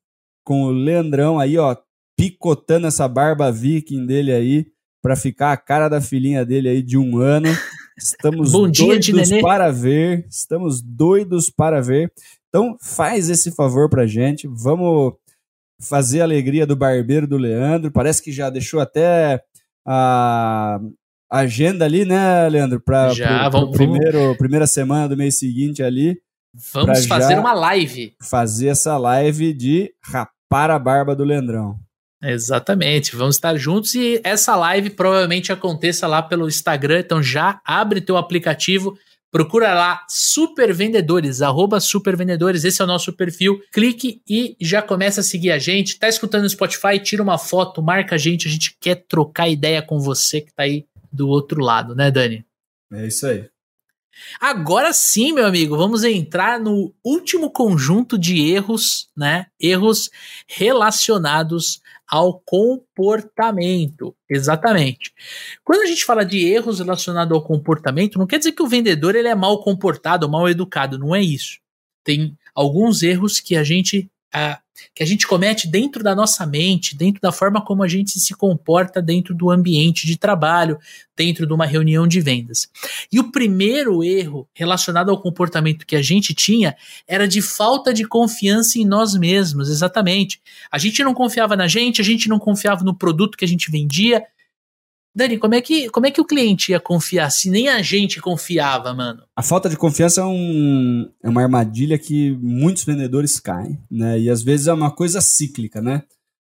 com 0.45 0.63
o 0.63 0.71
Leandrão 0.71 1.39
aí, 1.39 1.59
ó, 1.59 1.77
picotando 2.19 2.89
essa 2.89 3.07
barba 3.07 3.53
viking 3.53 4.05
dele 4.05 4.33
aí, 4.33 4.67
para 5.01 5.15
ficar 5.15 5.53
a 5.53 5.57
cara 5.57 5.89
da 5.89 6.01
filhinha 6.01 6.45
dele 6.45 6.69
aí 6.69 6.83
de 6.83 6.99
um 6.99 7.19
ano. 7.19 7.49
Estamos 7.97 8.51
Bom 8.53 8.69
dia, 8.69 8.89
doidos 8.89 9.31
para 9.41 9.71
ver. 9.71 10.27
Estamos 10.29 10.83
doidos 10.83 11.49
para 11.49 11.81
ver. 11.81 12.13
Então, 12.49 12.77
faz 12.83 13.31
esse 13.31 13.53
favor 13.53 13.89
pra 13.89 14.05
gente. 14.05 14.49
Vamos 14.49 15.15
fazer 15.81 16.21
a 16.21 16.25
alegria 16.25 16.67
do 16.67 16.75
barbeiro 16.75 17.29
do 17.29 17.37
Leandro. 17.37 17.93
Parece 17.93 18.21
que 18.21 18.33
já 18.33 18.51
deixou 18.51 18.81
até 18.81 19.41
a 19.87 20.81
agenda 21.31 21.85
ali, 21.85 22.05
né, 22.05 22.49
Leandro? 22.49 22.81
Para 22.81 23.13
vamos, 23.49 23.77
primeiro, 23.77 24.37
primeira 24.37 24.67
semana 24.67 25.09
do 25.09 25.17
mês 25.17 25.39
seguinte 25.39 25.85
ali. 25.85 26.21
Vamos 26.73 27.07
fazer 27.07 27.39
uma 27.39 27.55
live. 27.55 28.13
Fazer 28.21 28.69
essa 28.69 28.99
live 28.99 29.53
de 29.53 29.95
rapar 30.03 30.71
a 30.73 30.79
barba 30.81 31.15
do 31.15 31.23
Leandrão. 31.23 31.79
Exatamente, 32.23 33.15
vamos 33.15 33.37
estar 33.37 33.57
juntos 33.57 33.95
e 33.95 34.21
essa 34.25 34.57
live 34.57 34.91
provavelmente 34.91 35.53
aconteça 35.53 36.07
lá 36.09 36.21
pelo 36.21 36.49
Instagram, 36.49 36.99
então 36.99 37.23
já 37.23 37.61
abre 37.65 38.01
teu 38.01 38.17
aplicativo, 38.17 38.99
procura 39.31 39.73
lá 39.73 40.05
Super 40.09 40.75
Vendedores, 40.75 41.43
arroba 41.43 41.79
Super 41.79 42.17
Vendedores, 42.17 42.65
esse 42.65 42.83
é 42.83 42.85
o 42.85 42.89
nosso 42.89 43.13
perfil, 43.13 43.63
clique 43.73 44.21
e 44.29 44.57
já 44.61 44.83
começa 44.83 45.21
a 45.21 45.25
seguir 45.25 45.53
a 45.53 45.61
gente, 45.61 45.97
tá 45.97 46.09
escutando 46.09 46.43
no 46.43 46.51
Spotify, 46.51 46.99
tira 46.99 47.23
uma 47.23 47.39
foto, 47.39 47.81
marca 47.81 48.17
a 48.17 48.19
gente, 48.19 48.49
a 48.49 48.51
gente 48.51 48.77
quer 48.81 48.97
trocar 49.07 49.49
ideia 49.49 49.81
com 49.81 50.01
você 50.01 50.41
que 50.41 50.53
tá 50.53 50.65
aí 50.65 50.87
do 51.13 51.29
outro 51.29 51.61
lado, 51.63 51.95
né 51.95 52.11
Dani? 52.11 52.45
É 52.93 53.07
isso 53.07 53.29
aí. 53.29 53.49
Agora 54.41 54.93
sim, 54.93 55.33
meu 55.33 55.47
amigo, 55.47 55.77
vamos 55.77 56.03
entrar 56.03 56.59
no 56.59 56.93
último 57.05 57.51
conjunto 57.53 58.19
de 58.19 58.51
erros, 58.51 59.09
né? 59.17 59.47
Erros 59.61 60.11
relacionados 60.49 61.81
ao 62.09 62.41
comportamento. 62.41 64.15
Exatamente. 64.29 65.13
Quando 65.65 65.83
a 65.83 65.87
gente 65.87 66.05
fala 66.05 66.25
de 66.25 66.47
erros 66.47 66.79
relacionados 66.79 67.35
ao 67.35 67.45
comportamento, 67.45 68.19
não 68.19 68.27
quer 68.27 68.39
dizer 68.39 68.53
que 68.53 68.63
o 68.63 68.69
vendedor 68.69 69.15
ele 69.15 69.29
é 69.29 69.35
mal 69.35 69.63
comportado, 69.63 70.29
mal 70.29 70.49
educado, 70.49 70.99
não 70.99 71.15
é 71.15 71.21
isso. 71.21 71.59
Tem 72.03 72.37
alguns 72.55 73.03
erros 73.03 73.39
que 73.41 73.57
a 73.57 73.63
gente 73.63 74.11
a, 74.33 74.59
que 74.95 75.03
a 75.03 75.07
gente 75.07 75.27
comete 75.27 75.67
dentro 75.67 76.03
da 76.03 76.15
nossa 76.15 76.47
mente, 76.47 76.97
dentro 76.97 77.21
da 77.21 77.33
forma 77.33 77.65
como 77.65 77.83
a 77.83 77.89
gente 77.89 78.19
se 78.19 78.35
comporta 78.35 79.01
dentro 79.01 79.35
do 79.35 79.51
ambiente 79.51 80.07
de 80.07 80.17
trabalho, 80.17 80.79
dentro 81.17 81.47
de 81.47 81.53
uma 81.53 81.67
reunião 81.67 82.07
de 82.07 82.21
vendas. 82.21 82.69
E 83.11 83.19
o 83.19 83.31
primeiro 83.31 84.05
erro 84.05 84.49
relacionado 84.55 85.11
ao 85.11 85.21
comportamento 85.21 85.87
que 85.87 85.97
a 85.97 86.03
gente 86.03 86.35
tinha 86.35 86.77
era 87.07 87.27
de 87.27 87.43
falta 87.43 87.93
de 87.93 88.05
confiança 88.05 88.79
em 88.79 88.85
nós 88.85 89.15
mesmos, 89.15 89.69
exatamente. 89.69 90.41
A 90.71 90.79
gente 90.79 91.03
não 91.03 91.15
confiava 91.15 91.57
na 91.57 91.67
gente, 91.67 92.01
a 92.01 92.05
gente 92.05 92.29
não 92.29 92.39
confiava 92.39 92.85
no 92.85 92.95
produto 92.95 93.37
que 93.37 93.45
a 93.45 93.49
gente 93.49 93.71
vendia, 93.71 94.25
Dani, 95.19 95.37
como 95.37 95.57
é, 95.57 95.61
que, 95.61 95.91
como 95.91 96.07
é 96.07 96.13
que 96.13 96.21
o 96.21 96.25
cliente 96.25 96.71
ia 96.71 96.79
confiar 96.79 97.29
se 97.31 97.51
nem 97.51 97.69
a 97.69 97.83
gente 97.83 98.21
confiava, 98.21 98.95
mano? 98.95 99.25
A 99.35 99.43
falta 99.43 99.69
de 99.69 99.77
confiança 99.77 100.21
é, 100.21 100.25
um, 100.25 101.11
é 101.21 101.29
uma 101.29 101.43
armadilha 101.43 101.99
que 101.99 102.31
muitos 102.41 102.85
vendedores 102.85 103.41
caem, 103.41 103.77
né? 103.91 104.17
E 104.17 104.31
às 104.31 104.45
vezes 104.45 104.69
é 104.69 104.73
uma 104.73 104.93
coisa 104.93 105.21
cíclica, 105.21 105.83
né? 105.83 106.05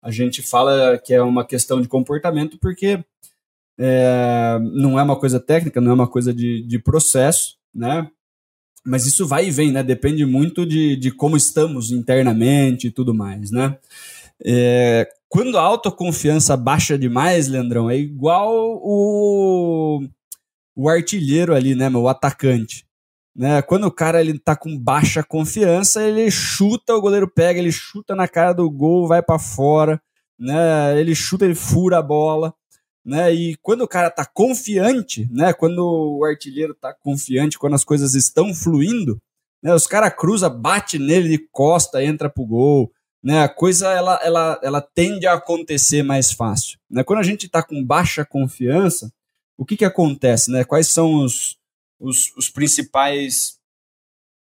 A 0.00 0.12
gente 0.12 0.42
fala 0.42 0.96
que 0.96 1.12
é 1.12 1.20
uma 1.20 1.44
questão 1.44 1.80
de 1.80 1.88
comportamento 1.88 2.56
porque 2.60 3.04
é, 3.76 4.60
não 4.60 4.96
é 4.96 5.02
uma 5.02 5.18
coisa 5.18 5.40
técnica, 5.40 5.80
não 5.80 5.90
é 5.90 5.94
uma 5.94 6.08
coisa 6.08 6.32
de, 6.32 6.62
de 6.62 6.78
processo, 6.78 7.56
né? 7.74 8.08
Mas 8.86 9.06
isso 9.06 9.26
vai 9.26 9.48
e 9.48 9.50
vem, 9.50 9.72
né? 9.72 9.82
Depende 9.82 10.24
muito 10.24 10.64
de, 10.64 10.94
de 10.94 11.10
como 11.10 11.36
estamos 11.36 11.90
internamente 11.90 12.86
e 12.86 12.90
tudo 12.92 13.12
mais, 13.12 13.50
né? 13.50 13.76
É, 14.44 15.08
quando 15.32 15.56
a 15.56 15.62
autoconfiança 15.62 16.54
baixa 16.58 16.98
demais, 16.98 17.48
Leandrão, 17.48 17.88
é 17.88 17.96
igual 17.96 18.52
o, 18.54 20.06
o 20.76 20.90
artilheiro 20.90 21.54
ali, 21.54 21.74
né, 21.74 21.88
meu, 21.88 22.02
o 22.02 22.08
atacante. 22.08 22.86
Né? 23.34 23.62
Quando 23.62 23.86
o 23.86 23.90
cara 23.90 24.20
ele 24.20 24.38
tá 24.38 24.54
com 24.54 24.78
baixa 24.78 25.22
confiança, 25.22 26.02
ele 26.06 26.30
chuta, 26.30 26.94
o 26.94 27.00
goleiro 27.00 27.26
pega, 27.26 27.58
ele 27.58 27.72
chuta 27.72 28.14
na 28.14 28.28
cara 28.28 28.52
do 28.52 28.70
gol, 28.70 29.08
vai 29.08 29.22
para 29.22 29.38
fora, 29.38 29.98
né? 30.38 31.00
Ele 31.00 31.14
chuta, 31.14 31.46
ele 31.46 31.54
fura 31.54 31.96
a 31.96 32.02
bola, 32.02 32.52
né? 33.02 33.32
E 33.32 33.56
quando 33.62 33.80
o 33.80 33.88
cara 33.88 34.10
tá 34.10 34.26
confiante, 34.26 35.26
né? 35.32 35.54
Quando 35.54 35.78
o 36.18 36.26
artilheiro 36.26 36.74
tá 36.74 36.92
confiante, 36.92 37.58
quando 37.58 37.72
as 37.72 37.84
coisas 37.84 38.12
estão 38.14 38.52
fluindo, 38.52 39.18
né? 39.62 39.72
Os 39.74 39.86
cara 39.86 40.10
cruza, 40.10 40.50
bate 40.50 40.98
nele 40.98 41.30
de 41.30 41.38
costa, 41.50 42.04
entra 42.04 42.28
pro 42.28 42.44
gol, 42.44 42.92
né, 43.22 43.40
a 43.40 43.48
coisa 43.48 43.88
ela, 43.92 44.18
ela, 44.22 44.60
ela 44.62 44.80
tende 44.80 45.26
a 45.26 45.34
acontecer 45.34 46.02
mais 46.02 46.32
fácil. 46.32 46.78
Né? 46.90 47.04
Quando 47.04 47.20
a 47.20 47.24
gente 47.24 47.46
está 47.46 47.62
com 47.62 47.84
baixa 47.84 48.24
confiança, 48.24 49.12
o 49.56 49.64
que, 49.64 49.76
que 49.76 49.84
acontece? 49.84 50.50
Né? 50.50 50.64
Quais 50.64 50.88
são 50.88 51.22
os, 51.22 51.56
os, 52.00 52.32
os 52.36 52.50
principais 52.50 53.60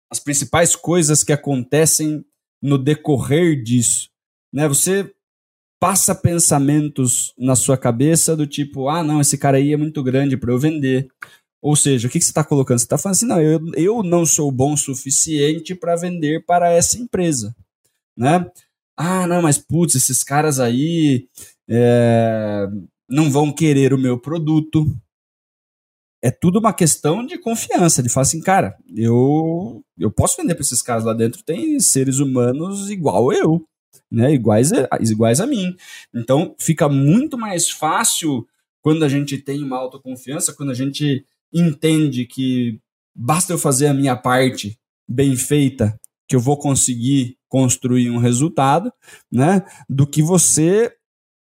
as 0.10 0.20
principais 0.20 0.76
coisas 0.76 1.24
que 1.24 1.34
acontecem 1.34 2.24
no 2.62 2.78
decorrer 2.78 3.62
disso? 3.62 4.10
Né? 4.54 4.68
Você 4.68 5.12
passa 5.80 6.16
pensamentos 6.16 7.34
na 7.38 7.56
sua 7.56 7.78
cabeça 7.78 8.38
do 8.38 8.48
tipo, 8.48 8.88
ah, 8.88 9.04
não, 9.04 9.20
esse 9.20 9.38
cara 9.38 9.58
aí 9.58 9.74
é 9.74 9.78
muito 9.78 10.02
grande 10.02 10.38
para 10.38 10.52
eu 10.54 10.60
vender. 10.60 11.10
Ou 11.62 11.76
seja, 11.76 12.08
o 12.08 12.12
que, 12.12 12.20
que 12.20 12.26
você 12.26 12.32
está 12.32 12.44
colocando? 12.44 12.78
Você 12.78 12.86
está 12.86 12.98
falando 12.98 13.16
assim, 13.16 13.26
não, 13.26 13.42
eu, 13.42 13.60
eu 13.76 14.04
não 14.04 14.26
sou 14.26 14.52
bom 14.52 14.74
o 14.74 14.78
suficiente 14.78 15.74
para 15.76 15.96
vender 15.96 16.46
para 16.46 16.72
essa 16.72 16.98
empresa 16.98 17.54
né? 18.18 18.46
Ah, 18.96 19.26
não, 19.28 19.42
mas 19.42 19.58
putz, 19.58 19.96
esses 19.96 20.24
caras 20.24 20.60
aí 20.60 21.28
é, 21.68 22.68
não 23.10 23.32
vão 23.32 23.52
querer 23.52 23.94
o 23.94 23.98
meu 23.98 24.20
produto. 24.20 24.86
É 26.22 26.32
tudo 26.32 26.60
uma 26.60 26.74
questão 26.74 27.26
de 27.26 27.38
confiança, 27.38 28.02
de 28.02 28.10
falar 28.10 28.22
assim, 28.24 28.42
cara, 28.42 28.78
eu, 28.96 29.84
eu 29.98 30.10
posso 30.10 30.38
vender 30.38 30.56
para 30.56 30.62
esses 30.62 30.82
caras 30.82 31.04
lá 31.04 31.14
dentro, 31.14 31.44
tem 31.44 31.80
seres 31.80 32.20
humanos 32.20 32.90
igual 32.90 33.34
eu, 33.34 33.68
né? 34.10 34.34
Iguais 34.34 34.72
a, 34.72 34.88
iguais 35.02 35.42
a 35.42 35.48
mim. 35.48 35.76
Então 36.14 36.56
fica 36.60 36.88
muito 36.88 37.38
mais 37.38 37.70
fácil 37.70 38.48
quando 38.82 39.04
a 39.04 39.10
gente 39.10 39.38
tem 39.38 39.64
uma 39.64 39.78
autoconfiança, 39.78 40.54
quando 40.54 40.72
a 40.72 40.76
gente 40.76 41.26
entende 41.52 42.26
que 42.26 42.80
basta 43.16 43.54
eu 43.54 43.58
fazer 43.58 43.88
a 43.88 43.94
minha 43.94 44.16
parte 44.16 44.80
bem 45.08 45.36
feita, 45.36 46.00
que 46.28 46.36
eu 46.36 46.40
vou 46.40 46.58
conseguir 46.58 47.38
construir 47.48 48.10
um 48.10 48.18
resultado, 48.18 48.92
né? 49.32 49.64
Do 49.90 50.08
que 50.08 50.22
você 50.22 50.92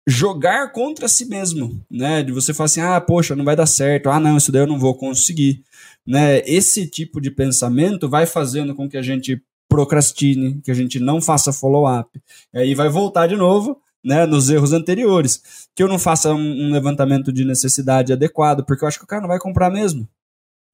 jogar 0.07 0.73
contra 0.73 1.09
si 1.09 1.27
mesmo, 1.27 1.85
né? 1.91 2.23
De 2.23 2.33
você 2.33 2.55
falar 2.55 2.67
assim, 2.67 2.81
ah, 2.81 3.01
poxa, 3.01 3.37
não 3.37 3.45
vai 3.45 3.57
dar 3.57 3.67
certo, 3.67 4.09
ah, 4.09 4.19
não, 4.19 4.37
isso 4.37 4.51
daí 4.51 4.63
eu 4.63 4.67
não 4.67 4.79
vou 4.79 4.95
conseguir, 4.95 5.63
né? 6.07 6.39
Esse 6.47 6.87
tipo 6.87 7.21
de 7.21 7.31
pensamento 7.31 8.09
vai 8.09 8.27
fazendo 8.27 8.75
com 8.75 8.89
que 8.89 8.97
a 8.97 9.03
gente 9.03 9.43
procrastine, 9.69 10.61
que 10.63 10.71
a 10.71 10.75
gente 10.75 10.99
não 10.99 11.21
faça 11.21 11.53
follow-up, 11.53 12.21
aí 12.53 12.75
vai 12.75 12.89
voltar 12.89 13.29
de 13.29 13.37
novo, 13.37 13.81
né, 14.05 14.27
nos 14.27 14.51
erros 14.51 14.73
anteriores, 14.73 15.69
que 15.75 15.83
eu 15.83 15.89
não 15.89 15.99
faça 15.99 16.33
um, 16.35 16.67
um 16.67 16.73
levantamento 16.73 17.33
de 17.33 17.45
necessidade 17.45 18.13
adequado, 18.13 18.65
porque 18.65 18.83
eu 18.83 18.89
acho 18.89 18.99
que 18.99 19.05
o 19.05 19.07
cara 19.07 19.23
não 19.23 19.29
vai 19.29 19.39
comprar 19.39 19.71
mesmo, 19.71 20.09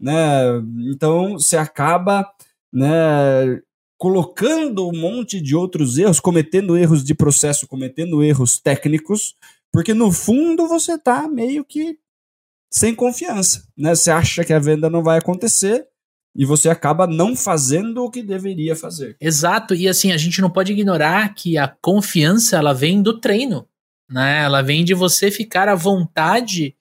né? 0.01 0.15
Então 0.91 1.33
você 1.33 1.57
acaba, 1.57 2.27
né, 2.73 3.61
colocando 3.99 4.89
um 4.89 4.97
monte 4.97 5.41
de 5.41 5.57
outros 5.57 5.97
erros, 5.99 6.21
cometendo 6.21 6.77
erros 6.77 7.03
de 7.03 7.15
processo, 7.15 7.67
cometendo 7.67 8.23
erros 8.23 8.59
técnicos, 8.59 9.35
porque 9.73 9.95
no 9.95 10.13
fundo 10.13 10.69
você 10.69 10.95
está 10.95 11.27
meio 11.29 11.65
que 11.65 11.99
sem 12.71 12.95
confiança, 12.95 13.67
né? 13.77 13.95
Você 13.95 14.11
acha 14.11 14.45
que 14.45 14.53
a 14.53 14.59
venda 14.59 14.91
não 14.91 15.03
vai 15.03 15.19
acontecer 15.19 15.87
e 16.35 16.45
você 16.45 16.69
acaba 16.69 17.07
não 17.07 17.35
fazendo 17.35 18.05
o 18.05 18.11
que 18.11 18.23
deveria 18.23 18.77
fazer. 18.77 19.17
Exato, 19.19 19.75
e 19.75 19.89
assim, 19.89 20.13
a 20.13 20.19
gente 20.19 20.41
não 20.41 20.51
pode 20.51 20.73
ignorar 20.73 21.35
que 21.35 21.57
a 21.57 21.67
confiança 21.67 22.57
ela 22.57 22.75
vem 22.75 23.01
do 23.01 23.19
treino, 23.19 23.67
né? 24.11 24.45
Ela 24.45 24.61
vem 24.61 24.85
de 24.85 24.93
você 24.93 25.31
ficar 25.31 25.69
à 25.69 25.75
vontade 25.75 26.77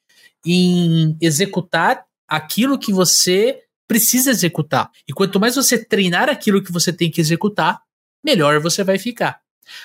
em 0.45 1.18
executar 1.22 2.05
aquilo 2.28 2.78
que 2.78 2.91
você 2.91 3.61
precisa 3.88 4.31
executar. 4.31 4.89
E 5.07 5.13
quanto 5.13 5.39
mais 5.39 5.55
você 5.55 5.83
treinar 5.83 6.29
aquilo 6.29 6.63
que 6.63 6.71
você 6.71 6.91
tem 6.91 7.09
que 7.09 7.21
executar, 7.21 7.81
melhor 8.23 8.59
você 8.59 8.83
vai 8.83 8.97
ficar. 8.97 9.39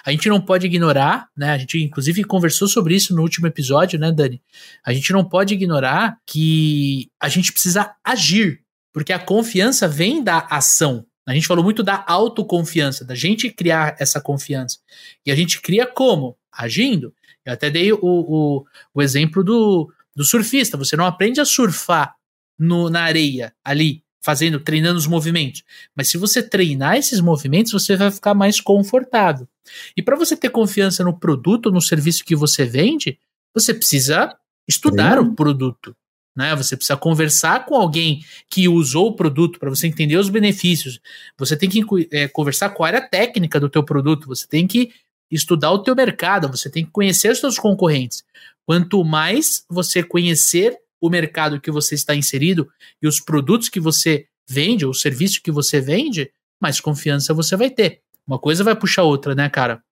A 0.04 0.10
gente 0.10 0.28
não 0.28 0.40
pode 0.40 0.66
ignorar, 0.66 1.28
né? 1.36 1.50
A 1.50 1.58
gente 1.58 1.82
inclusive 1.82 2.22
conversou 2.24 2.68
sobre 2.68 2.94
isso 2.94 3.14
no 3.14 3.22
último 3.22 3.46
episódio, 3.46 3.98
né, 3.98 4.12
Dani? 4.12 4.42
A 4.84 4.92
gente 4.92 5.12
não 5.12 5.24
pode 5.24 5.54
ignorar 5.54 6.18
que 6.26 7.10
a 7.18 7.28
gente 7.28 7.52
precisa 7.52 7.94
agir, 8.04 8.62
porque 8.92 9.12
a 9.12 9.18
confiança 9.18 9.88
vem 9.88 10.22
da 10.22 10.46
ação. 10.50 11.06
A 11.26 11.34
gente 11.34 11.46
falou 11.46 11.62
muito 11.62 11.82
da 11.82 12.04
autoconfiança, 12.06 13.04
da 13.04 13.14
gente 13.14 13.50
criar 13.50 13.96
essa 13.98 14.20
confiança. 14.20 14.78
E 15.24 15.30
a 15.30 15.34
gente 15.34 15.60
cria 15.60 15.86
como? 15.86 16.36
Agindo. 16.52 17.14
Eu 17.44 17.52
até 17.52 17.70
dei 17.70 17.92
o, 17.92 17.98
o, 18.02 18.64
o 18.92 19.02
exemplo 19.02 19.44
do, 19.44 19.92
do 20.14 20.24
surfista. 20.24 20.76
Você 20.76 20.96
não 20.96 21.06
aprende 21.06 21.40
a 21.40 21.44
surfar 21.44 22.14
no, 22.60 22.90
na 22.90 23.00
areia, 23.00 23.54
ali, 23.64 24.04
fazendo, 24.22 24.60
treinando 24.60 24.98
os 24.98 25.06
movimentos. 25.06 25.64
Mas 25.96 26.08
se 26.08 26.18
você 26.18 26.42
treinar 26.42 26.96
esses 26.96 27.20
movimentos, 27.20 27.72
você 27.72 27.96
vai 27.96 28.10
ficar 28.10 28.34
mais 28.34 28.60
confortável. 28.60 29.48
E 29.96 30.02
para 30.02 30.14
você 30.14 30.36
ter 30.36 30.50
confiança 30.50 31.02
no 31.02 31.18
produto, 31.18 31.70
no 31.70 31.80
serviço 31.80 32.24
que 32.24 32.36
você 32.36 32.66
vende, 32.66 33.18
você 33.54 33.72
precisa 33.72 34.36
estudar 34.68 35.12
Treino. 35.12 35.30
o 35.30 35.34
produto. 35.34 35.96
Né? 36.36 36.54
Você 36.54 36.76
precisa 36.76 36.98
conversar 36.98 37.64
com 37.64 37.74
alguém 37.74 38.22
que 38.48 38.68
usou 38.68 39.08
o 39.08 39.16
produto 39.16 39.58
para 39.58 39.70
você 39.70 39.86
entender 39.86 40.16
os 40.16 40.28
benefícios. 40.28 41.00
Você 41.38 41.56
tem 41.56 41.68
que 41.68 41.82
é, 42.12 42.28
conversar 42.28 42.70
com 42.70 42.84
a 42.84 42.88
área 42.88 43.00
técnica 43.00 43.58
do 43.58 43.70
teu 43.70 43.82
produto. 43.82 44.28
Você 44.28 44.46
tem 44.46 44.66
que 44.66 44.92
estudar 45.30 45.72
o 45.72 45.82
teu 45.82 45.96
mercado. 45.96 46.48
Você 46.48 46.68
tem 46.68 46.84
que 46.84 46.90
conhecer 46.90 47.32
os 47.32 47.38
seus 47.38 47.58
concorrentes. 47.58 48.22
Quanto 48.66 49.02
mais 49.02 49.64
você 49.68 50.02
conhecer 50.02 50.78
o 51.00 51.08
mercado 51.08 51.60
que 51.60 51.70
você 51.70 51.94
está 51.94 52.14
inserido 52.14 52.68
e 53.02 53.08
os 53.08 53.20
produtos 53.20 53.68
que 53.68 53.80
você 53.80 54.26
vende, 54.48 54.84
ou 54.84 54.90
o 54.90 54.94
serviço 54.94 55.42
que 55.42 55.50
você 55.50 55.80
vende, 55.80 56.30
mais 56.60 56.80
confiança 56.80 57.32
você 57.32 57.56
vai 57.56 57.70
ter. 57.70 58.00
Uma 58.26 58.38
coisa 58.38 58.62
vai 58.62 58.76
puxar 58.76 59.02
outra, 59.02 59.34
né, 59.34 59.48
cara? 59.48 59.82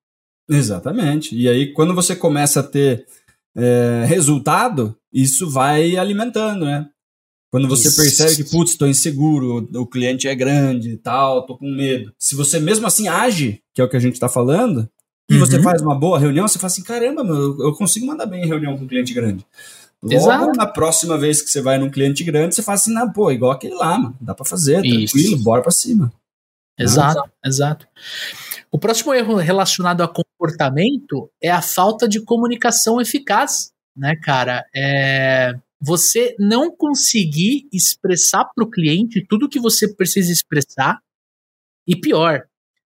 Exatamente. 0.49 1.37
E 1.37 1.49
aí, 1.49 1.73
quando 1.73 1.95
você 1.95 2.15
começa 2.15 2.61
a 2.61 2.63
ter 2.63 3.07
é, 3.57 4.05
resultado, 4.07 4.97
isso 5.13 5.49
vai 5.49 5.97
alimentando, 5.97 6.65
né? 6.65 6.89
Quando 7.51 7.67
você 7.67 7.89
isso. 7.89 7.97
percebe 7.97 8.37
que, 8.37 8.51
putz, 8.51 8.73
estou 8.73 8.89
inseguro, 8.89 9.69
o 9.75 9.87
cliente 9.87 10.29
é 10.29 10.35
grande 10.35 10.91
e 10.91 10.97
tal, 10.97 11.41
estou 11.41 11.57
com 11.57 11.69
medo. 11.69 12.13
Se 12.19 12.35
você 12.35 12.61
mesmo 12.61 12.87
assim 12.87 13.09
age, 13.09 13.63
que 13.75 13.81
é 13.81 13.85
o 13.85 13.89
que 13.89 13.97
a 13.97 14.01
gente 14.01 14.15
está 14.15 14.29
falando, 14.29 14.89
e 15.31 15.35
uhum. 15.35 15.41
você 15.41 15.63
faz 15.63 15.81
uma 15.81 15.99
boa 15.99 16.19
reunião, 16.19 16.47
você 16.47 16.59
fala 16.59 16.69
assim, 16.69 16.83
caramba, 16.83 17.25
meu, 17.25 17.59
eu 17.61 17.73
consigo 17.73 18.07
mandar 18.07 18.27
bem 18.27 18.47
reunião 18.47 18.77
com 18.77 18.85
um 18.85 18.89
cliente 18.89 19.15
grande. 19.15 19.47
Logo, 20.03 20.15
Exato. 20.15 20.53
na 20.57 20.67
próxima 20.67 21.19
vez 21.19 21.43
que 21.43 21.51
você 21.51 21.61
vai 21.61 21.77
num 21.77 21.91
cliente 21.91 22.23
grande, 22.23 22.55
você 22.55 22.63
fala 22.63 22.77
assim, 22.77 22.93
não, 22.93 23.13
pô, 23.13 23.33
igual 23.33 23.53
aquele 23.53 23.75
lá, 23.75 23.99
mano. 23.99 24.17
Dá 24.21 24.35
para 24.35 24.45
fazer, 24.45 24.85
Isso. 24.85 25.15
tranquilo, 25.15 25.43
bora 25.43 25.63
para 25.63 25.73
cima. 25.73 26.13
Exato, 26.79 27.21
ah. 27.21 27.49
exato. 27.49 27.87
O 28.71 28.79
próximo 28.79 29.13
erro 29.13 29.37
relacionado 29.37 30.03
a 30.03 30.09
comportamento 30.09 31.31
é 31.43 31.51
a 31.51 31.61
falta 31.61 32.09
de 32.09 32.21
comunicação 32.21 33.01
eficaz, 33.01 33.73
né, 33.97 34.15
cara? 34.15 34.65
É 34.75 35.55
você 35.81 36.35
não 36.39 36.75
conseguir 36.75 37.69
expressar 37.73 38.45
para 38.45 38.65
o 38.65 38.71
cliente 38.71 39.25
tudo 39.29 39.49
que 39.49 39.61
você 39.61 39.87
precisa 39.87 40.33
expressar 40.33 41.01
e 41.87 41.97
pior, 41.97 42.47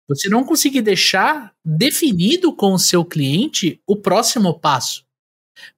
Você 0.07 0.29
não 0.29 0.45
conseguir 0.45 0.83
deixar 0.83 1.53
definido 1.65 2.55
com 2.55 2.75
o 2.75 2.79
seu 2.79 3.05
cliente 3.05 3.81
o 3.87 3.97
próximo 3.97 4.61
passo. 4.61 5.04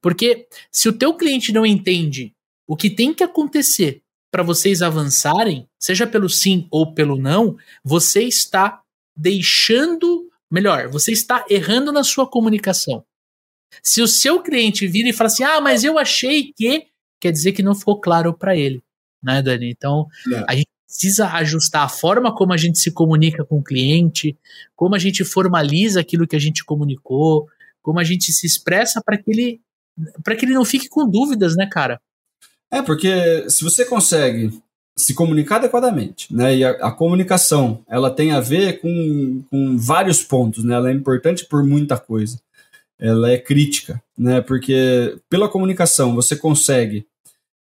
Porque 0.01 0.47
se 0.71 0.89
o 0.89 0.93
teu 0.93 1.13
cliente 1.15 1.51
não 1.51 1.65
entende 1.65 2.33
o 2.67 2.75
que 2.75 2.89
tem 2.89 3.13
que 3.13 3.23
acontecer 3.23 4.01
para 4.31 4.43
vocês 4.43 4.81
avançarem, 4.81 5.67
seja 5.79 6.05
pelo 6.05 6.29
sim 6.29 6.67
ou 6.69 6.93
pelo 6.93 7.17
não, 7.17 7.57
você 7.83 8.23
está 8.23 8.81
deixando, 9.15 10.29
melhor, 10.51 10.89
você 10.89 11.11
está 11.11 11.45
errando 11.49 11.91
na 11.91 12.03
sua 12.03 12.27
comunicação. 12.27 13.03
Se 13.81 14.01
o 14.01 14.07
seu 14.07 14.41
cliente 14.41 14.87
vira 14.87 15.09
e 15.09 15.13
fala 15.13 15.27
assim: 15.27 15.43
"Ah, 15.43 15.61
mas 15.61 15.83
eu 15.83 15.97
achei 15.97 16.51
que", 16.55 16.87
quer 17.19 17.31
dizer 17.31 17.53
que 17.53 17.63
não 17.63 17.75
ficou 17.75 17.99
claro 17.99 18.33
para 18.33 18.55
ele, 18.55 18.81
né, 19.23 19.41
Dani? 19.41 19.69
Então, 19.69 20.07
é. 20.33 20.43
a 20.47 20.55
gente 20.55 20.67
precisa 20.85 21.27
ajustar 21.33 21.83
a 21.83 21.89
forma 21.89 22.33
como 22.33 22.53
a 22.53 22.57
gente 22.57 22.79
se 22.79 22.91
comunica 22.91 23.43
com 23.43 23.59
o 23.59 23.63
cliente, 23.63 24.37
como 24.75 24.95
a 24.95 24.99
gente 24.99 25.23
formaliza 25.25 25.99
aquilo 25.99 26.27
que 26.27 26.35
a 26.35 26.39
gente 26.39 26.63
comunicou, 26.63 27.47
como 27.81 27.99
a 27.99 28.03
gente 28.03 28.31
se 28.31 28.47
expressa 28.47 29.01
para 29.01 29.17
que 29.17 29.31
ele 29.31 29.61
para 30.23 30.35
que 30.35 30.45
ele 30.45 30.53
não 30.53 30.65
fique 30.65 30.89
com 30.89 31.09
dúvidas, 31.09 31.55
né, 31.55 31.67
cara? 31.71 31.99
É, 32.71 32.81
porque 32.81 33.49
se 33.49 33.63
você 33.63 33.85
consegue 33.85 34.51
se 34.95 35.13
comunicar 35.13 35.57
adequadamente, 35.57 36.33
né? 36.33 36.55
E 36.55 36.65
a, 36.65 36.71
a, 36.71 36.91
comunicação, 36.91 37.83
ela 37.87 38.09
tem 38.09 38.31
a 38.31 38.39
ver 38.39 38.81
com, 38.81 39.43
com 39.49 39.77
vários 39.77 40.23
pontos, 40.23 40.63
né? 40.63 40.73
Ela 40.73 40.89
é 40.89 40.93
importante 40.93 41.45
por 41.45 41.63
muita 41.63 41.97
coisa. 41.97 42.41
Ela 42.99 43.31
é 43.31 43.37
crítica, 43.37 44.01
né? 44.17 44.41
Porque 44.41 45.17
pela 45.29 45.47
comunicação 45.47 46.15
você 46.15 46.35
consegue 46.35 47.05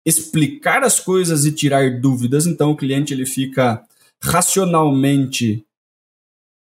explicar 0.04 0.82
as 0.82 0.98
coisas 0.98 1.44
e 1.44 1.52
tirar 1.52 2.00
dúvidas, 2.00 2.46
então 2.46 2.70
o 2.70 2.76
cliente 2.76 3.12
ele 3.12 3.26
fica 3.26 3.84
racionalmente 4.22 5.62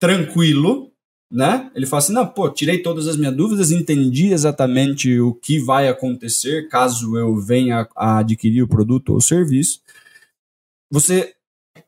tranquilo, 0.01 0.88
né? 1.31 1.71
Ele 1.75 1.87
fala 1.87 1.99
assim: 1.99 2.13
não, 2.13 2.27
pô, 2.27 2.49
tirei 2.51 2.83
todas 2.83 3.07
as 3.07 3.17
minhas 3.17 3.37
dúvidas, 3.37 3.71
entendi 3.71 4.33
exatamente 4.33 5.21
o 5.21 5.35
que 5.35 5.59
vai 5.59 5.89
acontecer 5.89 6.69
caso 6.69 7.17
eu 7.17 7.37
venha 7.37 7.89
a 7.95 8.19
adquirir 8.19 8.63
o 8.63 8.69
produto 8.69 9.13
ou 9.13 9.21
serviço. 9.21 9.81
Você, 10.91 11.35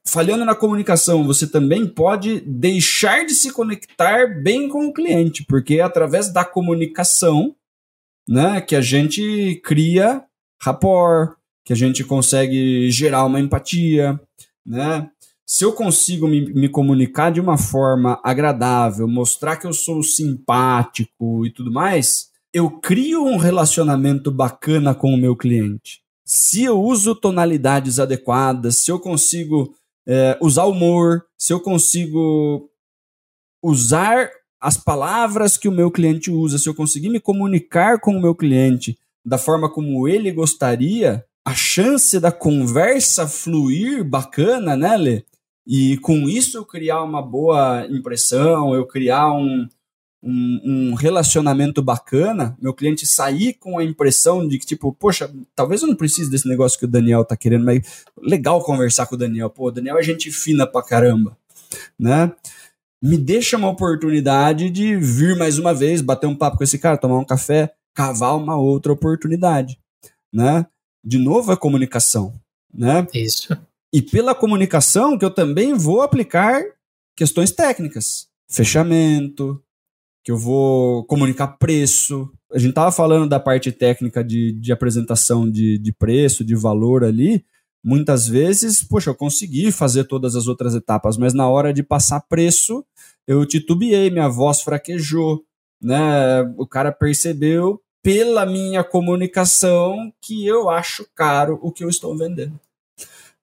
falhando 0.06 0.44
na 0.44 0.54
comunicação, 0.54 1.26
você 1.26 1.46
também 1.46 1.86
pode 1.86 2.40
deixar 2.40 3.24
de 3.24 3.34
se 3.34 3.50
conectar 3.50 4.26
bem 4.42 4.68
com 4.68 4.86
o 4.86 4.92
cliente, 4.92 5.44
porque 5.44 5.76
é 5.76 5.82
através 5.82 6.30
da 6.30 6.44
comunicação, 6.44 7.56
né, 8.28 8.60
que 8.60 8.76
a 8.76 8.82
gente 8.82 9.58
cria 9.64 10.22
rapport, 10.62 11.36
que 11.64 11.72
a 11.72 11.76
gente 11.76 12.04
consegue 12.04 12.90
gerar 12.90 13.24
uma 13.24 13.40
empatia, 13.40 14.20
né? 14.66 15.10
Se 15.50 15.64
eu 15.64 15.72
consigo 15.72 16.28
me, 16.28 16.42
me, 16.54 16.68
comunicar 16.68 17.32
de 17.32 17.40
uma 17.40 17.58
forma 17.58 18.20
agradável, 18.22 19.08
mostrar 19.08 19.56
que 19.56 19.66
eu 19.66 19.72
sou 19.72 20.00
simpático 20.00 21.44
e 21.44 21.50
tudo 21.50 21.72
mais, 21.72 22.28
eu 22.54 22.70
crio 22.70 23.24
um 23.24 23.36
relacionamento 23.36 24.30
bacana 24.30 24.94
com 24.94 25.12
o 25.12 25.16
meu 25.16 25.34
cliente. 25.34 26.02
Se 26.24 26.62
eu 26.62 26.80
uso 26.80 27.16
tonalidades 27.16 27.98
adequadas, 27.98 28.76
se 28.76 28.92
eu 28.92 29.00
consigo 29.00 29.74
é, 30.06 30.38
usar 30.40 30.66
humor, 30.66 31.26
se 31.36 31.52
eu 31.52 31.58
consigo 31.58 32.70
usar 33.60 34.30
as 34.60 34.76
palavras 34.76 35.58
que 35.58 35.66
o 35.66 35.72
meu 35.72 35.90
cliente 35.90 36.30
usa, 36.30 36.58
se 36.58 36.68
eu 36.68 36.76
conseguir 36.76 37.08
me 37.08 37.18
comunicar 37.18 37.98
com 37.98 38.16
o 38.16 38.22
meu 38.22 38.36
cliente 38.36 38.96
da 39.26 39.36
forma 39.36 39.68
como 39.68 40.06
ele 40.06 40.30
gostaria, 40.30 41.24
a 41.44 41.56
chance 41.56 42.20
da 42.20 42.30
conversa 42.30 43.26
fluir 43.26 44.04
bacana, 44.04 44.76
né, 44.76 44.96
Lê? 44.96 45.24
E 45.66 45.98
com 45.98 46.28
isso 46.28 46.56
eu 46.56 46.64
criar 46.64 47.02
uma 47.02 47.22
boa 47.22 47.86
impressão, 47.88 48.74
eu 48.74 48.86
criar 48.86 49.32
um, 49.32 49.68
um, 50.22 50.60
um, 50.64 50.94
relacionamento 50.94 51.82
bacana, 51.82 52.56
meu 52.60 52.74
cliente 52.74 53.06
sair 53.06 53.54
com 53.54 53.78
a 53.78 53.84
impressão 53.84 54.46
de 54.46 54.58
que, 54.58 54.66
tipo, 54.66 54.92
poxa, 54.92 55.30
talvez 55.54 55.82
eu 55.82 55.88
não 55.88 55.94
precise 55.94 56.30
desse 56.30 56.48
negócio 56.48 56.78
que 56.78 56.84
o 56.84 56.88
Daniel 56.88 57.24
tá 57.24 57.36
querendo, 57.36 57.64
mas 57.64 58.04
legal 58.18 58.62
conversar 58.62 59.06
com 59.06 59.14
o 59.14 59.18
Daniel. 59.18 59.50
Pô, 59.50 59.68
o 59.68 59.70
Daniel 59.70 59.98
é 59.98 60.02
gente 60.02 60.30
fina 60.30 60.66
pra 60.66 60.82
caramba, 60.82 61.36
né? 61.98 62.32
Me 63.02 63.16
deixa 63.16 63.56
uma 63.56 63.70
oportunidade 63.70 64.68
de 64.68 64.96
vir 64.96 65.36
mais 65.36 65.58
uma 65.58 65.72
vez, 65.72 66.02
bater 66.02 66.26
um 66.26 66.36
papo 66.36 66.58
com 66.58 66.64
esse 66.64 66.78
cara, 66.78 66.98
tomar 66.98 67.18
um 67.18 67.24
café, 67.24 67.72
cavar 67.94 68.36
uma 68.36 68.58
outra 68.58 68.92
oportunidade, 68.92 69.78
né? 70.32 70.66
De 71.02 71.16
novo 71.16 71.50
a 71.50 71.56
comunicação, 71.56 72.34
né? 72.74 73.06
Isso 73.14 73.56
e 73.92 74.00
pela 74.00 74.34
comunicação 74.34 75.18
que 75.18 75.24
eu 75.24 75.30
também 75.30 75.74
vou 75.74 76.02
aplicar 76.02 76.62
questões 77.16 77.50
técnicas, 77.50 78.28
fechamento, 78.48 79.62
que 80.24 80.30
eu 80.30 80.36
vou 80.36 81.04
comunicar 81.04 81.48
preço. 81.58 82.30
A 82.52 82.58
gente 82.58 82.70
estava 82.70 82.92
falando 82.92 83.28
da 83.28 83.40
parte 83.40 83.72
técnica 83.72 84.22
de, 84.22 84.52
de 84.52 84.72
apresentação 84.72 85.50
de, 85.50 85.78
de 85.78 85.92
preço, 85.92 86.44
de 86.44 86.54
valor 86.54 87.04
ali. 87.04 87.44
Muitas 87.82 88.28
vezes, 88.28 88.82
poxa, 88.82 89.10
eu 89.10 89.14
consegui 89.14 89.72
fazer 89.72 90.04
todas 90.04 90.36
as 90.36 90.46
outras 90.46 90.74
etapas, 90.74 91.16
mas 91.16 91.32
na 91.32 91.48
hora 91.48 91.72
de 91.72 91.82
passar 91.82 92.20
preço, 92.20 92.84
eu 93.26 93.46
titubeei, 93.46 94.10
minha 94.10 94.28
voz 94.28 94.60
fraquejou, 94.60 95.42
né? 95.80 96.42
O 96.58 96.66
cara 96.66 96.92
percebeu 96.92 97.80
pela 98.02 98.44
minha 98.44 98.84
comunicação 98.84 100.12
que 100.20 100.46
eu 100.46 100.68
acho 100.68 101.06
caro 101.14 101.58
o 101.62 101.72
que 101.72 101.82
eu 101.82 101.88
estou 101.88 102.16
vendendo. 102.16 102.58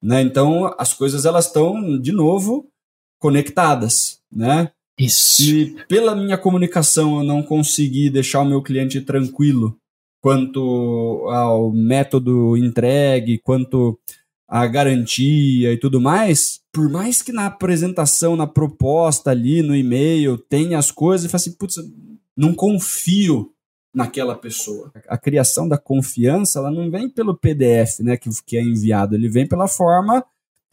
Né? 0.01 0.21
Então, 0.21 0.73
as 0.77 0.93
coisas 0.93 1.25
elas 1.25 1.47
estão, 1.47 1.99
de 1.99 2.11
novo, 2.11 2.69
conectadas. 3.19 4.19
Né? 4.31 4.71
Isso. 4.99 5.43
Se 5.43 5.75
pela 5.87 6.15
minha 6.15 6.37
comunicação 6.37 7.17
eu 7.19 7.23
não 7.23 7.43
conseguir 7.43 8.09
deixar 8.09 8.41
o 8.41 8.45
meu 8.45 8.61
cliente 8.61 9.01
tranquilo 9.01 9.77
quanto 10.21 11.27
ao 11.29 11.71
método 11.71 12.57
entregue, 12.57 13.39
quanto 13.39 13.97
à 14.47 14.65
garantia 14.65 15.73
e 15.73 15.77
tudo 15.77 16.01
mais, 16.01 16.61
por 16.71 16.89
mais 16.89 17.21
que 17.21 17.31
na 17.31 17.45
apresentação, 17.45 18.35
na 18.35 18.47
proposta 18.47 19.31
ali, 19.31 19.61
no 19.61 19.75
e-mail, 19.75 20.37
tenha 20.37 20.77
as 20.77 20.89
coisas 20.89 21.25
e 21.25 21.29
fale 21.29 21.41
assim, 21.41 21.51
putz, 21.53 21.75
não 22.35 22.53
confio 22.53 23.51
naquela 23.93 24.35
pessoa. 24.35 24.91
A 25.07 25.17
criação 25.17 25.67
da 25.67 25.77
confiança, 25.77 26.59
ela 26.59 26.71
não 26.71 26.89
vem 26.91 27.09
pelo 27.09 27.35
PDF, 27.35 27.99
né, 27.99 28.17
que, 28.17 28.29
que 28.45 28.57
é 28.57 28.61
enviado, 28.61 29.15
ele 29.15 29.29
vem 29.29 29.47
pela 29.47 29.67
forma 29.67 30.23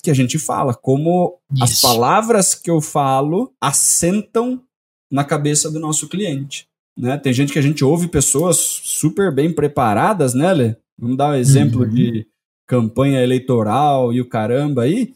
que 0.02 0.10
a 0.10 0.14
gente 0.14 0.38
fala, 0.38 0.74
como 0.74 1.38
Isso. 1.50 1.64
as 1.64 1.80
palavras 1.80 2.54
que 2.54 2.70
eu 2.70 2.80
falo 2.82 3.54
assentam 3.58 4.62
na 5.10 5.24
cabeça 5.24 5.70
do 5.70 5.80
nosso 5.80 6.08
cliente. 6.08 6.68
Né? 6.96 7.16
Tem 7.16 7.32
gente 7.32 7.52
que 7.52 7.58
a 7.58 7.62
gente 7.62 7.82
ouve 7.82 8.06
pessoas 8.08 8.58
super 8.58 9.34
bem 9.34 9.52
preparadas, 9.52 10.34
né, 10.34 10.52
Lê? 10.52 10.76
Vamos 10.98 11.16
dar 11.16 11.30
um 11.30 11.34
exemplo 11.34 11.82
uhum. 11.82 11.88
de 11.88 12.26
campanha 12.66 13.22
eleitoral 13.22 14.12
e 14.12 14.20
o 14.20 14.28
caramba 14.28 14.82
aí. 14.82 15.14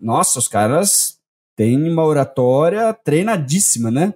Nossa, 0.00 0.38
os 0.38 0.46
caras 0.46 1.18
têm 1.56 1.90
uma 1.90 2.04
oratória 2.04 2.94
treinadíssima, 2.94 3.90
né? 3.90 4.14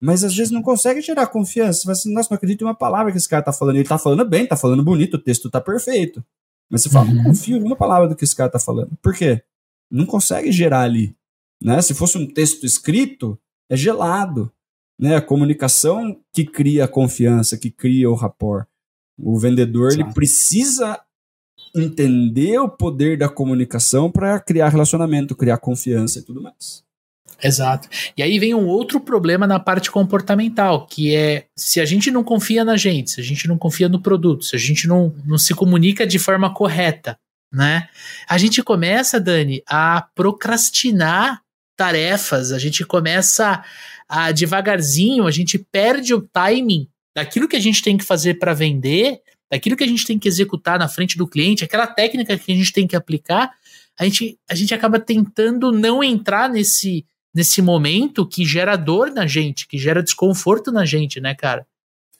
Mas 0.00 0.22
às 0.22 0.34
vezes 0.34 0.52
não 0.52 0.62
consegue 0.62 1.00
gerar 1.00 1.26
confiança. 1.26 1.80
Você 1.80 1.84
fala 1.84 1.92
assim, 1.92 2.12
nossa, 2.12 2.28
não 2.30 2.36
acredito 2.36 2.62
em 2.62 2.64
uma 2.64 2.74
palavra 2.74 3.10
que 3.10 3.18
esse 3.18 3.28
cara 3.28 3.42
tá 3.42 3.52
falando. 3.52 3.76
Ele 3.76 3.88
tá 3.88 3.98
falando 3.98 4.24
bem, 4.24 4.46
tá 4.46 4.56
falando 4.56 4.82
bonito, 4.82 5.14
o 5.14 5.18
texto 5.18 5.50
tá 5.50 5.60
perfeito. 5.60 6.24
Mas 6.70 6.82
você 6.82 6.90
fala, 6.90 7.08
uhum. 7.08 7.14
não 7.14 7.24
confio 7.24 7.56
em 7.56 7.62
uma 7.62 7.76
palavra 7.76 8.08
do 8.08 8.14
que 8.14 8.24
esse 8.24 8.36
cara 8.36 8.50
tá 8.50 8.58
falando. 8.58 8.96
Por 9.02 9.14
quê? 9.14 9.42
Não 9.90 10.06
consegue 10.06 10.52
gerar 10.52 10.82
ali. 10.82 11.16
Né? 11.60 11.80
Se 11.82 11.94
fosse 11.94 12.16
um 12.16 12.26
texto 12.26 12.64
escrito, 12.64 13.38
é 13.68 13.76
gelado. 13.76 14.52
Né? 14.98 15.16
A 15.16 15.22
comunicação 15.22 16.20
que 16.32 16.44
cria 16.44 16.84
a 16.84 16.88
confiança, 16.88 17.56
que 17.56 17.70
cria 17.70 18.10
o 18.10 18.14
rapport. 18.14 18.66
O 19.18 19.38
vendedor 19.38 19.92
ele 19.92 20.04
precisa 20.12 21.00
entender 21.74 22.58
o 22.58 22.68
poder 22.68 23.18
da 23.18 23.28
comunicação 23.28 24.10
para 24.10 24.38
criar 24.38 24.68
relacionamento, 24.68 25.34
criar 25.34 25.58
confiança 25.58 26.20
e 26.20 26.22
tudo 26.22 26.40
mais. 26.40 26.84
Exato. 27.42 27.88
E 28.16 28.22
aí 28.22 28.38
vem 28.38 28.52
um 28.52 28.66
outro 28.66 29.00
problema 29.00 29.46
na 29.46 29.60
parte 29.60 29.90
comportamental, 29.90 30.86
que 30.86 31.14
é 31.14 31.46
se 31.56 31.80
a 31.80 31.84
gente 31.84 32.10
não 32.10 32.24
confia 32.24 32.64
na 32.64 32.76
gente, 32.76 33.12
se 33.12 33.20
a 33.20 33.24
gente 33.24 33.46
não 33.46 33.56
confia 33.56 33.88
no 33.88 34.00
produto, 34.00 34.44
se 34.44 34.56
a 34.56 34.58
gente 34.58 34.88
não, 34.88 35.14
não 35.24 35.38
se 35.38 35.54
comunica 35.54 36.06
de 36.06 36.18
forma 36.18 36.52
correta, 36.52 37.16
né? 37.52 37.88
A 38.28 38.36
gente 38.38 38.62
começa, 38.62 39.20
Dani, 39.20 39.62
a 39.68 40.06
procrastinar 40.14 41.40
tarefas, 41.76 42.50
a 42.50 42.58
gente 42.58 42.84
começa 42.84 43.62
a 44.08 44.32
devagarzinho, 44.32 45.26
a 45.26 45.30
gente 45.30 45.58
perde 45.58 46.12
o 46.12 46.20
timing 46.20 46.88
daquilo 47.14 47.46
que 47.46 47.56
a 47.56 47.60
gente 47.60 47.82
tem 47.82 47.96
que 47.96 48.04
fazer 48.04 48.34
para 48.34 48.52
vender, 48.52 49.20
daquilo 49.50 49.76
que 49.76 49.84
a 49.84 49.88
gente 49.88 50.04
tem 50.04 50.18
que 50.18 50.28
executar 50.28 50.78
na 50.78 50.88
frente 50.88 51.16
do 51.16 51.26
cliente, 51.26 51.64
aquela 51.64 51.86
técnica 51.86 52.36
que 52.36 52.52
a 52.52 52.54
gente 52.54 52.72
tem 52.72 52.86
que 52.86 52.96
aplicar, 52.96 53.50
a 53.98 54.04
gente, 54.04 54.38
a 54.48 54.54
gente 54.54 54.74
acaba 54.74 54.98
tentando 54.98 55.72
não 55.72 56.02
entrar 56.02 56.48
nesse 56.48 57.04
nesse 57.38 57.62
momento 57.62 58.26
que 58.26 58.44
gera 58.44 58.74
dor 58.74 59.12
na 59.12 59.24
gente, 59.24 59.68
que 59.68 59.78
gera 59.78 60.02
desconforto 60.02 60.72
na 60.72 60.84
gente, 60.84 61.20
né, 61.20 61.36
cara? 61.36 61.64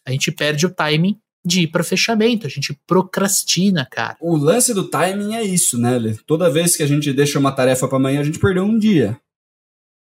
A 0.07 0.13
gente 0.13 0.31
perde 0.31 0.65
o 0.65 0.71
timing 0.71 1.19
de 1.45 1.63
ir 1.63 1.67
para 1.67 1.83
fechamento, 1.83 2.47
a 2.47 2.49
gente 2.49 2.79
procrastina, 2.87 3.85
cara. 3.91 4.17
O 4.21 4.37
lance 4.37 4.73
do 4.73 4.89
timing 4.89 5.35
é 5.35 5.43
isso, 5.43 5.77
né, 5.77 5.99
Lê? 5.99 6.15
Toda 6.25 6.49
vez 6.49 6.77
que 6.77 6.85
a 6.85 6.87
gente 6.87 7.13
deixa 7.13 7.37
uma 7.37 7.51
tarefa 7.51 7.89
para 7.89 7.97
amanhã, 7.97 8.21
a 8.21 8.25
gente 8.25 8.39
perdeu 8.39 8.63
um 8.63 8.79
dia. 8.79 9.19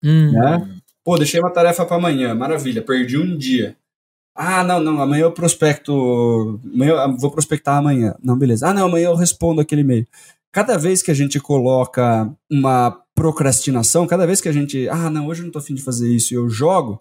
Hum. 0.02 0.32
Né? 0.32 0.80
Pô, 1.04 1.16
deixei 1.16 1.38
uma 1.38 1.52
tarefa 1.52 1.86
para 1.86 1.96
amanhã, 1.96 2.34
maravilha, 2.34 2.82
perdi 2.82 3.16
um 3.16 3.36
dia. 3.36 3.76
Ah, 4.34 4.64
não, 4.64 4.80
não, 4.80 5.00
amanhã 5.00 5.22
eu 5.22 5.32
prospecto. 5.32 6.60
Amanhã 6.74 6.90
eu 6.90 7.16
vou 7.18 7.30
prospectar 7.30 7.76
amanhã. 7.76 8.16
Não, 8.20 8.36
beleza. 8.36 8.66
Ah, 8.66 8.74
não, 8.74 8.86
amanhã 8.86 9.04
eu 9.06 9.14
respondo 9.14 9.60
aquele 9.60 9.82
e-mail. 9.82 10.08
Cada 10.50 10.76
vez 10.76 11.02
que 11.02 11.10
a 11.12 11.14
gente 11.14 11.38
coloca 11.38 12.28
uma 12.50 13.03
procrastinação, 13.14 14.06
cada 14.06 14.26
vez 14.26 14.40
que 14.40 14.48
a 14.48 14.52
gente. 14.52 14.88
Ah, 14.88 15.08
não, 15.08 15.28
hoje 15.28 15.42
eu 15.42 15.44
não 15.44 15.52
tô 15.52 15.58
afim 15.58 15.74
de 15.74 15.82
fazer 15.82 16.12
isso 16.12 16.34
e 16.34 16.36
eu 16.36 16.48
jogo, 16.48 17.00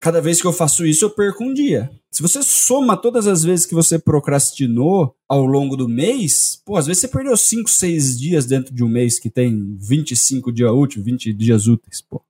cada 0.00 0.20
vez 0.20 0.40
que 0.40 0.46
eu 0.46 0.52
faço 0.52 0.86
isso, 0.86 1.04
eu 1.04 1.10
perco 1.10 1.42
um 1.42 1.54
dia. 1.54 1.90
Se 2.10 2.22
você 2.22 2.42
soma 2.42 2.96
todas 2.96 3.26
as 3.26 3.42
vezes 3.42 3.66
que 3.66 3.74
você 3.74 3.98
procrastinou 3.98 5.14
ao 5.28 5.44
longo 5.44 5.76
do 5.76 5.88
mês, 5.88 6.60
pô, 6.64 6.76
às 6.76 6.86
vezes 6.86 7.00
você 7.00 7.08
perdeu 7.08 7.36
5, 7.36 7.68
6 7.68 8.18
dias 8.18 8.46
dentro 8.46 8.74
de 8.74 8.84
um 8.84 8.88
mês 8.88 9.18
que 9.18 9.28
tem 9.28 9.76
25 9.78 10.52
dias 10.52 10.70
úteis, 10.70 11.04
20 11.04 11.32
dias 11.32 11.66
úteis, 11.66 12.00
pô. 12.00 12.22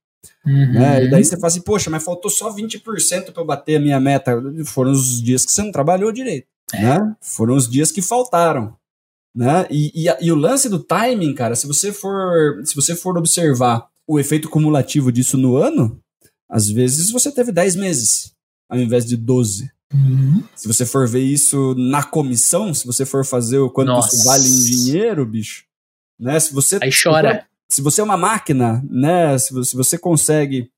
Uhum. 0.44 0.72
Né? 0.72 1.04
E 1.04 1.10
daí 1.10 1.24
você 1.24 1.36
fala 1.36 1.48
assim, 1.48 1.60
poxa, 1.60 1.90
mas 1.90 2.04
faltou 2.04 2.30
só 2.30 2.54
20% 2.54 3.32
para 3.32 3.42
eu 3.42 3.46
bater 3.46 3.76
a 3.76 3.80
minha 3.80 4.00
meta. 4.00 4.32
Foram 4.64 4.92
os 4.92 5.20
dias 5.22 5.44
que 5.44 5.52
você 5.52 5.62
não 5.62 5.72
trabalhou 5.72 6.12
direito. 6.12 6.46
É. 6.72 6.80
Né? 6.82 7.16
Foram 7.20 7.54
os 7.54 7.68
dias 7.68 7.90
que 7.92 8.00
faltaram. 8.00 8.76
Né? 9.36 9.66
E, 9.70 9.92
e, 9.94 10.06
e, 10.26 10.32
o 10.32 10.34
lance 10.34 10.66
do 10.66 10.78
timing, 10.78 11.34
cara, 11.34 11.54
se 11.54 11.66
você 11.66 11.92
for 11.92 12.64
se 12.64 12.74
você 12.74 12.96
for 12.96 13.18
observar 13.18 13.86
o 14.06 14.18
efeito 14.18 14.48
cumulativo 14.48 15.12
disso 15.12 15.36
no 15.36 15.56
ano, 15.56 16.00
às 16.48 16.70
vezes 16.70 17.10
você 17.10 17.30
teve 17.30 17.52
10 17.52 17.76
meses 17.76 18.32
ao 18.66 18.78
invés 18.78 19.04
de 19.04 19.14
12. 19.14 19.70
Uhum. 19.92 20.42
Se 20.54 20.66
você 20.66 20.86
for 20.86 21.06
ver 21.06 21.22
isso 21.22 21.74
na 21.76 22.02
comissão, 22.02 22.72
se 22.72 22.86
você 22.86 23.04
for 23.04 23.26
fazer 23.26 23.58
o 23.58 23.68
quanto 23.68 23.88
Nossa. 23.88 24.16
isso 24.16 24.24
vale 24.24 24.48
em 24.48 24.62
dinheiro, 24.62 25.26
bicho, 25.26 25.64
né? 26.18 26.40
Se 26.40 26.54
você 26.54 26.78
Aí 26.80 26.90
chora. 26.90 27.46
Se 27.68 27.82
você 27.82 28.00
é 28.00 28.04
uma 28.04 28.16
máquina, 28.16 28.82
né? 28.88 29.36
Se 29.36 29.52
você, 29.52 29.70
se 29.70 29.76
você 29.76 29.98
consegue 29.98 30.70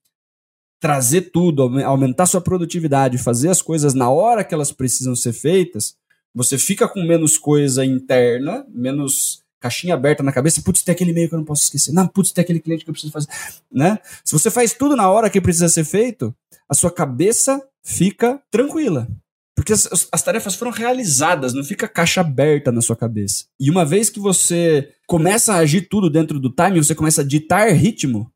trazer 0.81 1.31
tudo, 1.31 1.63
aumentar 1.83 2.25
sua 2.25 2.41
produtividade, 2.41 3.17
fazer 3.17 3.47
as 3.47 3.61
coisas 3.61 3.93
na 3.93 4.09
hora 4.09 4.43
que 4.43 4.53
elas 4.53 4.71
precisam 4.71 5.15
ser 5.15 5.33
feitas, 5.33 5.95
você 6.33 6.57
fica 6.57 6.87
com 6.87 7.01
menos 7.03 7.37
coisa 7.37 7.85
interna, 7.85 8.65
menos 8.69 9.43
caixinha 9.59 9.93
aberta 9.93 10.23
na 10.23 10.31
cabeça, 10.31 10.61
putz, 10.61 10.81
tem 10.81 10.93
aquele 10.93 11.11
e-mail 11.11 11.27
que 11.27 11.35
eu 11.35 11.39
não 11.39 11.45
posso 11.45 11.63
esquecer. 11.63 11.91
Não, 11.91 12.07
putz, 12.07 12.31
tem 12.31 12.41
aquele 12.41 12.59
cliente 12.59 12.83
que 12.83 12.89
eu 12.89 12.93
preciso 12.93 13.11
fazer, 13.11 13.27
né? 13.71 13.99
Se 14.23 14.31
você 14.31 14.49
faz 14.49 14.73
tudo 14.73 14.95
na 14.95 15.09
hora 15.09 15.29
que 15.29 15.41
precisa 15.41 15.67
ser 15.67 15.83
feito, 15.83 16.33
a 16.67 16.73
sua 16.73 16.91
cabeça 16.91 17.61
fica 17.83 18.41
tranquila. 18.49 19.07
Porque 19.55 19.73
as, 19.73 20.07
as, 20.09 20.23
tarefas 20.23 20.55
foram 20.55 20.71
realizadas, 20.71 21.53
não 21.53 21.65
fica 21.65 21.85
caixa 21.85 22.21
aberta 22.21 22.71
na 22.71 22.81
sua 22.81 22.95
cabeça. 22.95 23.43
E 23.59 23.69
uma 23.69 23.83
vez 23.83 24.09
que 24.09 24.19
você 24.19 24.93
começa 25.05 25.53
a 25.53 25.57
agir 25.57 25.89
tudo 25.89 26.09
dentro 26.09 26.39
do 26.39 26.49
time, 26.49 26.81
você 26.81 26.95
começa 26.95 27.19
a 27.19 27.25
ditar 27.25 27.69
ritmo, 27.73 28.31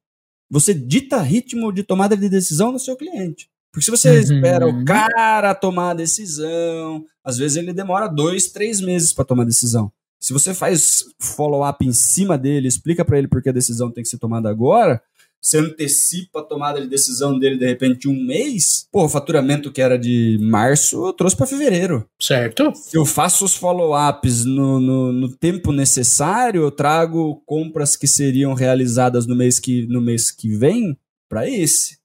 você 0.50 0.74
dita 0.74 1.22
ritmo 1.22 1.72
de 1.72 1.82
tomada 1.82 2.18
de 2.18 2.28
decisão 2.28 2.74
no 2.74 2.80
seu 2.80 2.98
cliente. 2.98 3.48
Porque 3.72 3.86
se 3.86 3.92
você 3.92 4.10
uhum. 4.10 4.20
espera 4.20 4.68
o 4.68 4.84
cara 4.84 5.56
tomar 5.56 5.92
a 5.92 5.96
decisão, 5.96 7.06
às 7.24 7.38
vezes 7.38 7.58
ele 7.58 7.74
demora 7.74 8.08
dois, 8.08 8.52
três 8.52 8.82
meses 8.82 9.14
para 9.14 9.26
tomar 9.26 9.44
a 9.44 9.48
decisão. 9.48 9.92
Se 10.20 10.32
você 10.32 10.54
faz 10.54 11.04
follow-up 11.20 11.86
em 11.86 11.92
cima 11.92 12.38
dele, 12.38 12.68
explica 12.68 13.04
para 13.04 13.18
ele 13.18 13.28
por 13.28 13.42
que 13.42 13.50
a 13.50 13.54
decisão 13.54 13.92
tem 13.92 14.04
que 14.04 14.10
ser 14.10 14.18
tomada 14.18 14.50
agora, 14.50 15.02
você 15.44 15.58
antecipa 15.58 16.40
a 16.40 16.44
tomada 16.44 16.80
de 16.80 16.88
decisão 16.88 17.38
dele 17.38 17.58
de 17.58 17.66
repente 17.66 18.08
um 18.08 18.26
mês, 18.26 18.88
pô, 18.90 19.04
o 19.04 19.10
faturamento 19.10 19.74
que 19.74 19.82
era 19.82 20.00
de 20.00 20.40
março 20.42 21.06
eu 21.06 21.12
trouxe 21.12 21.36
para 21.36 21.46
fevereiro. 21.46 22.08
Certo. 22.18 22.72
Se 22.74 22.98
eu 22.98 23.06
faço 23.06 23.44
os 23.44 23.54
follow-ups 23.54 24.46
no, 24.46 24.80
no, 24.80 25.12
no, 25.12 25.36
tempo 25.36 25.74
necessário, 25.74 26.62
eu 26.62 26.72
trago 26.72 27.44
compras 27.46 27.98
que 27.98 28.08
seriam 28.08 28.54
realizadas 28.54 29.28
no 29.28 29.36
mês 29.36 29.60
que, 29.60 29.86
no 29.88 30.00
mês 30.00 30.32
que 30.32 30.56
vem 30.56 30.98
para 31.28 31.50
esse. 31.50 31.98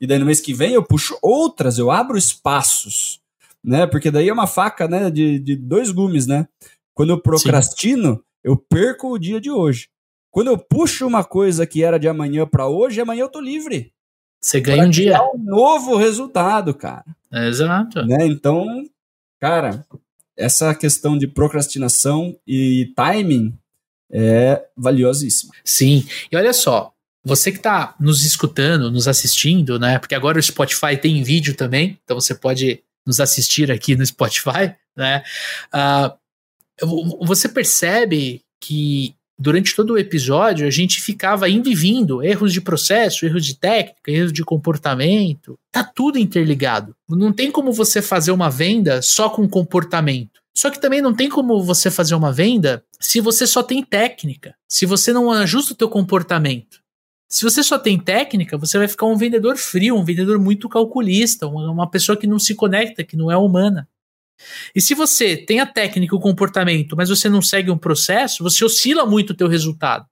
E 0.00 0.06
daí 0.06 0.20
no 0.20 0.26
mês 0.26 0.40
que 0.40 0.54
vem 0.54 0.74
eu 0.74 0.84
puxo 0.84 1.18
outras, 1.20 1.78
eu 1.78 1.90
abro 1.90 2.16
espaços, 2.16 3.20
né? 3.64 3.86
Porque 3.86 4.10
daí 4.10 4.28
é 4.28 4.32
uma 4.32 4.46
faca, 4.46 4.86
né, 4.86 5.10
de, 5.10 5.38
de 5.38 5.56
dois 5.56 5.90
gumes, 5.90 6.26
né? 6.26 6.46
Quando 6.92 7.10
eu 7.10 7.20
procrastino, 7.20 8.16
Sim. 8.16 8.22
eu 8.44 8.56
perco 8.56 9.12
o 9.12 9.18
dia 9.18 9.40
de 9.40 9.50
hoje. 9.50 9.88
Quando 10.30 10.48
eu 10.48 10.58
puxo 10.58 11.06
uma 11.06 11.24
coisa 11.24 11.66
que 11.66 11.82
era 11.82 11.98
de 11.98 12.06
amanhã 12.06 12.46
para 12.46 12.66
hoje, 12.68 13.00
amanhã 13.00 13.22
eu 13.22 13.28
tô 13.28 13.40
livre. 13.40 13.92
Você 14.40 14.60
ganha 14.60 14.84
um 14.84 14.90
dia. 14.90 15.18
um 15.34 15.38
novo 15.38 15.96
resultado, 15.96 16.74
cara. 16.74 17.04
exato. 17.32 18.04
Né? 18.04 18.26
Então, 18.26 18.84
cara, 19.40 19.86
essa 20.36 20.74
questão 20.74 21.16
de 21.16 21.26
procrastinação 21.26 22.36
e 22.46 22.92
timing 22.94 23.56
é 24.12 24.62
valiosíssima. 24.76 25.52
Sim. 25.64 26.06
E 26.30 26.36
olha 26.36 26.52
só, 26.52 26.92
você 27.24 27.50
que 27.50 27.56
está 27.56 27.94
nos 27.98 28.24
escutando, 28.24 28.90
nos 28.90 29.08
assistindo, 29.08 29.78
né? 29.78 29.98
Porque 29.98 30.14
agora 30.14 30.38
o 30.38 30.42
Spotify 30.42 30.96
tem 31.00 31.22
vídeo 31.22 31.54
também, 31.54 31.98
então 32.04 32.20
você 32.20 32.34
pode 32.34 32.82
nos 33.06 33.20
assistir 33.20 33.70
aqui 33.70 33.96
no 33.96 34.04
Spotify, 34.04 34.74
né? 34.96 35.22
Uh, 35.72 37.26
você 37.26 37.48
percebe 37.48 38.42
que 38.60 39.14
durante 39.38 39.74
todo 39.74 39.94
o 39.94 39.98
episódio 39.98 40.66
a 40.66 40.70
gente 40.70 41.00
ficava 41.00 41.48
indo 41.48 41.68
e 41.68 41.74
vindo, 41.74 42.22
erros 42.22 42.52
de 42.52 42.60
processo, 42.60 43.26
erros 43.26 43.44
de 43.44 43.56
técnica, 43.56 44.10
erros 44.10 44.32
de 44.32 44.44
comportamento, 44.44 45.58
tá 45.70 45.84
tudo 45.84 46.18
interligado. 46.18 46.94
Não 47.08 47.32
tem 47.32 47.50
como 47.50 47.72
você 47.72 48.00
fazer 48.00 48.32
uma 48.32 48.50
venda 48.50 49.02
só 49.02 49.28
com 49.28 49.48
comportamento. 49.48 50.42
Só 50.56 50.70
que 50.70 50.80
também 50.80 51.02
não 51.02 51.12
tem 51.12 51.28
como 51.28 51.62
você 51.62 51.90
fazer 51.90 52.14
uma 52.14 52.32
venda 52.32 52.84
se 53.00 53.20
você 53.20 53.46
só 53.46 53.62
tem 53.62 53.82
técnica, 53.82 54.54
se 54.68 54.86
você 54.86 55.12
não 55.12 55.30
ajusta 55.30 55.72
o 55.72 55.76
teu 55.76 55.88
comportamento. 55.88 56.83
Se 57.28 57.42
você 57.42 57.62
só 57.62 57.78
tem 57.78 57.98
técnica, 57.98 58.56
você 58.56 58.78
vai 58.78 58.86
ficar 58.86 59.06
um 59.06 59.16
vendedor 59.16 59.56
frio, 59.56 59.96
um 59.96 60.04
vendedor 60.04 60.38
muito 60.38 60.68
calculista, 60.68 61.46
uma 61.46 61.90
pessoa 61.90 62.16
que 62.16 62.26
não 62.26 62.38
se 62.38 62.54
conecta, 62.54 63.02
que 63.02 63.16
não 63.16 63.30
é 63.30 63.36
humana. 63.36 63.88
E 64.74 64.80
se 64.80 64.94
você 64.94 65.36
tem 65.36 65.60
a 65.60 65.66
técnica, 65.66 66.14
o 66.14 66.20
comportamento, 66.20 66.96
mas 66.96 67.08
você 67.08 67.28
não 67.28 67.40
segue 67.40 67.70
um 67.70 67.78
processo, 67.78 68.42
você 68.42 68.64
oscila 68.64 69.06
muito 69.06 69.30
o 69.30 69.34
teu 69.34 69.48
resultado. 69.48 70.06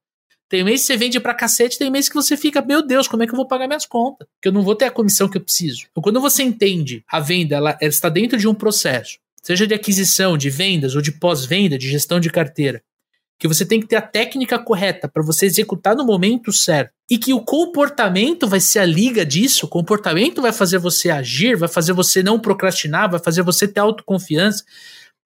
Tem 0.48 0.62
mês 0.62 0.82
que 0.82 0.88
você 0.88 0.96
vende 0.98 1.18
pra 1.18 1.34
cacete, 1.34 1.78
tem 1.78 1.90
mês 1.90 2.08
que 2.08 2.14
você 2.14 2.36
fica, 2.36 2.60
meu 2.60 2.86
Deus, 2.86 3.08
como 3.08 3.22
é 3.22 3.26
que 3.26 3.32
eu 3.32 3.36
vou 3.36 3.48
pagar 3.48 3.66
minhas 3.66 3.86
contas? 3.86 4.28
Porque 4.34 4.48
eu 4.48 4.52
não 4.52 4.62
vou 4.62 4.74
ter 4.74 4.84
a 4.84 4.90
comissão 4.90 5.28
que 5.28 5.38
eu 5.38 5.40
preciso. 5.40 5.86
Então, 5.90 6.02
quando 6.02 6.20
você 6.20 6.42
entende 6.42 7.02
a 7.08 7.18
venda, 7.20 7.56
ela, 7.56 7.78
ela 7.80 7.88
está 7.88 8.10
dentro 8.10 8.38
de 8.38 8.46
um 8.46 8.54
processo, 8.54 9.18
seja 9.42 9.66
de 9.66 9.72
aquisição, 9.72 10.36
de 10.36 10.50
vendas 10.50 10.94
ou 10.94 11.00
de 11.00 11.10
pós-venda, 11.10 11.78
de 11.78 11.88
gestão 11.88 12.20
de 12.20 12.28
carteira, 12.28 12.82
que 13.42 13.48
você 13.48 13.66
tem 13.66 13.80
que 13.80 13.88
ter 13.88 13.96
a 13.96 14.00
técnica 14.00 14.56
correta 14.56 15.08
para 15.08 15.20
você 15.20 15.46
executar 15.46 15.96
no 15.96 16.06
momento 16.06 16.52
certo. 16.52 16.92
E 17.10 17.18
que 17.18 17.34
o 17.34 17.40
comportamento 17.40 18.46
vai 18.46 18.60
ser 18.60 18.78
a 18.78 18.86
liga 18.86 19.26
disso, 19.26 19.66
o 19.66 19.68
comportamento 19.68 20.40
vai 20.40 20.52
fazer 20.52 20.78
você 20.78 21.10
agir, 21.10 21.56
vai 21.56 21.68
fazer 21.68 21.92
você 21.92 22.22
não 22.22 22.38
procrastinar, 22.38 23.10
vai 23.10 23.18
fazer 23.18 23.42
você 23.42 23.66
ter 23.66 23.80
autoconfiança, 23.80 24.62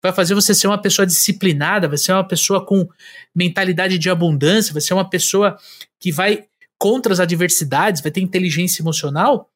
vai 0.04 0.12
fazer 0.12 0.34
você 0.36 0.54
ser 0.54 0.68
uma 0.68 0.78
pessoa 0.78 1.06
disciplinada, 1.06 1.88
vai 1.88 1.98
ser 1.98 2.12
uma 2.12 2.28
pessoa 2.28 2.66
com 2.66 2.86
mentalidade 3.34 3.98
de 3.98 4.10
abundância, 4.10 4.74
vai 4.74 4.82
ser 4.82 4.94
uma 4.94 5.10
pessoa 5.10 5.58
que 5.98 6.12
vai 6.12 6.44
contra 6.78 7.14
as 7.14 7.22
adversidades, 7.22 8.02
vai 8.02 8.12
ter 8.12 8.20
inteligência 8.20 8.82
emocional. 8.82 9.50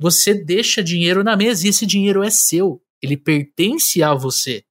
Você 0.00 0.34
deixa 0.34 0.82
dinheiro 0.82 1.22
na 1.22 1.36
mesa 1.36 1.64
e 1.64 1.70
esse 1.70 1.86
dinheiro 1.86 2.24
é 2.24 2.30
seu, 2.30 2.82
ele 3.00 3.16
pertence 3.16 4.02
a 4.02 4.12
você. 4.14 4.64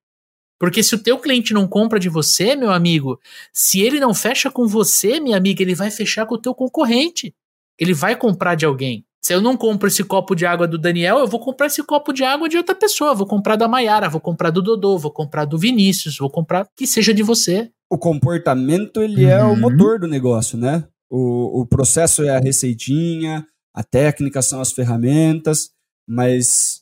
Porque 0.60 0.84
se 0.84 0.94
o 0.94 1.00
teu 1.00 1.18
cliente 1.18 1.54
não 1.54 1.66
compra 1.66 1.98
de 1.98 2.10
você, 2.10 2.56
meu 2.56 2.70
amigo, 2.70 3.18
se 3.54 3.80
ele 3.80 4.00
não 4.00 4.14
fecha 4.14 4.52
com 4.52 4.68
você, 4.68 5.20
minha 5.20 5.38
amiga, 5.38 5.64
ele 5.64 5.74
vai 5.74 5.90
fechar 5.90 6.26
com 6.26 6.36
o 6.36 6.42
teu 6.42 6.54
concorrente. 6.54 7.34
Ele 7.80 7.94
vai 7.94 8.16
comprar 8.16 8.56
de 8.56 8.66
alguém. 8.66 9.06
Se 9.22 9.34
eu 9.34 9.42
não 9.42 9.56
compro 9.56 9.88
esse 9.88 10.04
copo 10.04 10.36
de 10.36 10.46
água 10.46 10.68
do 10.68 10.78
Daniel, 10.78 11.20
eu 11.20 11.28
vou 11.28 11.40
comprar 11.40 11.68
esse 11.68 11.82
copo 11.84 12.12
de 12.12 12.24
água 12.24 12.50
de 12.50 12.58
outra 12.58 12.76
pessoa. 12.76 13.16
Vou 13.16 13.26
comprar 13.26 13.56
da 13.56 13.68
Maiara, 13.68 14.10
vou 14.10 14.20
comprar 14.20 14.50
do 14.50 14.62
Dodô, 14.62 14.98
vou 14.98 15.12
comprar 15.12 15.46
do 15.46 15.58
Vinícius, 15.58 16.18
vou 16.18 16.30
comprar 16.30 16.68
que 16.76 16.86
seja 16.86 17.14
de 17.14 17.24
você. 17.24 17.70
O 17.90 17.98
comportamento, 17.98 19.02
ele 19.02 19.26
uhum. 19.26 19.32
é 19.32 19.44
o 19.44 19.50
uhum. 19.50 19.60
motor 19.60 20.00
do 20.00 20.08
negócio, 20.08 20.58
né? 20.58 20.86
O, 21.10 21.62
o 21.62 21.66
processo 21.66 22.24
é 22.24 22.30
a 22.30 22.40
receitinha, 22.40 23.46
a 23.74 23.84
técnica 23.84 24.42
são 24.42 24.62
as 24.62 24.72
ferramentas, 24.72 25.72
mas 26.08 26.82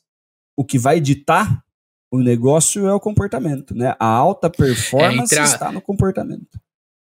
o 0.56 0.66
que 0.66 0.78
vai 0.78 1.00
ditar 1.00 1.64
o 2.12 2.20
negócio 2.20 2.88
é 2.88 2.94
o 2.94 3.00
comportamento, 3.00 3.76
né? 3.76 3.96
A 4.00 4.08
alta 4.08 4.50
performance 4.50 5.34
é, 5.36 5.40
entra... 5.40 5.54
está 5.54 5.72
no 5.72 5.82
comportamento, 5.82 6.60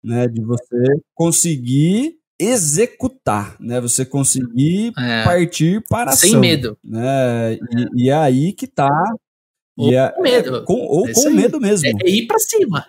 né? 0.02 0.26
De 0.26 0.42
você 0.42 0.84
conseguir 1.14 2.18
executar, 2.38 3.56
né? 3.60 3.80
Você 3.80 4.04
conseguir 4.04 4.92
é. 4.98 5.24
partir 5.24 5.84
para 5.88 6.12
sem 6.12 6.30
ação, 6.30 6.40
medo, 6.40 6.78
né? 6.82 7.54
E, 7.54 8.04
e, 8.04 8.10
é 8.10 8.14
aí 8.14 8.52
que 8.52 8.66
tá 8.66 8.90
ou 9.76 9.92
é, 9.92 10.10
com 10.10 10.22
medo, 10.22 10.56
é, 10.56 10.64
com, 10.64 10.74
ou 10.74 11.08
é 11.08 11.12
com 11.12 11.30
medo 11.30 11.60
mesmo, 11.60 11.86
é, 11.86 11.92
é 12.02 12.10
ir 12.10 12.26
para 12.26 12.38
cima, 12.38 12.86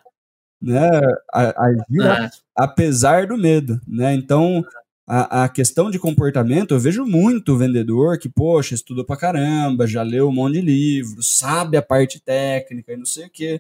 né? 0.62 0.90
Agir 1.32 2.02
é. 2.02 2.30
apesar 2.56 3.28
do 3.28 3.38
medo, 3.38 3.80
né? 3.88 4.14
Então 4.14 4.64
a, 5.10 5.46
a, 5.46 5.50
questão 5.50 5.90
de 5.90 5.98
comportamento, 5.98 6.76
eu 6.76 6.80
vejo 6.80 7.04
muito 7.04 7.58
vendedor 7.58 8.20
que, 8.20 8.30
poxa, 8.30 8.76
estudou 8.76 9.04
pra 9.04 9.18
caramba, 9.18 9.88
já 9.88 10.04
leu 10.04 10.30
um 10.30 10.32
monte 10.32 10.54
de 10.54 10.62
livros, 10.62 11.38
sabe 11.38 11.78
a 11.78 11.82
parte 11.82 12.20
técnica 12.20 12.94
e 12.94 12.98
não 12.98 13.06
sei 13.06 13.26
o 13.26 13.30
quê, 13.32 13.60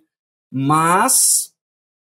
mas 0.51 1.51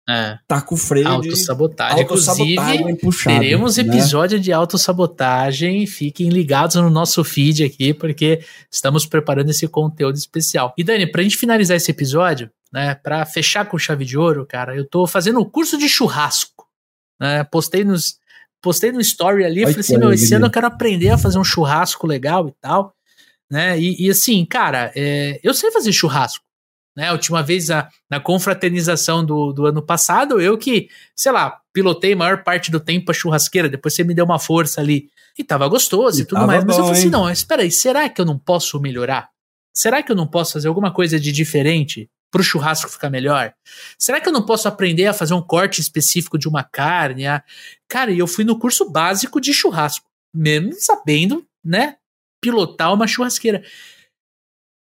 é. 0.10 0.38
tá 0.46 0.62
com 0.62 0.76
o 0.76 0.78
freio 0.78 1.08
autossabotagem. 1.08 2.04
Inclusive, 2.04 2.96
puxado, 2.98 3.40
teremos 3.40 3.78
né? 3.78 3.84
episódio 3.84 4.38
de 4.38 4.52
autossabotagem. 4.52 5.88
Fiquem 5.88 6.28
ligados 6.28 6.76
no 6.76 6.90
nosso 6.90 7.24
feed 7.24 7.64
aqui, 7.64 7.94
porque 7.94 8.42
estamos 8.70 9.06
preparando 9.06 9.50
esse 9.50 9.66
conteúdo 9.68 10.18
especial. 10.18 10.74
E 10.78 10.84
Dani, 10.84 11.08
pra 11.08 11.24
gente 11.24 11.38
finalizar 11.38 11.78
esse 11.78 11.92
episódio, 11.92 12.50
né, 12.72 12.96
pra 12.96 13.26
fechar 13.26 13.64
com 13.66 13.78
chave 13.78 14.04
de 14.04 14.18
ouro, 14.18 14.46
cara, 14.46 14.76
eu 14.76 14.86
tô 14.86 15.08
fazendo 15.08 15.40
o 15.40 15.44
um 15.44 15.50
curso 15.50 15.78
de 15.78 15.88
churrasco. 15.88 16.68
Né? 17.18 17.46
Postei 17.46 17.86
nos. 17.86 18.20
Postei 18.62 18.92
no 18.92 19.00
story 19.02 19.46
ali, 19.46 19.60
Ai, 19.60 19.68
falei 19.68 19.80
assim, 19.80 19.98
meu, 19.98 20.12
esse 20.12 20.34
ano 20.34 20.48
eu 20.48 20.52
quero 20.52 20.68
aprender 20.68 21.10
a 21.10 21.18
fazer 21.18 21.38
um 21.38 21.44
churrasco 21.44 22.08
legal 22.08 22.48
e 22.48 22.54
tal, 22.60 22.94
né, 23.50 23.80
e, 23.80 24.06
e 24.06 24.10
assim, 24.10 24.44
cara, 24.46 24.92
é, 24.96 25.40
eu 25.44 25.54
sei 25.54 25.72
fazer 25.72 25.92
churrasco, 25.92 26.44
né? 26.98 27.10
A 27.10 27.12
última 27.12 27.44
vez 27.44 27.70
a, 27.70 27.88
na 28.10 28.20
confraternização 28.20 29.24
do, 29.24 29.54
do 29.54 29.68
ano 29.68 29.84
passado, 29.84 30.42
eu 30.42 30.58
que, 30.58 30.90
sei 31.16 31.32
lá, 31.32 31.62
pilotei 31.72 32.14
a 32.14 32.18
maior 32.18 32.44
parte 32.44 32.72
do 32.72 32.80
tempo 32.80 33.12
a 33.12 33.14
churrasqueira, 33.14 33.70
depois 33.70 33.94
você 33.94 34.04
me 34.04 34.16
deu 34.16 34.26
uma 34.26 34.40
força 34.40 34.82
ali. 34.82 35.08
E 35.38 35.44
tava 35.44 35.68
gostoso 35.68 36.20
e, 36.20 36.24
e 36.24 36.26
tudo 36.26 36.48
mais. 36.48 36.62
Bom, 36.62 36.70
mas 36.70 36.78
eu 36.80 36.86
falei 36.86 37.00
assim: 37.00 37.10
não, 37.12 37.30
espera 37.30 37.62
aí, 37.62 37.70
será 37.70 38.10
que 38.10 38.20
eu 38.20 38.26
não 38.26 38.40
posso 38.40 38.80
melhorar? 38.80 39.30
Será 39.72 40.02
que 40.02 40.12
eu 40.12 40.16
não 40.16 40.26
posso 40.26 40.54
fazer 40.54 40.68
alguma 40.68 40.92
coisa 40.92 41.20
de 41.20 41.32
diferente 41.32 42.10
para 42.38 42.42
o 42.42 42.44
churrasco 42.44 42.92
ficar 42.92 43.10
melhor? 43.10 43.52
Será 43.98 44.22
que 44.22 44.30
eu 44.30 44.34
não 44.34 44.46
posso 44.46 44.68
aprender 44.68 45.08
a 45.08 45.14
fazer 45.14 45.34
um 45.34 45.42
corte 45.42 45.82
específico 45.82 46.38
de 46.38 46.48
uma 46.48 46.64
carne? 46.64 47.26
A... 47.26 47.44
Cara, 47.90 48.12
e 48.12 48.20
eu 48.20 48.28
fui 48.28 48.44
no 48.44 48.60
curso 48.60 48.90
básico 48.90 49.42
de 49.42 49.54
churrasco, 49.54 50.08
mesmo 50.34 50.74
sabendo, 50.74 51.44
né, 51.66 51.96
pilotar 52.40 52.94
uma 52.94 53.08
churrasqueira. 53.08 53.64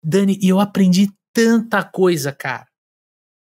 Dani, 0.02 0.38
e 0.42 0.48
eu 0.48 0.58
aprendi 0.58 1.08
tanta 1.32 1.84
coisa, 1.84 2.32
cara. 2.32 2.66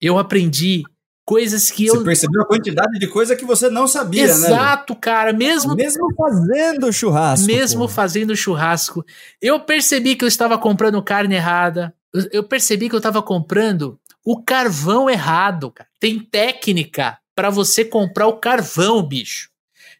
Eu 0.01 0.17
aprendi 0.17 0.83
coisas 1.25 1.69
que 1.69 1.85
você 1.85 1.91
eu. 1.91 1.99
Você 1.99 2.05
percebeu 2.05 2.41
a 2.41 2.47
quantidade 2.47 2.97
de 2.97 3.07
coisa 3.07 3.35
que 3.35 3.45
você 3.45 3.69
não 3.69 3.87
sabia, 3.87 4.23
Exato, 4.23 4.41
né? 4.41 4.47
Exato, 4.47 4.95
cara. 4.95 5.33
Mesmo. 5.33 5.75
Mesmo 5.75 6.13
fazendo 6.15 6.93
churrasco. 6.93 7.45
Mesmo 7.45 7.87
fazendo 7.87 8.35
churrasco. 8.35 9.05
Eu 9.41 9.59
percebi 9.59 10.15
que 10.15 10.23
eu 10.23 10.29
estava 10.29 10.57
comprando 10.57 11.03
carne 11.03 11.35
errada. 11.35 11.93
Eu 12.31 12.43
percebi 12.43 12.89
que 12.89 12.95
eu 12.95 12.99
estava 12.99 13.21
comprando 13.21 13.99
o 14.23 14.43
carvão 14.43 15.09
errado, 15.09 15.71
cara. 15.71 15.89
Tem 15.99 16.19
técnica 16.19 17.17
para 17.35 17.49
você 17.49 17.85
comprar 17.85 18.27
o 18.27 18.37
carvão, 18.37 19.01
bicho. 19.01 19.49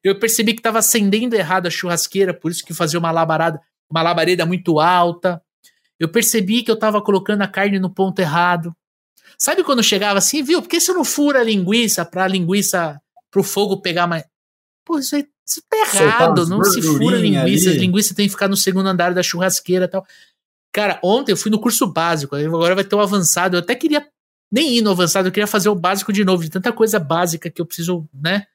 Eu 0.04 0.20
percebi 0.20 0.54
que 0.54 0.60
estava 0.60 0.80
acendendo 0.80 1.36
errado 1.36 1.68
a 1.68 1.70
churrasqueira, 1.70 2.34
por 2.34 2.52
isso 2.52 2.66
que 2.66 2.74
fazia 2.74 3.00
uma 3.00 3.12
labarada, 3.12 3.62
uma 3.90 4.02
labareda 4.02 4.46
muito 4.46 4.80
alta. 4.80 5.42
Eu 6.00 6.10
percebi 6.10 6.64
que 6.64 6.72
eu 6.72 6.78
tava 6.78 7.02
colocando 7.02 7.44
a 7.44 7.48
carne 7.48 7.80
no 7.80 7.90
ponto 7.90 8.20
errado. 8.20 8.76
Sabe 9.38 9.64
quando 9.64 9.84
chegava 9.84 10.20
assim, 10.20 10.44
viu? 10.44 10.62
Por 10.62 10.68
que 10.68 10.80
você 10.80 10.92
não 10.94 11.06
fura 11.06 11.40
a 11.40 11.44
linguiça 11.44 12.04
pra 12.04 12.28
linguiça, 12.28 13.00
pro 13.30 13.44
fogo 13.44 13.82
pegar 13.82 14.08
mais. 14.08 14.24
Pô, 14.84 15.00
isso 15.00 15.16
aí 15.16 15.28
isso 15.52 15.62
tá 15.70 15.78
errado. 15.78 16.48
Não 16.48 16.64
se 16.64 16.82
fura 16.82 17.18
linguiça. 17.18 17.70
Ali. 17.70 17.78
A 17.78 17.82
linguiça 17.82 18.16
tem 18.16 18.26
que 18.26 18.32
ficar 18.32 18.48
no 18.48 18.56
segundo 18.56 18.88
andar 18.88 19.14
da 19.14 19.22
churrasqueira 19.22 19.86
e 19.86 19.88
tal. 19.88 20.06
Cara, 20.72 21.00
ontem 21.04 21.34
eu 21.34 21.38
fui 21.38 21.52
no 21.52 21.60
curso 21.60 21.86
básico, 21.86 22.36
agora 22.36 22.76
vai 22.76 22.84
ter 22.84 22.96
o 22.96 23.00
um 23.00 23.02
avançado. 23.02 23.58
Eu 23.58 23.62
até 23.62 23.76
queria 23.76 24.08
nem 24.52 24.78
ir 24.78 24.82
no 24.82 24.92
avançado, 24.92 25.28
eu 25.28 25.32
queria 25.32 25.48
fazer 25.48 25.70
o 25.70 25.76
básico 25.76 26.12
de 26.12 26.24
novo, 26.24 26.44
de 26.44 26.50
tanta 26.50 26.72
coisa 26.72 27.00
básica 27.00 27.50
que 27.50 27.62
eu 27.62 27.66
preciso, 27.66 28.08
né? 28.14 28.46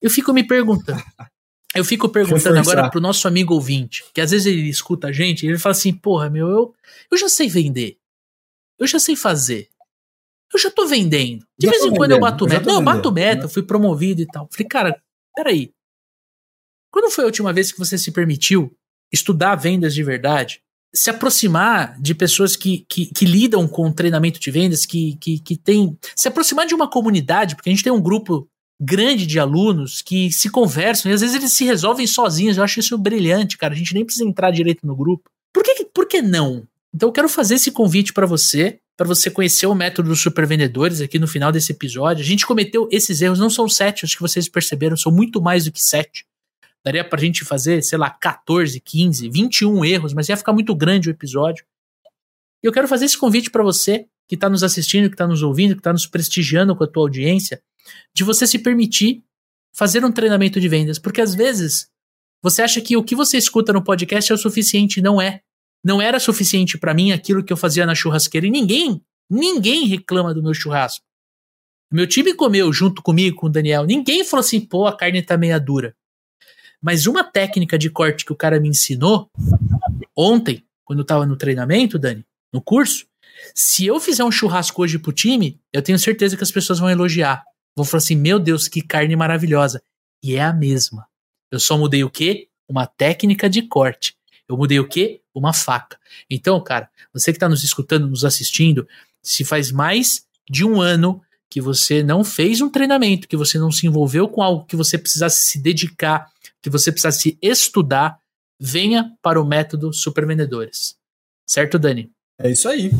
Eu 0.00 0.10
fico 0.10 0.32
me 0.32 0.44
perguntando. 0.46 1.02
Eu 1.74 1.86
fico 1.86 2.06
perguntando 2.06 2.56
Reforçar. 2.56 2.72
agora 2.72 2.90
pro 2.90 3.00
nosso 3.00 3.26
amigo 3.26 3.54
ouvinte, 3.54 4.04
que 4.12 4.20
às 4.20 4.30
vezes 4.30 4.44
ele 4.44 4.68
escuta 4.68 5.08
a 5.08 5.12
gente 5.12 5.46
e 5.46 5.48
ele 5.48 5.58
fala 5.58 5.70
assim: 5.70 5.90
porra, 5.90 6.28
meu, 6.28 6.46
eu, 6.46 6.74
eu 7.10 7.16
já 7.16 7.30
sei 7.30 7.48
vender. 7.48 7.96
Eu 8.78 8.86
já 8.86 8.98
sei 8.98 9.16
fazer. 9.16 9.70
Eu 10.52 10.58
já 10.58 10.70
tô 10.70 10.86
vendendo. 10.86 11.46
De 11.58 11.66
já 11.66 11.70
vez 11.70 11.84
em 11.84 11.94
quando 11.94 12.10
eu 12.10 12.20
bato 12.20 12.46
meta. 12.46 12.66
Não, 12.66 12.74
eu 12.74 12.82
bato 12.82 13.10
meta, 13.10 13.44
eu 13.44 13.48
fui 13.48 13.62
promovido 13.62 14.20
e 14.20 14.26
tal. 14.26 14.46
Falei, 14.52 14.68
cara, 14.68 15.02
peraí. 15.34 15.72
Quando 16.90 17.10
foi 17.10 17.24
a 17.24 17.26
última 17.26 17.54
vez 17.54 17.72
que 17.72 17.78
você 17.78 17.96
se 17.96 18.12
permitiu 18.12 18.76
estudar 19.10 19.54
vendas 19.54 19.94
de 19.94 20.02
verdade? 20.02 20.62
Se 20.94 21.10
aproximar 21.10 21.98
de 22.00 22.14
pessoas 22.14 22.54
que, 22.54 22.84
que, 22.88 23.06
que 23.06 23.24
lidam 23.24 23.66
com 23.66 23.92
treinamento 23.92 24.38
de 24.38 24.50
vendas, 24.50 24.84
que, 24.84 25.16
que, 25.20 25.38
que 25.38 25.56
tem. 25.56 25.96
Se 26.14 26.28
aproximar 26.28 26.66
de 26.66 26.74
uma 26.74 26.88
comunidade, 26.88 27.56
porque 27.56 27.70
a 27.70 27.72
gente 27.72 27.84
tem 27.84 27.92
um 27.92 28.00
grupo 28.00 28.46
grande 28.80 29.26
de 29.26 29.38
alunos 29.38 30.02
que 30.02 30.32
se 30.32 30.50
conversam 30.50 31.10
e 31.10 31.14
às 31.14 31.20
vezes 31.20 31.36
eles 31.36 31.52
se 31.52 31.64
resolvem 31.64 32.06
sozinhos. 32.06 32.56
Eu 32.56 32.64
acho 32.64 32.80
isso 32.80 32.98
brilhante, 32.98 33.56
cara. 33.56 33.74
A 33.74 33.76
gente 33.76 33.94
nem 33.94 34.04
precisa 34.04 34.28
entrar 34.28 34.50
direito 34.50 34.86
no 34.86 34.96
grupo. 34.96 35.30
Por 35.52 35.62
que, 35.62 35.84
por 35.84 36.06
que 36.06 36.20
não? 36.20 36.66
Então 36.94 37.08
eu 37.08 37.12
quero 37.12 37.28
fazer 37.28 37.54
esse 37.54 37.70
convite 37.70 38.12
para 38.12 38.26
você, 38.26 38.78
para 38.96 39.06
você 39.06 39.30
conhecer 39.30 39.66
o 39.66 39.74
método 39.74 40.10
dos 40.10 40.20
supervendedores 40.20 41.00
aqui 41.00 41.18
no 41.18 41.28
final 41.28 41.50
desse 41.52 41.72
episódio. 41.72 42.22
A 42.22 42.26
gente 42.26 42.46
cometeu 42.46 42.88
esses 42.90 43.22
erros, 43.22 43.38
não 43.38 43.48
são 43.48 43.68
sete, 43.68 44.04
acho 44.04 44.16
que 44.16 44.22
vocês 44.22 44.48
perceberam, 44.48 44.96
são 44.96 45.12
muito 45.12 45.40
mais 45.40 45.64
do 45.64 45.72
que 45.72 45.82
sete. 45.82 46.26
Daria 46.84 47.04
pra 47.08 47.20
gente 47.20 47.44
fazer, 47.44 47.82
sei 47.82 47.96
lá, 47.96 48.10
14, 48.10 48.80
15, 48.80 49.28
21 49.28 49.84
erros, 49.84 50.12
mas 50.12 50.28
ia 50.28 50.36
ficar 50.36 50.52
muito 50.52 50.74
grande 50.74 51.08
o 51.08 51.12
episódio. 51.12 51.64
E 52.62 52.66
eu 52.66 52.72
quero 52.72 52.88
fazer 52.88 53.04
esse 53.04 53.18
convite 53.18 53.50
para 53.50 53.62
você 53.62 54.06
que 54.28 54.34
está 54.34 54.48
nos 54.48 54.62
assistindo, 54.62 55.08
que 55.08 55.14
está 55.14 55.26
nos 55.26 55.42
ouvindo, 55.42 55.74
que 55.74 55.80
está 55.80 55.92
nos 55.92 56.06
prestigiando 56.06 56.74
com 56.74 56.84
a 56.84 56.86
tua 56.86 57.02
audiência, 57.02 57.62
de 58.14 58.24
você 58.24 58.46
se 58.46 58.58
permitir 58.58 59.22
fazer 59.72 60.04
um 60.04 60.12
treinamento 60.12 60.60
de 60.60 60.68
vendas, 60.68 60.98
porque 60.98 61.20
às 61.20 61.34
vezes 61.34 61.88
você 62.42 62.62
acha 62.62 62.80
que 62.80 62.96
o 62.96 63.04
que 63.04 63.14
você 63.14 63.38
escuta 63.38 63.72
no 63.72 63.82
podcast 63.82 64.32
é 64.32 64.34
o 64.34 64.38
suficiente, 64.38 65.00
não 65.00 65.20
é. 65.20 65.40
Não 65.84 66.00
era 66.00 66.18
suficiente 66.20 66.78
para 66.78 66.94
mim 66.94 67.12
aquilo 67.12 67.42
que 67.42 67.52
eu 67.52 67.56
fazia 67.56 67.86
na 67.86 67.94
churrasqueira 67.94 68.46
e 68.46 68.50
ninguém, 68.50 69.00
ninguém 69.30 69.86
reclama 69.86 70.34
do 70.34 70.42
meu 70.42 70.54
churrasco. 70.54 71.04
Meu 71.92 72.06
time 72.06 72.34
comeu 72.34 72.72
junto 72.72 73.02
comigo, 73.02 73.36
com 73.36 73.46
o 73.46 73.50
Daniel. 73.50 73.84
Ninguém 73.84 74.24
falou 74.24 74.40
assim, 74.40 74.60
pô, 74.60 74.86
a 74.86 74.96
carne 74.96 75.22
tá 75.22 75.36
meia 75.36 75.58
dura. 75.60 75.94
Mas 76.82 77.06
uma 77.06 77.22
técnica 77.22 77.78
de 77.78 77.88
corte 77.88 78.24
que 78.24 78.32
o 78.32 78.36
cara 78.36 78.58
me 78.58 78.68
ensinou 78.68 79.30
ontem, 80.16 80.64
quando 80.84 80.98
eu 80.98 81.04
tava 81.04 81.24
no 81.24 81.36
treinamento, 81.36 81.98
Dani, 81.98 82.24
no 82.52 82.60
curso, 82.60 83.06
se 83.54 83.86
eu 83.86 84.00
fizer 84.00 84.24
um 84.24 84.32
churrasco 84.32 84.82
hoje 84.82 84.98
pro 84.98 85.12
time, 85.12 85.60
eu 85.72 85.80
tenho 85.80 85.98
certeza 85.98 86.36
que 86.36 86.42
as 86.42 86.50
pessoas 86.50 86.78
vão 86.78 86.90
elogiar. 86.90 87.44
Vão 87.76 87.84
falar 87.84 87.98
assim: 87.98 88.16
meu 88.16 88.38
Deus, 88.38 88.68
que 88.68 88.82
carne 88.82 89.14
maravilhosa. 89.16 89.82
E 90.22 90.34
é 90.34 90.42
a 90.42 90.52
mesma. 90.52 91.06
Eu 91.50 91.60
só 91.60 91.78
mudei 91.78 92.02
o 92.04 92.10
quê? 92.10 92.48
Uma 92.68 92.86
técnica 92.86 93.48
de 93.48 93.62
corte. 93.62 94.16
Eu 94.48 94.56
mudei 94.56 94.78
o 94.78 94.88
quê? 94.88 95.20
Uma 95.34 95.52
faca. 95.52 95.98
Então, 96.28 96.60
cara, 96.62 96.90
você 97.12 97.32
que 97.32 97.36
está 97.36 97.48
nos 97.48 97.62
escutando, 97.62 98.08
nos 98.08 98.24
assistindo, 98.24 98.86
se 99.22 99.44
faz 99.44 99.70
mais 99.70 100.24
de 100.48 100.64
um 100.64 100.80
ano 100.80 101.22
que 101.48 101.60
você 101.60 102.02
não 102.02 102.24
fez 102.24 102.60
um 102.60 102.70
treinamento, 102.70 103.28
que 103.28 103.36
você 103.36 103.58
não 103.58 103.70
se 103.70 103.86
envolveu 103.86 104.28
com 104.28 104.42
algo 104.42 104.64
que 104.64 104.76
você 104.76 104.96
precisasse 104.96 105.50
se 105.50 105.58
dedicar, 105.58 106.30
que 106.62 106.70
você 106.70 106.92
precisasse 106.92 107.36
estudar, 107.42 108.18
venha 108.60 109.12
para 109.20 109.40
o 109.40 109.44
método 109.44 109.92
Supervendedores. 109.92 110.96
Certo, 111.46 111.78
Dani? 111.78 112.10
É 112.38 112.50
isso 112.50 112.68
aí. 112.68 112.90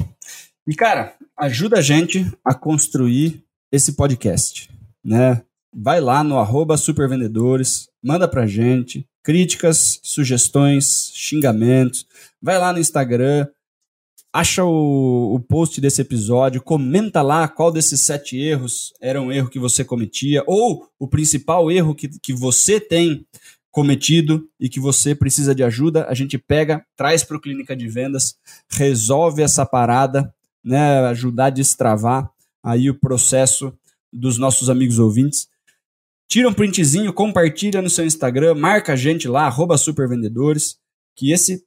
E, 0.66 0.74
cara, 0.74 1.14
ajuda 1.38 1.78
a 1.78 1.82
gente 1.82 2.30
a 2.44 2.54
construir 2.54 3.44
esse 3.70 3.92
podcast, 3.92 4.70
né? 5.04 5.42
Vai 5.74 6.00
lá 6.00 6.22
no 6.22 6.38
arroba 6.38 6.76
supervendedores, 6.76 7.88
manda 8.02 8.28
pra 8.28 8.46
gente 8.46 9.06
críticas, 9.22 10.00
sugestões, 10.02 11.12
xingamentos. 11.14 12.06
Vai 12.40 12.58
lá 12.58 12.72
no 12.72 12.78
Instagram, 12.78 13.46
acha 14.32 14.64
o, 14.64 15.34
o 15.34 15.40
post 15.40 15.80
desse 15.80 16.00
episódio, 16.00 16.62
comenta 16.62 17.20
lá 17.20 17.46
qual 17.46 17.70
desses 17.70 18.00
sete 18.00 18.38
erros 18.38 18.92
era 19.00 19.20
um 19.20 19.30
erro 19.30 19.50
que 19.50 19.58
você 19.58 19.84
cometia, 19.84 20.42
ou 20.46 20.88
o 20.98 21.06
principal 21.06 21.70
erro 21.70 21.94
que, 21.94 22.08
que 22.08 22.32
você 22.32 22.80
tem 22.80 23.26
cometido 23.70 24.48
e 24.60 24.68
que 24.68 24.80
você 24.80 25.14
precisa 25.14 25.54
de 25.54 25.62
ajuda, 25.62 26.06
a 26.06 26.14
gente 26.14 26.38
pega, 26.38 26.84
traz 26.96 27.24
para 27.24 27.36
o 27.36 27.40
Clínica 27.40 27.74
de 27.76 27.88
Vendas, 27.88 28.36
resolve 28.70 29.42
essa 29.42 29.64
parada, 29.66 30.32
né, 30.64 30.98
ajudar 31.06 31.46
a 31.46 31.50
destravar 31.50 32.30
aí 32.62 32.88
o 32.88 32.98
processo 32.98 33.72
dos 34.12 34.38
nossos 34.38 34.68
amigos 34.68 34.98
ouvintes. 34.98 35.48
Tira 36.28 36.48
um 36.48 36.54
printzinho, 36.54 37.12
compartilha 37.12 37.82
no 37.82 37.90
seu 37.90 38.06
Instagram, 38.06 38.54
marca 38.54 38.92
a 38.92 38.96
gente 38.96 39.26
lá, 39.26 39.46
arroba 39.46 39.76
supervendedores, 39.76 40.76
que 41.16 41.32
esse 41.32 41.64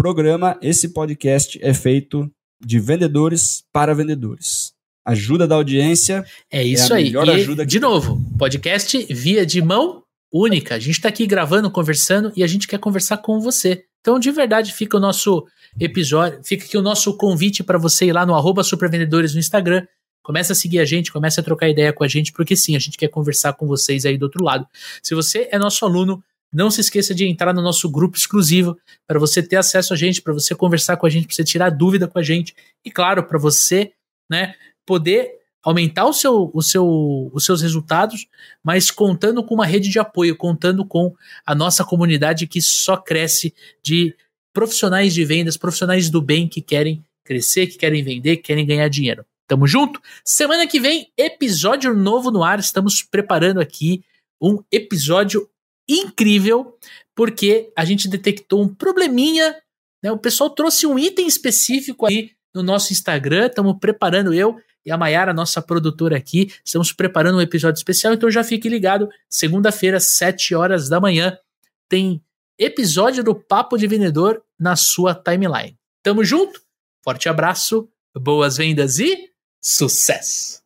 programa, 0.00 0.56
esse 0.62 0.94
podcast 0.94 1.58
é 1.60 1.74
feito 1.74 2.26
de 2.58 2.80
vendedores 2.80 3.62
para 3.70 3.94
vendedores. 3.94 4.72
Ajuda 5.04 5.46
da 5.46 5.56
audiência. 5.56 6.24
É 6.50 6.64
isso 6.64 6.94
é 6.94 6.96
aí. 6.96 7.12
E, 7.12 7.66
de 7.66 7.78
novo, 7.78 8.18
podcast 8.38 9.06
via 9.12 9.44
de 9.44 9.60
mão 9.60 10.02
única. 10.32 10.74
A 10.76 10.78
gente 10.78 10.92
está 10.92 11.10
aqui 11.10 11.26
gravando, 11.26 11.70
conversando 11.70 12.32
e 12.34 12.42
a 12.42 12.46
gente 12.46 12.66
quer 12.66 12.78
conversar 12.78 13.18
com 13.18 13.40
você. 13.40 13.84
Então, 14.00 14.18
de 14.18 14.30
verdade, 14.30 14.72
fica 14.72 14.96
o 14.96 15.00
nosso 15.00 15.44
episódio, 15.78 16.40
fica 16.42 16.64
aqui 16.64 16.78
o 16.78 16.82
nosso 16.82 17.14
convite 17.18 17.62
para 17.62 17.76
você 17.76 18.06
ir 18.06 18.12
lá 18.12 18.24
no 18.24 18.34
arroba 18.34 18.64
supervendedores 18.64 19.34
no 19.34 19.40
Instagram. 19.40 19.86
Começa 20.22 20.54
a 20.54 20.56
seguir 20.56 20.78
a 20.78 20.86
gente, 20.86 21.12
começa 21.12 21.42
a 21.42 21.44
trocar 21.44 21.68
ideia 21.68 21.92
com 21.92 22.04
a 22.04 22.08
gente, 22.08 22.32
porque 22.32 22.56
sim, 22.56 22.74
a 22.74 22.78
gente 22.78 22.96
quer 22.96 23.08
conversar 23.08 23.52
com 23.52 23.66
vocês 23.66 24.06
aí 24.06 24.16
do 24.16 24.22
outro 24.22 24.42
lado. 24.42 24.66
Se 25.02 25.14
você 25.14 25.46
é 25.52 25.58
nosso 25.58 25.84
aluno, 25.84 26.24
não 26.52 26.70
se 26.70 26.80
esqueça 26.80 27.14
de 27.14 27.26
entrar 27.26 27.54
no 27.54 27.62
nosso 27.62 27.88
grupo 27.88 28.16
exclusivo 28.16 28.76
para 29.06 29.18
você 29.18 29.42
ter 29.42 29.56
acesso 29.56 29.92
a 29.92 29.96
gente, 29.96 30.20
para 30.20 30.32
você 30.32 30.54
conversar 30.54 30.96
com 30.96 31.06
a 31.06 31.10
gente, 31.10 31.26
para 31.26 31.36
você 31.36 31.44
tirar 31.44 31.70
dúvida 31.70 32.08
com 32.08 32.18
a 32.18 32.22
gente 32.22 32.54
e, 32.84 32.90
claro, 32.90 33.24
para 33.24 33.38
você 33.38 33.92
né, 34.28 34.54
poder 34.84 35.40
aumentar 35.62 36.06
o 36.06 36.12
seu, 36.12 36.50
o 36.54 36.62
seu, 36.62 37.30
os 37.32 37.44
seus 37.44 37.60
resultados, 37.60 38.26
mas 38.64 38.90
contando 38.90 39.44
com 39.44 39.54
uma 39.54 39.66
rede 39.66 39.88
de 39.90 39.98
apoio, 39.98 40.36
contando 40.36 40.84
com 40.84 41.14
a 41.44 41.54
nossa 41.54 41.84
comunidade 41.84 42.46
que 42.46 42.60
só 42.60 42.96
cresce 42.96 43.54
de 43.82 44.14
profissionais 44.52 45.14
de 45.14 45.24
vendas, 45.24 45.56
profissionais 45.56 46.08
do 46.08 46.20
bem 46.20 46.48
que 46.48 46.60
querem 46.60 47.04
crescer, 47.24 47.66
que 47.66 47.78
querem 47.78 48.02
vender, 48.02 48.36
que 48.36 48.44
querem 48.44 48.66
ganhar 48.66 48.88
dinheiro. 48.88 49.24
Tamo 49.46 49.66
junto? 49.66 50.00
Semana 50.24 50.66
que 50.66 50.80
vem, 50.80 51.12
episódio 51.16 51.94
novo 51.94 52.30
no 52.30 52.42
ar. 52.42 52.58
Estamos 52.58 53.02
preparando 53.02 53.60
aqui 53.60 54.02
um 54.40 54.62
episódio 54.72 55.48
incrível, 55.92 56.76
porque 57.14 57.72
a 57.76 57.84
gente 57.84 58.08
detectou 58.08 58.62
um 58.62 58.68
probleminha. 58.68 59.56
Né? 60.02 60.12
O 60.12 60.18
pessoal 60.18 60.50
trouxe 60.50 60.86
um 60.86 60.98
item 60.98 61.26
específico 61.26 62.06
aí 62.06 62.30
no 62.54 62.62
nosso 62.62 62.92
Instagram. 62.92 63.46
Estamos 63.46 63.76
preparando 63.78 64.32
eu 64.32 64.56
e 64.84 64.90
a 64.90 64.96
Mayara, 64.96 65.32
nossa 65.32 65.60
produtora 65.60 66.16
aqui. 66.16 66.52
Estamos 66.64 66.92
preparando 66.92 67.38
um 67.38 67.42
episódio 67.42 67.78
especial, 67.78 68.14
então 68.14 68.30
já 68.30 68.44
fique 68.44 68.68
ligado. 68.68 69.08
Segunda-feira, 69.28 70.00
7 70.00 70.54
horas 70.54 70.88
da 70.88 71.00
manhã, 71.00 71.36
tem 71.88 72.22
episódio 72.58 73.24
do 73.24 73.34
Papo 73.34 73.76
de 73.76 73.86
Vendedor 73.86 74.42
na 74.58 74.76
sua 74.76 75.14
timeline. 75.14 75.76
Tamo 76.02 76.24
junto? 76.24 76.60
Forte 77.02 77.28
abraço, 77.28 77.88
boas 78.14 78.58
vendas 78.58 78.98
e 78.98 79.30
sucesso! 79.60 80.60